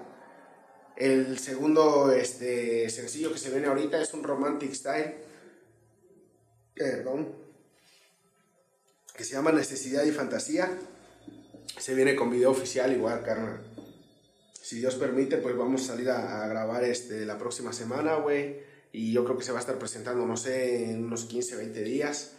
El 0.94 1.40
segundo 1.40 2.12
este, 2.12 2.88
sencillo 2.90 3.32
que 3.32 3.38
se 3.40 3.50
viene 3.50 3.66
ahorita 3.66 4.00
es 4.00 4.14
un 4.14 4.22
Romantic 4.22 4.72
Style. 4.72 5.12
Perdón. 6.72 7.34
Que 9.16 9.24
se 9.24 9.32
llama 9.32 9.50
Necesidad 9.50 10.04
y 10.04 10.12
Fantasía. 10.12 10.70
Se 11.76 11.96
viene 11.96 12.14
con 12.14 12.30
video 12.30 12.52
oficial 12.52 12.92
igual, 12.92 13.24
carnal 13.24 13.60
si 14.62 14.78
Dios 14.78 14.94
permite, 14.94 15.38
pues 15.38 15.56
vamos 15.56 15.82
a 15.82 15.86
salir 15.88 16.08
a, 16.10 16.44
a 16.44 16.46
grabar 16.46 16.84
este, 16.84 17.26
la 17.26 17.38
próxima 17.38 17.72
semana, 17.72 18.14
güey. 18.18 18.60
Y 18.92 19.12
yo 19.12 19.24
creo 19.24 19.36
que 19.36 19.42
se 19.42 19.50
va 19.50 19.58
a 19.58 19.60
estar 19.62 19.80
presentando, 19.80 20.24
no 20.24 20.36
sé, 20.36 20.92
en 20.92 21.04
unos 21.04 21.24
15, 21.24 21.56
20 21.56 21.82
días. 21.82 22.36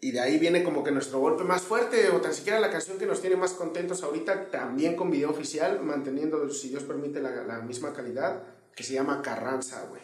Y 0.00 0.12
de 0.12 0.20
ahí 0.20 0.38
viene 0.38 0.62
como 0.62 0.84
que 0.84 0.92
nuestro 0.92 1.18
golpe 1.18 1.42
más 1.42 1.62
fuerte, 1.62 2.08
o 2.10 2.20
tan 2.20 2.32
siquiera 2.32 2.60
la 2.60 2.70
canción 2.70 2.98
que 2.98 3.06
nos 3.06 3.20
tiene 3.20 3.34
más 3.36 3.52
contentos 3.52 4.02
ahorita, 4.04 4.48
también 4.50 4.94
con 4.94 5.10
video 5.10 5.30
oficial, 5.30 5.80
manteniendo, 5.82 6.48
si 6.50 6.68
Dios 6.68 6.84
permite, 6.84 7.20
la, 7.20 7.30
la 7.44 7.58
misma 7.60 7.92
calidad, 7.92 8.42
que 8.76 8.84
se 8.84 8.94
llama 8.94 9.22
Carranza, 9.22 9.84
güey. 9.88 10.02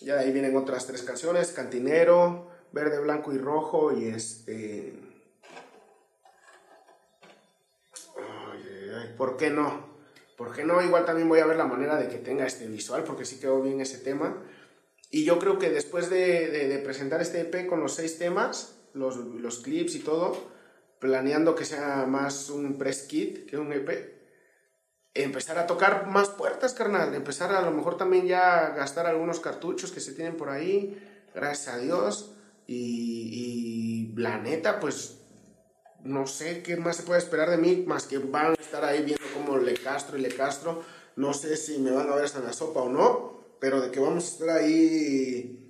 Ya 0.00 0.14
de 0.16 0.20
ahí 0.24 0.32
vienen 0.32 0.56
otras 0.56 0.86
tres 0.86 1.02
canciones, 1.02 1.52
Cantinero, 1.52 2.50
Verde, 2.72 2.98
Blanco 3.00 3.32
y 3.34 3.38
Rojo, 3.38 3.92
y 3.92 4.08
este... 4.08 4.94
Ay, 8.16 8.90
ay, 8.94 9.14
¿Por 9.16 9.36
qué 9.36 9.50
no? 9.50 9.94
¿Por 10.36 10.54
qué 10.54 10.64
no? 10.64 10.82
Igual 10.82 11.04
también 11.04 11.28
voy 11.28 11.40
a 11.40 11.46
ver 11.46 11.56
la 11.56 11.66
manera 11.66 11.96
de 11.96 12.08
que 12.08 12.16
tenga 12.18 12.46
este 12.46 12.66
visual, 12.66 13.04
porque 13.04 13.24
sí 13.24 13.38
quedó 13.38 13.60
bien 13.62 13.80
ese 13.80 13.98
tema. 13.98 14.42
Y 15.10 15.24
yo 15.24 15.38
creo 15.38 15.58
que 15.58 15.70
después 15.70 16.10
de, 16.10 16.48
de- 16.48 16.68
de 16.68 16.78
presentar 16.78 17.20
este 17.20 17.40
EP 17.40 17.66
con 17.68 17.80
los 17.80 17.94
seis 17.94 18.18
temas, 18.18 18.75
los, 18.96 19.58
clips 19.58 19.94
y 19.94 20.00
todo, 20.00 20.36
planeando 20.98 21.54
que 21.54 21.64
sea 21.64 22.06
más 22.06 22.50
un 22.50 22.78
press 22.78 23.02
kit 23.02 23.46
que 23.46 23.56
un 23.56 23.72
EP, 23.72 24.16
empezar 25.14 25.58
a 25.58 25.66
tocar 25.66 26.06
más 26.06 26.28
puertas, 26.30 26.74
carnal. 26.74 27.14
Empezar 27.14 27.52
a 27.52 27.62
lo 27.62 27.70
mejor 27.70 27.96
también 27.96 28.26
ya 28.26 28.66
a 28.66 28.70
gastar 28.70 29.06
algunos 29.06 29.40
cartuchos 29.40 29.92
que 29.92 30.00
se 30.00 30.12
tienen 30.12 30.36
por 30.36 30.48
ahí, 30.48 30.98
gracias 31.34 31.74
a 31.74 31.78
Dios. 31.78 32.32
Y, 32.66 34.12
y 34.14 34.20
la 34.20 34.38
neta, 34.38 34.80
pues 34.80 35.18
no 36.02 36.26
sé 36.26 36.62
qué 36.62 36.76
más 36.76 36.96
se 36.96 37.02
puede 37.04 37.20
esperar 37.20 37.50
de 37.50 37.58
mí, 37.58 37.84
más 37.86 38.06
que 38.06 38.18
van 38.18 38.52
a 38.52 38.54
estar 38.54 38.84
ahí 38.84 39.04
viendo 39.04 39.24
cómo 39.34 39.56
le 39.58 39.74
castro 39.74 40.18
y 40.18 40.22
le 40.22 40.28
castro. 40.28 40.82
No 41.16 41.32
sé 41.32 41.56
si 41.56 41.78
me 41.78 41.90
van 41.90 42.10
a 42.10 42.14
ver 42.14 42.24
hasta 42.24 42.38
en 42.38 42.46
la 42.46 42.52
sopa 42.52 42.80
o 42.80 42.88
no, 42.88 43.36
pero 43.60 43.80
de 43.80 43.90
que 43.90 44.00
vamos 44.00 44.24
a 44.24 44.28
estar 44.28 44.50
ahí 44.50 45.65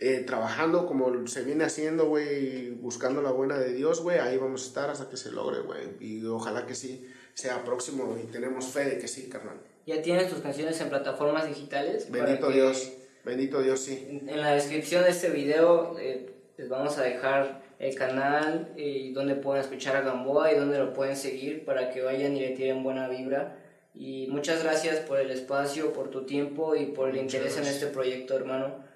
eh, 0.00 0.20
trabajando 0.20 0.86
como 0.86 1.26
se 1.26 1.42
viene 1.42 1.64
haciendo, 1.64 2.08
güey, 2.08 2.70
buscando 2.70 3.20
la 3.20 3.32
buena 3.32 3.58
de 3.58 3.72
Dios, 3.72 4.00
güey, 4.00 4.18
ahí 4.18 4.36
vamos 4.36 4.62
a 4.62 4.66
estar 4.66 4.90
hasta 4.90 5.08
que 5.08 5.16
se 5.16 5.32
logre, 5.32 5.60
güey. 5.60 5.80
Y 5.98 6.24
ojalá 6.24 6.66
que 6.66 6.74
sí 6.74 7.08
sea 7.34 7.64
próximo 7.64 8.16
y 8.22 8.26
tenemos 8.26 8.66
fe 8.66 8.84
de 8.84 8.98
que 8.98 9.08
sí, 9.08 9.28
carnal. 9.28 9.60
¿Ya 9.86 10.00
tienes 10.00 10.28
tus 10.30 10.40
canciones 10.40 10.80
en 10.80 10.88
plataformas 10.88 11.48
digitales? 11.48 12.10
Bendito 12.10 12.50
Dios. 12.50 12.92
Bendito 13.24 13.60
Dios, 13.60 13.80
sí. 13.80 14.22
En, 14.26 14.40
la 14.40 14.52
descripción 14.52 15.02
de 15.02 15.10
este 15.10 15.30
video 15.30 15.98
eh, 15.98 16.30
les 16.56 16.68
vamos 16.68 16.96
a 16.98 17.02
dejar 17.02 17.62
el 17.78 17.94
canal 17.94 18.72
y 18.76 19.12
donde 19.12 19.34
pueden 19.34 19.62
escuchar 19.62 19.96
a 19.96 20.02
Gamboa 20.02 20.52
y 20.52 20.56
donde 20.56 20.78
lo 20.78 20.92
pueden 20.92 21.16
seguir 21.16 21.64
para 21.64 21.90
que 21.90 22.02
vayan 22.02 22.36
y 22.36 22.40
le 22.40 22.50
tiren 22.50 22.84
buena 22.84 23.08
vibra. 23.08 23.58
Y 23.94 24.28
muchas 24.28 24.62
gracias 24.62 25.00
por 25.00 25.18
el 25.18 25.30
espacio, 25.30 25.92
por 25.92 26.10
tu 26.10 26.24
tiempo 26.24 26.76
y 26.76 26.86
por 26.86 27.08
el 27.08 27.16
interés 27.16 27.56
en 27.58 27.64
este 27.64 27.88
proyecto, 27.88 28.36
hermano. 28.36 28.87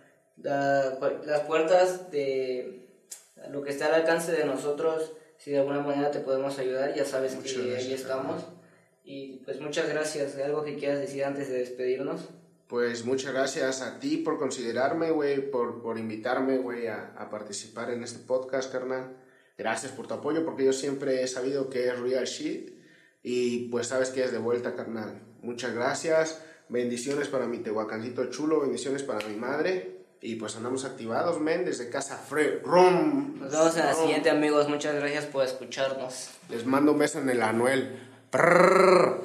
Las 0.43 1.40
puertas 1.47 2.11
de 2.11 2.86
lo 3.51 3.62
que 3.62 3.70
está 3.70 3.86
al 3.86 3.95
alcance 3.95 4.32
de 4.32 4.45
nosotros, 4.45 5.12
si 5.38 5.51
de 5.51 5.59
alguna 5.59 5.80
manera 5.80 6.11
te 6.11 6.20
podemos 6.20 6.59
ayudar, 6.59 6.95
ya 6.95 7.05
sabes 7.05 7.34
que 7.34 7.76
ahí 7.76 7.93
estamos. 7.93 8.45
Y 9.05 9.38
pues 9.45 9.61
muchas 9.61 9.88
gracias. 9.88 10.36
¿Algo 10.36 10.64
que 10.64 10.76
quieras 10.76 11.01
decir 11.01 11.24
antes 11.24 11.49
de 11.49 11.59
despedirnos? 11.59 12.28
Pues 12.68 13.05
muchas 13.05 13.32
gracias 13.32 13.82
a 13.82 13.99
ti 13.99 14.18
por 14.18 14.38
considerarme, 14.38 15.11
güey, 15.11 15.51
por, 15.51 15.82
por 15.82 15.99
invitarme, 15.99 16.59
güey, 16.59 16.86
a, 16.86 17.12
a, 17.18 17.28
participar 17.28 17.90
en 17.90 18.03
este 18.03 18.20
podcast, 18.20 18.72
carnal. 18.72 19.16
Gracias 19.59 19.93
por 19.93 20.07
tu 20.07 20.14
apoyo, 20.14 20.45
porque 20.45 20.64
yo 20.64 20.72
siempre 20.72 21.22
he 21.22 21.26
sabido 21.26 21.68
que 21.68 21.88
es 21.88 21.99
real 21.99 22.24
shit. 22.24 22.70
Y 23.22 23.68
pues 23.68 23.88
sabes 23.88 24.11
que 24.11 24.24
es 24.24 24.32
de 24.32 24.38
vuelta, 24.38 24.74
carnal. 24.74 25.20
Muchas 25.43 25.74
gracias. 25.74 26.40
Bendiciones 26.68 27.28
para 27.28 27.47
mi 27.47 27.59
tehuacancito 27.59 28.30
chulo, 28.30 28.61
bendiciones 28.61 29.03
para 29.03 29.26
mi 29.28 29.36
madre. 29.36 30.02
Y 30.25 30.37
pues 30.37 30.55
andamos 30.55 30.85
activados, 30.85 31.41
men, 31.41 31.64
desde 31.64 31.91
casa 31.91 32.16
Fred 32.16 32.62
Rum. 32.62 33.41
Nos 33.41 33.51
vemos 33.51 33.77
en 33.77 33.87
la 33.87 33.93
siguiente, 33.93 34.31
amigos. 34.31 34.68
Muchas 34.68 34.95
gracias 34.95 35.25
por 35.25 35.45
escucharnos. 35.45 36.31
Les 36.49 36.64
mando 36.64 36.93
un 36.93 36.99
beso 37.01 37.18
en 37.18 37.29
el 37.29 37.43
anuel. 37.43 37.99
Prrr. 38.31 39.25